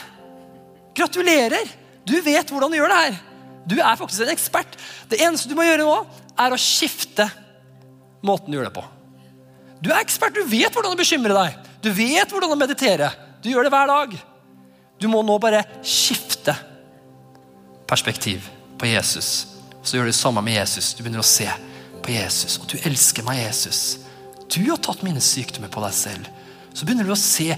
Gratulerer! 0.96 1.68
Du 2.06 2.14
vet 2.22 2.48
hvordan 2.52 2.72
du 2.72 2.78
gjør 2.78 2.92
det 2.92 3.00
her. 3.00 3.22
Du 3.68 3.76
er 3.80 3.96
faktisk 3.98 4.24
en 4.24 4.32
ekspert. 4.32 4.76
Det 5.10 5.20
eneste 5.24 5.50
du 5.50 5.56
må 5.58 5.66
gjøre 5.66 5.84
nå, 5.84 5.96
er 6.40 6.54
å 6.54 6.60
skifte 6.60 7.26
måten 8.24 8.52
du 8.52 8.58
gjør 8.60 8.70
det 8.70 8.76
på. 8.76 8.84
Du 9.84 9.90
er 9.92 10.00
ekspert, 10.00 10.32
du 10.32 10.46
vet 10.48 10.72
hvordan 10.72 10.94
å 10.94 10.98
bekymre 10.98 11.36
deg. 11.36 11.58
Du 11.84 11.90
vet 11.92 12.30
hvordan 12.32 12.54
å 12.54 12.58
meditere. 12.58 13.10
Du 13.44 13.50
gjør 13.50 13.66
det 13.66 13.74
hver 13.74 13.90
dag. 13.90 14.14
Du 15.00 15.10
må 15.12 15.20
nå 15.26 15.36
bare 15.42 15.64
skifte 15.84 16.54
perspektiv 17.90 18.46
på 18.80 18.88
Jesus. 18.88 19.32
Så 19.84 19.98
gjør 19.98 20.08
du 20.08 20.14
det 20.14 20.16
samme 20.16 20.40
med 20.44 20.56
Jesus. 20.56 20.94
Du 20.96 21.02
begynner 21.04 21.20
å 21.20 21.28
se 21.28 21.50
på 22.04 22.14
Jesus, 22.14 22.56
og 22.60 22.68
du 22.72 22.78
elsker 22.88 23.26
meg, 23.26 23.42
Jesus. 23.42 23.82
Du 24.48 24.62
har 24.70 24.80
tatt 24.80 25.04
mine 25.04 25.20
sykdommer 25.24 25.72
på 25.72 25.82
deg 25.84 25.92
selv. 25.96 26.30
Så 26.72 26.86
begynner 26.86 27.04
du 27.04 27.12
å 27.12 27.20
se 27.20 27.50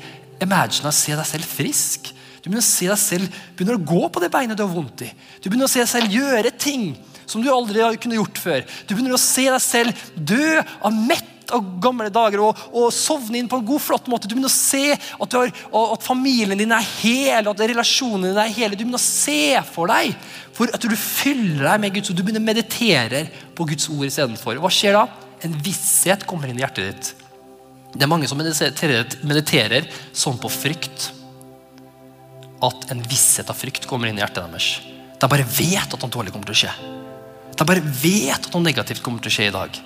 imagine, 0.43 0.93
se 0.93 1.14
deg 1.14 1.29
selv 1.29 1.47
frisk. 1.47 2.11
Du 2.43 2.49
begynner 2.49 2.64
å 2.64 2.66
se 2.66 2.91
deg 2.91 3.01
selv 3.01 3.39
begynner 3.55 3.79
å 3.79 3.87
gå 3.87 4.11
på 4.11 4.22
det 4.22 4.33
beinet 4.35 4.59
du 4.59 4.64
har 4.66 4.74
vondt 4.74 5.07
i. 5.07 5.12
Du 5.39 5.49
begynner 5.49 5.70
å 5.70 5.72
se 5.72 5.85
deg 5.85 5.91
selv 5.91 6.18
gjøre 6.18 6.53
ting 6.59 6.91
som 7.27 7.43
du 7.43 7.49
aldri 7.51 7.83
har 7.83 7.97
kunnet 8.03 8.18
gjort 8.18 8.43
før. 8.43 8.66
Du 8.87 8.95
begynner 8.95 9.14
å 9.14 9.22
se 9.22 9.47
deg 9.47 9.62
selv 9.62 10.05
dø 10.14 10.59
av 10.59 10.95
mett 10.95 11.36
av 11.55 11.67
gamle 11.83 12.09
dager 12.13 12.43
og, 12.45 12.63
og 12.73 12.89
sovne 12.95 13.39
inn 13.41 13.51
på 13.51 13.61
en 13.61 13.67
god, 13.67 13.83
flott 13.83 14.09
måte. 14.11 14.29
Du 14.29 14.35
begynner 14.35 14.51
å 14.51 14.55
se 14.55 14.95
at, 14.95 15.37
har, 15.37 15.53
at 15.83 16.07
familien 16.07 16.59
din 16.59 16.75
er 16.75 16.89
hel, 17.01 17.51
at 17.51 17.63
relasjonene 17.63 18.33
dine 18.33 18.47
er 18.47 18.57
hele. 18.57 18.79
Du 18.79 18.85
begynner 18.85 19.03
å 19.03 19.07
se 19.07 19.61
for 19.71 19.93
deg 19.93 20.17
for 20.57 20.73
at 20.73 20.83
du 20.83 20.97
fyller 20.97 21.67
deg 21.69 21.85
med 21.85 21.95
Guds 21.99 22.11
ord. 22.11 22.19
Du 22.19 22.25
begynner 22.25 22.43
å 22.43 22.49
meditere 22.49 23.27
på 23.57 23.69
Guds 23.69 23.91
ord 23.93 24.09
istedenfor. 24.09 24.61
Hva 24.63 24.73
skjer 24.73 24.97
da? 24.97 25.07
En 25.45 25.55
visshet 25.63 26.25
kommer 26.29 26.51
inn 26.51 26.59
i 26.59 26.65
hjertet 26.65 26.91
ditt. 26.91 27.13
Det 27.97 28.05
er 28.05 28.11
mange 28.11 28.29
som 28.29 28.41
mediterer, 28.41 29.07
mediterer 29.25 29.87
sånn 30.17 30.41
på 30.41 30.51
frykt 30.53 31.11
at 32.65 32.91
en 32.93 33.03
visshet 33.09 33.49
av 33.53 33.57
frykt 33.57 33.87
kommer 33.89 34.09
inn 34.09 34.19
i 34.19 34.25
hjertet 34.25 34.45
deres. 34.45 34.71
De 35.17 35.29
bare 35.29 35.47
vet 35.49 35.93
at 35.93 36.01
noe 36.01 36.13
dårlig 36.13 36.33
kommer 36.33 36.49
til 36.49 36.57
å 36.57 36.63
skje. 36.65 36.73
De 37.57 37.69
bare 37.69 37.85
vet 37.85 38.37
at 38.37 38.53
noe 38.53 38.65
negativt 38.65 39.03
kommer 39.05 39.23
til 39.25 39.33
å 39.33 39.37
skje 39.37 39.49
i 39.49 39.55
dag. 39.55 39.79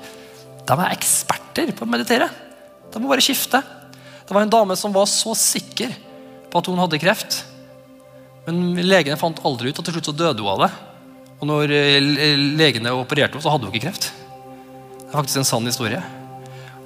De 0.71 0.77
er 0.79 0.95
eksperter 0.95 1.73
på 1.75 1.83
å 1.83 1.91
meditere. 1.91 2.29
De 2.91 3.03
må 3.03 3.11
bare 3.11 3.25
skifte. 3.25 3.59
Det 4.27 4.35
var 4.37 4.45
en 4.45 4.53
dame 4.53 4.77
som 4.79 4.95
var 4.95 5.09
så 5.11 5.35
sikker 5.35 5.91
på 6.51 6.61
at 6.61 6.68
hun 6.71 6.79
hadde 6.79 7.01
kreft. 7.03 7.41
Men 8.47 8.79
legene 8.87 9.18
fant 9.18 9.43
aldri 9.47 9.71
ut, 9.71 9.81
og 9.81 9.87
til 9.87 9.97
slutt 9.97 10.11
så 10.12 10.14
døde 10.14 10.45
hun 10.45 10.53
av 10.53 10.62
det. 10.64 10.71
Og 11.41 11.49
når 11.51 11.75
eh, 11.75 11.99
legene 12.59 12.95
opererte 12.95 13.35
henne, 13.35 13.43
så 13.43 13.55
hadde 13.55 13.66
hun 13.66 13.75
ikke 13.75 13.89
kreft. 13.89 14.11
Det 15.01 15.09
er 15.09 15.16
faktisk 15.18 15.41
en 15.41 15.49
sann 15.49 15.66
historie. 15.66 16.03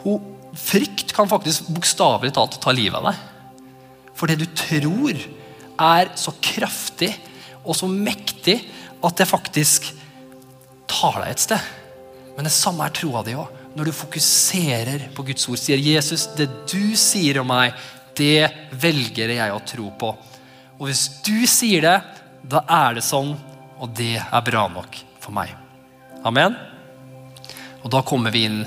Hun, 0.04 0.32
frykt 0.56 1.12
kan 1.16 1.28
faktisk 1.28 1.68
bokstavelig 1.74 2.32
talt 2.36 2.56
ta 2.62 2.72
livet 2.72 2.96
av 3.00 3.10
deg. 3.10 3.22
For 4.14 4.30
det 4.30 4.38
du 4.40 4.46
tror 4.56 5.18
er 5.84 6.12
så 6.16 6.32
kraftig 6.44 7.10
og 7.64 7.74
så 7.76 7.88
mektig 7.90 8.60
at 9.04 9.18
det 9.18 9.28
faktisk 9.28 9.90
tar 10.88 11.20
deg 11.20 11.34
et 11.34 11.44
sted. 11.44 11.72
Men 12.38 12.48
det 12.48 12.54
samme 12.54 12.86
er 12.86 12.94
troa 12.94 13.24
di 13.26 13.36
òg. 13.36 13.63
Når 13.74 13.90
du 13.90 13.92
fokuserer 13.96 15.08
på 15.14 15.24
Guds 15.26 15.48
ord, 15.50 15.58
sier 15.58 15.80
Jesus, 15.82 16.28
det 16.38 16.46
du 16.70 16.94
sier 16.98 17.40
om 17.42 17.48
meg, 17.50 17.74
det 18.14 18.46
velger 18.78 19.32
jeg 19.34 19.50
å 19.50 19.62
tro 19.66 19.88
på. 19.98 20.12
Og 20.78 20.86
hvis 20.86 21.08
du 21.26 21.46
sier 21.50 21.82
det, 21.82 21.96
da 22.46 22.62
er 22.70 22.94
det 22.98 23.04
sånn, 23.06 23.34
og 23.82 23.90
det 23.98 24.16
er 24.22 24.46
bra 24.46 24.68
nok 24.70 24.98
for 25.22 25.34
meg. 25.34 25.50
Amen. 26.24 26.54
Og 27.82 27.90
da 27.92 28.02
kommer 28.06 28.30
vi 28.34 28.44
inn 28.46 28.62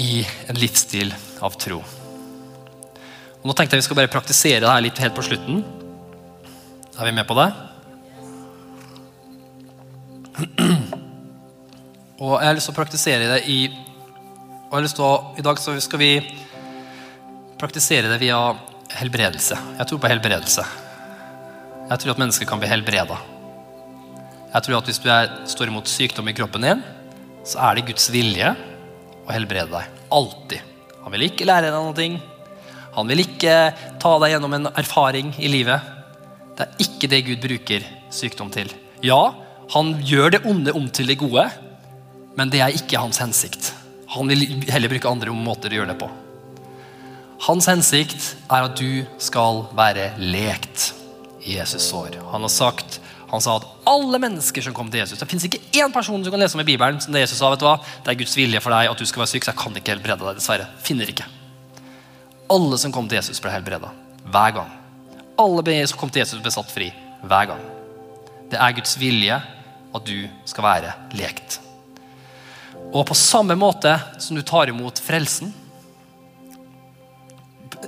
i 0.00 0.24
en 0.48 0.56
livsstil 0.58 1.12
av 1.44 1.58
tro. 1.60 1.82
Og 3.40 3.44
nå 3.48 3.52
tenkte 3.56 3.76
jeg 3.76 3.82
vi 3.82 3.88
skal 3.88 4.00
bare 4.00 4.12
praktisere 4.12 4.64
det 4.64 4.72
her 4.72 4.84
litt 4.84 5.00
helt 5.00 5.16
på 5.16 5.26
slutten. 5.28 5.60
Er 6.96 7.04
vi 7.08 7.12
med 7.16 7.28
på 7.28 7.36
det? 7.36 7.50
Og 12.20 12.34
jeg 12.36 12.48
har 12.48 12.56
lyst 12.56 12.68
til 12.68 12.74
å 12.74 12.80
praktisere 12.80 13.28
det 13.30 13.40
i 13.48 13.60
og 14.70 14.76
jeg 14.76 14.78
har 14.78 14.84
lyst 14.86 14.98
til 15.00 15.02
å, 15.02 15.14
I 15.34 15.42
dag 15.42 15.58
skal 15.58 15.98
vi 15.98 16.12
praktisere 17.58 18.06
det 18.06 18.20
via 18.22 18.38
helbredelse. 19.00 19.56
Jeg 19.80 19.90
tror 19.90 19.98
på 19.98 20.10
helbredelse. 20.12 20.62
Jeg 21.88 21.98
tror 21.98 22.12
at 22.12 22.20
mennesker 22.22 22.46
kan 22.46 22.60
bli 22.62 22.70
helbreda. 22.70 23.16
Jeg 24.52 24.62
tror 24.62 24.76
at 24.78 24.86
hvis 24.86 25.00
du 25.02 25.08
er, 25.10 25.32
står 25.50 25.72
imot 25.72 25.90
sykdom 25.90 26.30
i 26.30 26.34
kroppen 26.38 26.62
din, 26.62 26.84
så 27.42 27.58
er 27.66 27.80
det 27.80 27.88
Guds 27.88 28.06
vilje 28.14 28.52
å 29.26 29.34
helbrede 29.34 29.74
deg. 29.74 29.98
Alltid. 30.14 30.70
Han 31.02 31.16
vil 31.16 31.26
ikke 31.26 31.50
lære 31.50 31.74
deg 31.74 31.90
noe. 31.90 32.38
Han 32.94 33.10
vil 33.10 33.24
ikke 33.24 33.56
ta 33.98 34.14
deg 34.22 34.36
gjennom 34.36 34.54
en 34.54 34.70
erfaring 34.70 35.34
i 35.42 35.50
livet. 35.50 35.90
Det 36.54 36.68
er 36.68 36.86
ikke 36.86 37.10
det 37.10 37.22
Gud 37.26 37.42
bruker 37.42 37.90
sykdom 38.14 38.54
til. 38.54 38.70
Ja, 39.02 39.34
han 39.74 39.96
gjør 40.06 40.36
det 40.36 40.44
onde 40.46 40.78
om 40.78 40.86
til 40.94 41.10
det 41.10 41.18
gode, 41.18 41.48
men 42.38 42.54
det 42.54 42.62
er 42.62 42.78
ikke 42.78 43.02
hans 43.02 43.18
hensikt. 43.18 43.72
Han 44.16 44.30
vil 44.30 44.64
heller 44.70 44.90
bruke 44.90 45.10
andre 45.10 45.34
måter 45.34 45.72
å 45.72 45.80
gjøre 45.80 45.92
det 45.92 46.00
på. 46.00 46.08
Hans 47.46 47.68
hensikt 47.70 48.34
er 48.50 48.66
at 48.66 48.76
du 48.76 49.04
skal 49.22 49.64
være 49.76 50.10
lekt 50.20 50.90
i 51.46 51.56
Jesus' 51.56 51.88
sår. 51.88 52.18
Han 52.32 52.44
har 52.44 52.52
sagt 52.52 53.00
han 53.30 53.42
sa 53.42 53.56
at 53.60 53.66
alle 53.86 54.18
mennesker 54.18 54.64
som 54.64 54.74
kom 54.74 54.88
til 54.90 55.04
Jesus 55.04 55.20
Det 55.20 55.28
fins 55.30 55.44
ikke 55.46 55.60
én 55.78 55.92
person 55.94 56.22
du 56.22 56.30
kan 56.32 56.40
lese 56.42 56.56
om 56.58 56.64
i 56.64 56.66
Bibelen 56.66 56.98
som 57.02 57.14
det 57.14 57.22
Jesus 57.22 57.38
sa. 57.38 57.50
vet 57.52 57.62
du 57.62 57.66
hva? 57.68 57.76
Det 58.02 58.10
er 58.10 58.18
Guds 58.18 58.34
vilje 58.36 58.62
for 58.62 58.74
deg 58.74 58.90
at 58.90 58.98
du 58.98 59.06
skal 59.06 59.22
være 59.22 59.32
syk, 59.34 59.46
så 59.46 59.52
jeg 59.52 59.60
kan 59.60 59.78
ikke 59.78 59.94
helbrede 59.94 60.26
deg. 60.26 60.40
dessverre. 60.40 60.66
Finner 60.82 61.12
ikke. 61.12 61.28
Alle 62.50 62.78
som 62.82 62.90
kom 62.90 63.06
til 63.06 63.20
Jesus, 63.20 63.38
ble 63.38 63.54
helbreda. 63.54 63.92
Hver 64.26 64.56
gang. 64.58 64.74
Alle 65.38 65.86
som 65.86 66.00
kom 66.00 66.10
til 66.10 66.24
Jesus, 66.24 66.42
ble 66.42 66.50
satt 66.50 66.74
fri. 66.74 66.90
Hver 67.22 67.52
gang. 67.52 67.62
Det 68.50 68.58
er 68.58 68.74
Guds 68.74 68.98
vilje 68.98 69.38
at 69.94 70.06
du 70.06 70.26
skal 70.50 70.66
være 70.66 70.94
lekt. 71.14 71.60
Og 72.90 73.06
på 73.06 73.14
samme 73.14 73.54
måte 73.58 73.92
som 74.18 74.38
du 74.38 74.42
tar 74.46 74.70
imot 74.72 74.98
frelsen 75.02 75.52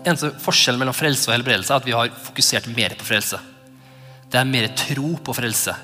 Eneste 0.02 0.30
forskjellen 0.40 0.80
mellom 0.80 0.94
frelse 0.96 1.28
og 1.28 1.34
helbredelse 1.36 1.70
er 1.70 1.82
at 1.82 1.86
vi 1.86 1.92
har 1.94 2.08
fokusert 2.24 2.64
mer 2.74 2.94
på 2.98 3.04
frelse. 3.06 3.36
Det 4.32 4.38
er 4.40 4.48
mer 4.48 4.70
tro 4.74 5.10
på 5.22 5.34
frelse. 5.36 5.74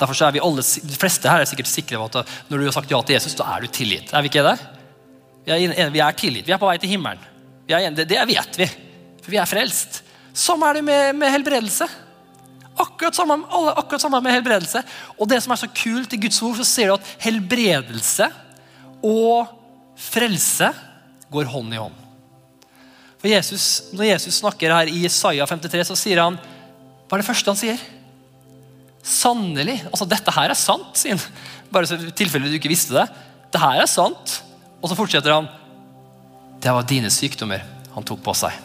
Derfor 0.00 0.16
er 0.26 0.32
vi 0.34 0.42
alle, 0.42 0.64
De 0.64 0.96
fleste 0.96 1.28
her 1.28 1.44
er 1.44 1.46
sikkert 1.50 1.68
sikre 1.70 2.00
på 2.00 2.22
at 2.22 2.32
når 2.48 2.56
du 2.56 2.64
har 2.64 2.74
sagt 2.74 2.90
ja 2.90 2.98
til 3.04 3.18
Jesus, 3.18 3.36
da 3.38 3.46
er 3.52 3.62
du 3.62 3.68
tilgitt. 3.70 4.14
Er 4.16 4.24
vi 4.24 4.32
ikke 4.32 4.46
det? 4.48 4.56
Vi 5.44 5.52
er, 5.54 5.92
vi 5.92 6.02
er 6.02 6.16
tilgitt. 6.16 6.48
Vi 6.48 6.56
er 6.56 6.62
på 6.62 6.70
vei 6.70 6.78
til 6.80 6.94
himmelen. 6.94 7.22
det, 7.68 8.08
det 8.08 8.26
vet 8.32 8.58
vi. 8.58 8.66
For 9.20 9.36
vi 9.36 9.38
er 9.38 9.50
frelst. 9.50 10.00
Sånn 10.32 10.64
er 10.64 10.80
det 10.80 10.86
med, 10.88 11.14
med 11.20 11.34
helbredelse. 11.36 11.86
Akkurat 12.80 13.14
samme, 13.14 13.42
alle, 13.44 13.76
akkurat 13.76 14.02
samme 14.02 14.22
med 14.24 14.38
helbredelse. 14.38 14.82
Og 15.18 15.28
det 15.28 15.42
som 15.44 15.52
er 15.52 15.60
så 15.60 15.68
kult 15.68 16.16
i 16.16 16.22
Guds 16.24 16.40
ord, 16.42 16.56
så 16.58 16.66
ser 16.66 16.90
du 16.90 16.96
at 16.96 17.16
helbredelse 17.22 18.30
og 19.06 19.50
frelse 20.00 20.70
går 21.30 21.50
hånd 21.52 21.74
i 21.74 21.80
hånd. 21.80 21.96
For 23.20 23.28
Jesus, 23.28 23.92
Når 23.92 24.14
Jesus 24.14 24.40
snakker 24.40 24.72
her 24.72 24.88
i 24.88 25.04
Isaiah 25.04 25.46
53, 25.46 25.84
så 25.90 25.96
sier 25.98 26.22
han 26.22 26.38
Hva 26.40 27.16
er 27.16 27.22
det 27.22 27.28
første 27.28 27.52
han 27.52 27.58
sier? 27.58 27.80
Sannelig. 29.04 29.80
Altså, 29.90 30.06
dette 30.08 30.32
her 30.34 30.52
er 30.52 30.58
sant, 30.58 30.92
sier 30.96 31.16
han. 31.16 31.40
Bare 31.72 31.88
så 31.88 31.96
i 31.96 32.12
tilfelle 32.16 32.48
du 32.48 32.56
ikke 32.58 32.72
visste 32.72 32.96
det. 32.96 33.06
det 33.52 33.60
her 33.60 33.82
er 33.82 33.90
sant. 33.90 34.40
Og 34.80 34.88
så 34.88 34.96
fortsetter 34.96 35.34
han. 35.34 35.48
Det 36.60 36.72
var 36.72 36.88
dine 36.88 37.10
sykdommer 37.12 37.64
han 37.94 38.06
tok 38.06 38.22
på 38.24 38.34
seg. 38.36 38.56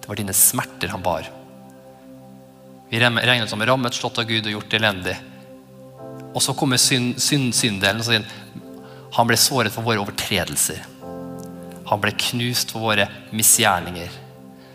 Det 0.00 0.08
var 0.08 0.18
dine 0.20 0.36
smerter 0.36 0.92
han 0.92 1.04
bar. 1.04 1.28
Vi 2.90 3.00
regnet 3.00 3.50
som 3.50 3.62
rammet, 3.64 3.96
slått 3.96 4.20
av 4.20 4.28
Gud 4.28 4.46
og 4.46 4.56
gjort 4.58 4.76
elendig. 4.76 5.14
Og 6.34 6.42
så 6.42 6.54
kommer 6.56 6.80
synd, 6.80 7.16
synd, 7.22 7.52
synddelen 7.56 8.02
og 8.02 8.08
sier 8.08 8.26
han 9.14 9.28
ble 9.30 9.38
såret 9.38 9.74
for 9.74 9.86
våre 9.86 10.02
overtredelser. 10.02 10.80
Han 11.86 12.00
ble 12.02 12.10
knust 12.18 12.72
for 12.74 12.82
våre 12.88 13.06
misgjerninger. 13.30 14.10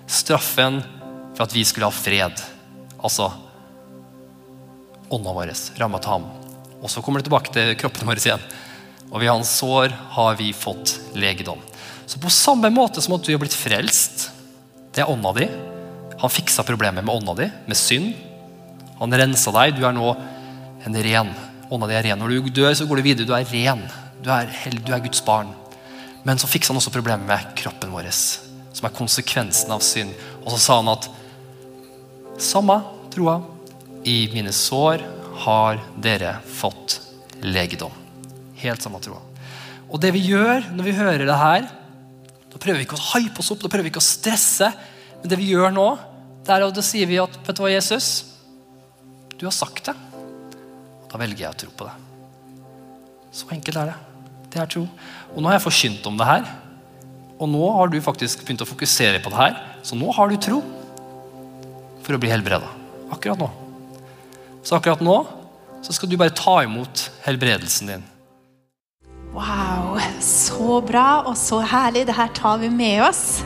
Straffen 0.07 0.79
for 1.35 1.43
at 1.43 1.55
vi 1.55 1.65
skulle 1.67 1.89
ha 1.89 1.95
fred. 1.95 2.39
Altså 3.03 3.27
ånda 5.09 5.33
vår 5.33 5.51
rammet 5.81 6.07
ham. 6.07 6.29
Og 6.79 6.87
så 6.91 7.03
kommer 7.03 7.19
det 7.19 7.27
tilbake 7.27 7.51
til 7.51 7.75
kroppen 7.81 8.07
vår 8.07 8.21
igjen. 8.21 8.47
Og 9.09 9.19
ved 9.19 9.31
hans 9.31 9.51
sår 9.59 9.91
har 10.15 10.39
vi 10.39 10.53
fått 10.55 10.95
legedom. 11.17 11.59
Så 12.05 12.21
på 12.21 12.31
samme 12.31 12.71
måte 12.71 13.01
som 13.03 13.17
at 13.17 13.25
du 13.25 13.33
har 13.33 13.41
blitt 13.41 13.57
frelst, 13.57 14.29
det 14.95 15.03
er 15.03 15.11
ånda 15.11 15.33
di. 15.35 15.49
Han 16.21 16.31
fiksa 16.31 16.63
problemet 16.67 17.03
med 17.03 17.15
ånda 17.15 17.35
di, 17.41 17.49
med 17.67 17.77
synd. 17.77 18.13
Han 19.01 19.13
rensa 19.13 19.51
deg. 19.55 19.75
Du 19.75 19.83
er 19.87 19.95
nå 19.95 20.13
en 20.87 21.01
ren. 21.05 21.33
Ånda 21.69 21.89
di 21.89 21.97
er 21.97 22.07
ren. 22.07 22.21
Når 22.21 22.37
du 22.37 22.53
dør, 22.61 22.75
så 22.77 22.87
går 22.87 22.99
du 22.99 23.09
videre. 23.09 23.27
Du 23.27 23.35
er 23.35 23.49
ren. 23.49 23.83
Du 24.24 24.30
er, 24.34 24.51
du 24.84 24.91
er 24.93 25.03
Guds 25.03 25.22
barn. 25.26 25.53
Men 26.28 26.39
så 26.39 26.49
fiksa 26.49 26.74
han 26.74 26.80
også 26.82 26.91
problemet 26.93 27.28
med 27.28 27.53
kroppen 27.59 27.93
vår, 27.93 28.09
som 28.11 28.88
er 28.88 28.95
konsekvensen 28.95 29.72
av 29.72 29.84
synd. 29.86 30.11
Og 30.43 30.51
så 30.53 30.59
sa 30.59 30.80
han 30.82 30.91
at 30.91 31.07
samme 32.39 32.82
troa. 33.13 33.39
I 34.07 34.30
mine 34.34 34.51
sår 34.55 35.03
har 35.45 35.80
dere 35.99 36.38
fått 36.47 36.99
legedom. 37.43 37.93
Helt 38.59 38.84
samme 38.84 38.99
troa. 39.03 39.22
Og 39.89 40.01
det 40.03 40.11
vi 40.13 40.26
gjør 40.28 40.70
når 40.76 40.86
vi 40.86 40.97
hører 40.97 41.26
det 41.28 41.39
her, 41.39 41.70
da 42.49 42.59
prøver 42.61 42.82
vi 42.82 42.88
ikke 42.88 42.99
å 42.99 43.07
hype 43.13 43.41
oss 43.41 43.51
opp, 43.53 43.61
da 43.63 43.72
prøver 43.72 43.88
vi 43.88 43.93
ikke 43.93 44.03
å 44.03 44.05
stresse. 44.05 44.70
Men 45.22 45.32
det 45.32 45.39
vi 45.39 45.51
gjør 45.53 45.74
nå, 45.74 45.88
det 46.45 46.55
er 46.55 46.67
at 46.67 46.76
da 46.76 46.84
sier 46.86 47.09
vi 47.09 47.20
at 47.22 47.39
vet 47.45 47.55
du 47.55 47.63
hva, 47.63 47.72
Jesus, 47.72 48.11
du 49.39 49.47
har 49.47 49.55
sagt 49.55 49.89
det. 49.89 49.95
Da 51.09 51.20
velger 51.22 51.47
jeg 51.47 51.55
å 51.55 51.59
tro 51.63 51.74
på 51.80 51.88
det. 51.88 51.95
Så 53.34 53.49
enkelt 53.53 53.80
er 53.80 53.91
det. 53.93 53.97
Det 54.50 54.62
er 54.62 54.70
tro. 54.70 54.86
Og 55.36 55.41
nå 55.41 55.50
har 55.50 55.60
jeg 55.60 55.68
forkynt 55.68 56.08
om 56.10 56.18
det 56.20 56.28
her. 56.28 56.47
Og 57.39 57.50
nå 57.52 57.64
har 57.78 57.91
du 57.91 58.00
faktisk 58.04 58.43
begynt 58.43 58.66
å 58.66 58.70
fokusere 58.70 59.22
på 59.24 59.32
det 59.32 59.39
her. 59.39 59.58
Så 59.86 59.97
nå 59.97 60.12
har 60.16 60.30
du 60.30 60.39
tro 60.41 60.62
for 62.04 62.18
å 62.18 62.22
bli 62.22 62.32
helbreda. 62.32 62.68
Akkurat 63.14 63.39
nå. 63.39 63.50
Så 64.66 64.78
akkurat 64.78 65.04
nå 65.06 65.20
så 65.80 65.95
skal 65.95 66.10
du 66.12 66.18
bare 66.20 66.36
ta 66.36 66.58
imot 66.66 67.06
helbredelsen 67.24 67.93
din. 67.93 68.02
Wow, 69.32 70.00
så 70.20 70.82
bra 70.84 71.22
og 71.30 71.38
så 71.39 71.62
herlig. 71.64 72.08
Det 72.10 72.18
her 72.18 72.34
tar 72.36 72.60
vi 72.60 72.72
med 72.74 73.06
oss. 73.06 73.39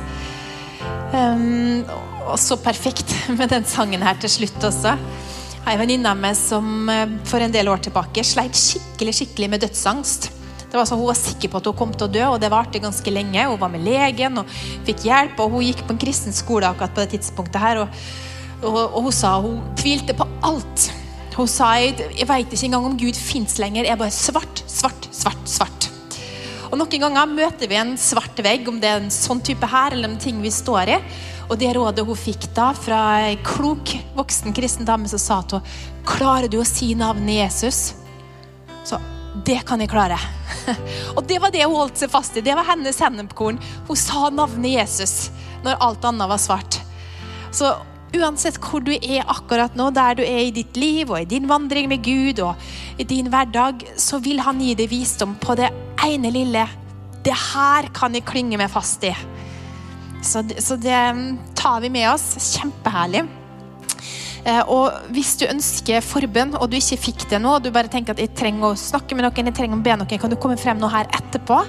Um, 1.13 1.83
og 2.25 2.39
så 2.41 2.57
perfekt 2.57 3.13
med 3.37 3.51
den 3.53 3.67
sangen 3.69 4.01
her 4.01 4.17
til 4.17 4.31
slutt 4.31 4.69
også. 4.71 4.95
Jeg 4.95 5.67
har 5.67 5.75
en 5.77 5.83
venninne 5.83 6.09
av 6.11 6.19
meg 6.19 6.35
som 6.35 6.89
eh, 6.91 7.11
for 7.29 7.39
en 7.39 7.53
del 7.53 7.69
år 7.71 7.85
tilbake 7.85 8.25
sleit 8.27 8.57
skikkelig 8.59 9.13
skikkelig 9.21 9.47
med 9.53 9.61
dødsangst. 9.63 10.27
Det 10.73 10.79
var 10.79 10.87
så 10.89 10.95
Hun 10.97 11.05
var 11.05 11.17
sikker 11.19 11.51
på 11.53 11.59
at 11.61 11.67
hun 11.69 11.75
kom 11.77 11.91
til 11.93 12.07
å 12.07 12.09
dø, 12.09 12.21
og 12.33 12.39
det 12.41 12.49
varte 12.49 12.79
ganske 12.81 13.11
lenge. 13.13 13.43
Hun 13.45 13.59
var 13.61 13.69
med 13.69 13.83
legen 13.85 14.39
og 14.41 14.55
fikk 14.87 15.03
hjelp, 15.05 15.43
og 15.43 15.53
hun 15.53 15.67
gikk 15.67 15.83
på 15.85 15.93
en 15.93 15.99
kristen 16.01 16.33
skole 16.33 16.65
akkurat 16.65 16.95
på 16.95 17.03
det 17.03 17.11
tidspunktet. 17.11 17.61
her, 17.61 17.83
og, 17.83 17.99
og, 18.63 18.79
og 18.81 19.05
hun 19.05 19.13
sa 19.13 19.35
hun 19.43 19.59
tvilte 19.77 20.17
på 20.17 20.25
alt. 20.49 20.87
Hun 21.37 21.45
sa 21.45 21.75
jeg 21.77 22.25
veit 22.25 22.49
ikke 22.49 22.65
engang 22.71 22.89
om 22.89 22.97
Gud 22.97 23.13
fins 23.13 23.59
lenger. 23.61 23.85
Jeg 23.85 23.93
er 23.93 24.01
bare 24.01 24.17
svart, 24.17 24.65
svart, 24.65 25.07
svart. 25.13 25.45
svart. 25.45 25.89
Og 26.71 26.79
Noen 26.81 27.05
ganger 27.05 27.29
møter 27.29 27.69
vi 27.69 27.77
en 27.77 27.93
svart 28.01 28.41
vegg, 28.41 28.65
om 28.65 28.81
det 28.81 28.89
er 28.89 28.97
en 29.03 29.13
sånn 29.13 29.45
type 29.45 29.69
her, 29.69 29.93
eller 29.93 30.09
en 30.09 30.17
ting 30.25 30.41
vi 30.41 30.49
står 30.49 30.95
i. 30.97 30.99
Og 31.53 31.57
det 31.61 31.75
rådet 31.77 32.09
hun 32.09 32.17
fikk 32.17 32.49
da 32.57 32.73
fra 32.73 33.05
ei 33.29 33.37
klok 33.45 33.93
voksen 34.17 34.57
kristen 34.57 34.89
dame 34.89 35.05
som 35.05 35.21
sa 35.21 35.43
til 35.45 35.61
henne 35.61 35.91
Klarer 36.09 36.49
du 36.49 36.63
å 36.63 36.65
si 36.65 36.95
navnet 36.97 37.43
Jesus? 37.43 37.91
Så 38.81 38.97
det 39.45 39.63
kan 39.67 39.81
jeg 39.81 39.89
klare. 39.89 40.19
og 41.15 41.23
det 41.27 41.39
var 41.41 41.53
det 41.53 41.65
hun 41.65 41.79
holdt 41.79 42.03
seg 42.03 42.11
fast 42.13 42.37
i. 42.37 42.43
Det 42.45 42.53
var 42.57 42.67
hennes 42.67 42.99
hennepkorn. 43.01 43.57
Hun 43.87 43.99
sa 43.99 44.29
navnet 44.29 44.75
Jesus 44.75 45.31
når 45.63 45.81
alt 45.81 46.05
annet 46.05 46.29
var 46.29 46.41
svart. 46.41 46.79
Så 47.53 47.73
uansett 48.13 48.59
hvor 48.61 48.83
du 48.85 48.91
er 48.93 49.25
akkurat 49.25 49.75
nå, 49.77 49.89
der 49.95 50.19
du 50.19 50.23
er 50.25 50.45
i 50.45 50.53
ditt 50.53 50.77
liv 50.77 51.09
og 51.09 51.21
i 51.21 51.29
din 51.29 51.49
vandring 51.49 51.89
med 51.89 52.03
Gud 52.05 52.43
og 52.45 53.01
i 53.01 53.07
din 53.09 53.31
hverdag, 53.33 53.85
så 53.97 54.21
vil 54.21 54.43
han 54.45 54.61
gi 54.61 54.75
deg 54.77 54.91
visdom 54.91 55.37
på 55.41 55.57
det 55.57 55.71
ene 56.05 56.33
lille. 56.33 56.67
Det 57.25 57.33
her 57.33 57.89
kan 57.95 58.13
jeg 58.13 58.27
klynge 58.27 58.59
meg 58.59 58.71
fast 58.71 59.05
i. 59.07 59.13
Så, 60.23 60.43
så 60.61 60.77
det 60.79 60.99
mm, 61.17 61.55
tar 61.57 61.81
vi 61.83 61.89
med 61.91 62.11
oss. 62.13 62.35
Kjempeherlig. 62.53 63.25
Eh, 64.43 64.59
og 64.67 65.05
hvis 65.15 65.37
du 65.39 65.45
ønsker 65.47 66.03
forbønn, 66.03 66.57
og 66.59 66.67
du 66.67 66.75
ikke 66.75 66.99
fikk 66.99 67.27
det 67.31 67.39
nå, 67.39 67.55
og 67.55 67.63
du 67.63 67.69
bare 67.71 67.91
tenker 67.91 68.15
at 68.15 68.19
jeg 68.19 68.33
trenger 68.35 68.73
å 68.73 68.79
snakke 68.79 69.15
med 69.15 69.23
noen, 69.23 69.49
jeg 69.49 69.55
trenger 69.55 69.79
å 69.79 69.85
be 69.85 69.95
noen, 70.01 70.19
kan 70.19 70.33
du 70.33 70.39
komme 70.39 70.59
frem 70.59 70.81
nå 70.81 70.89
her 70.91 71.07
etterpå? 71.15 71.61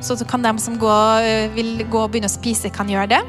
Så 0.00 0.16
kan 0.28 0.44
de 0.46 0.52
som 0.62 0.78
går, 0.78 1.26
eh, 1.26 1.48
vil 1.56 1.84
gå 1.90 2.04
og 2.04 2.12
begynne 2.12 2.30
å 2.30 2.32
spise, 2.32 2.70
kan 2.70 2.88
gjøre 2.88 3.16
det. 3.16 3.22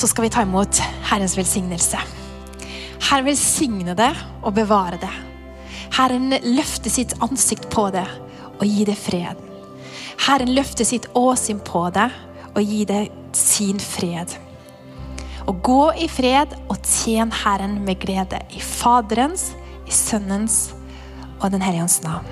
Så 0.00 0.08
skal 0.08 0.24
vi 0.24 0.32
ta 0.32 0.42
imot 0.42 0.80
Herrens 1.10 1.36
velsignelse. 1.36 2.00
Herren 3.10 3.26
velsigne 3.26 3.94
det 3.94 4.14
og 4.42 4.54
bevare 4.54 4.96
det. 5.00 5.12
Herren 5.92 6.30
løfter 6.56 6.90
sitt 6.90 7.12
ansikt 7.20 7.68
på 7.68 7.90
det 7.92 8.06
og 8.60 8.64
gi 8.64 8.84
det 8.88 8.96
fred. 8.96 9.36
Herren 10.26 10.54
løfter 10.54 10.84
sitt 10.84 11.06
åsyn 11.16 11.60
på 11.60 11.90
det 11.92 12.10
og 12.54 12.62
gi 12.62 12.84
det 12.88 13.08
sin 13.36 13.78
fred. 13.78 14.49
Og 15.50 15.64
gå 15.66 15.80
i 15.98 16.06
fred 16.06 16.52
og 16.70 16.76
tjen 16.86 17.32
Herren 17.34 17.80
med 17.82 17.98
glede. 18.04 18.38
I 18.54 18.60
Faderens, 18.62 19.48
i 19.82 19.90
Sønnens 19.90 20.68
og 21.40 21.48
Den 21.50 21.64
hellige 21.64 21.82
ånds 21.88 21.96
navn. 22.04 22.28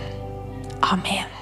Amen. 0.86 1.32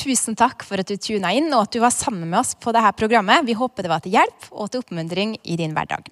Tusen 0.00 0.34
takk 0.34 0.64
for 0.66 0.82
at 0.82 0.88
du 0.90 0.96
tuna 0.98 1.30
inn 1.36 1.46
og 1.52 1.68
at 1.68 1.76
du 1.76 1.78
var 1.84 1.94
sammen 1.94 2.24
med 2.26 2.40
oss 2.40 2.56
på 2.58 2.72
dette 2.74 2.90
programmet. 2.98 3.46
Vi 3.46 3.54
håper 3.54 3.86
det 3.86 3.92
var 3.92 4.02
til 4.02 4.16
hjelp 4.16 4.48
og 4.50 4.72
til 4.72 4.82
oppmuntring 4.82 5.36
i 5.44 5.58
din 5.60 5.76
hverdag. 5.76 6.08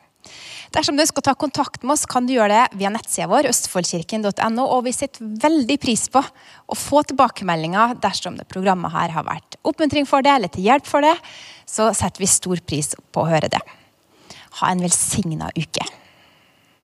Dersom 0.76 0.94
du 0.94 1.02
ønsker 1.02 1.24
å 1.24 1.26
ta 1.26 1.34
kontakt 1.40 1.82
med 1.82 1.96
oss, 1.96 2.06
kan 2.06 2.28
du 2.28 2.36
gjøre 2.36 2.52
det 2.52 2.78
via 2.78 2.92
nettsida 2.94 3.26
vår, 3.32 3.48
østfoldkirken.no. 3.50 4.68
Og 4.76 4.84
vi 4.86 4.94
setter 4.94 5.26
veldig 5.42 5.78
pris 5.82 6.06
på 6.12 6.22
å 6.22 6.78
få 6.78 7.02
tilbakemeldinger 7.08 7.98
dersom 8.04 8.38
det 8.38 8.46
programmet 8.52 8.94
her 8.94 9.16
har 9.16 9.26
vært 9.26 9.58
oppmuntring 9.66 10.06
for 10.06 10.22
det 10.22 10.36
eller 10.36 10.54
til 10.54 10.70
hjelp 10.70 10.86
for 10.86 11.02
det. 11.02 11.16
Så 11.66 11.90
setter 11.98 12.22
vi 12.22 12.30
stor 12.30 12.62
pris 12.62 12.94
på 12.94 13.26
å 13.26 13.30
høre 13.32 13.50
det. 13.50 13.64
Ha 14.56 14.72
en 14.72 14.82
velsigna 14.84 15.50
uke. 15.56 15.84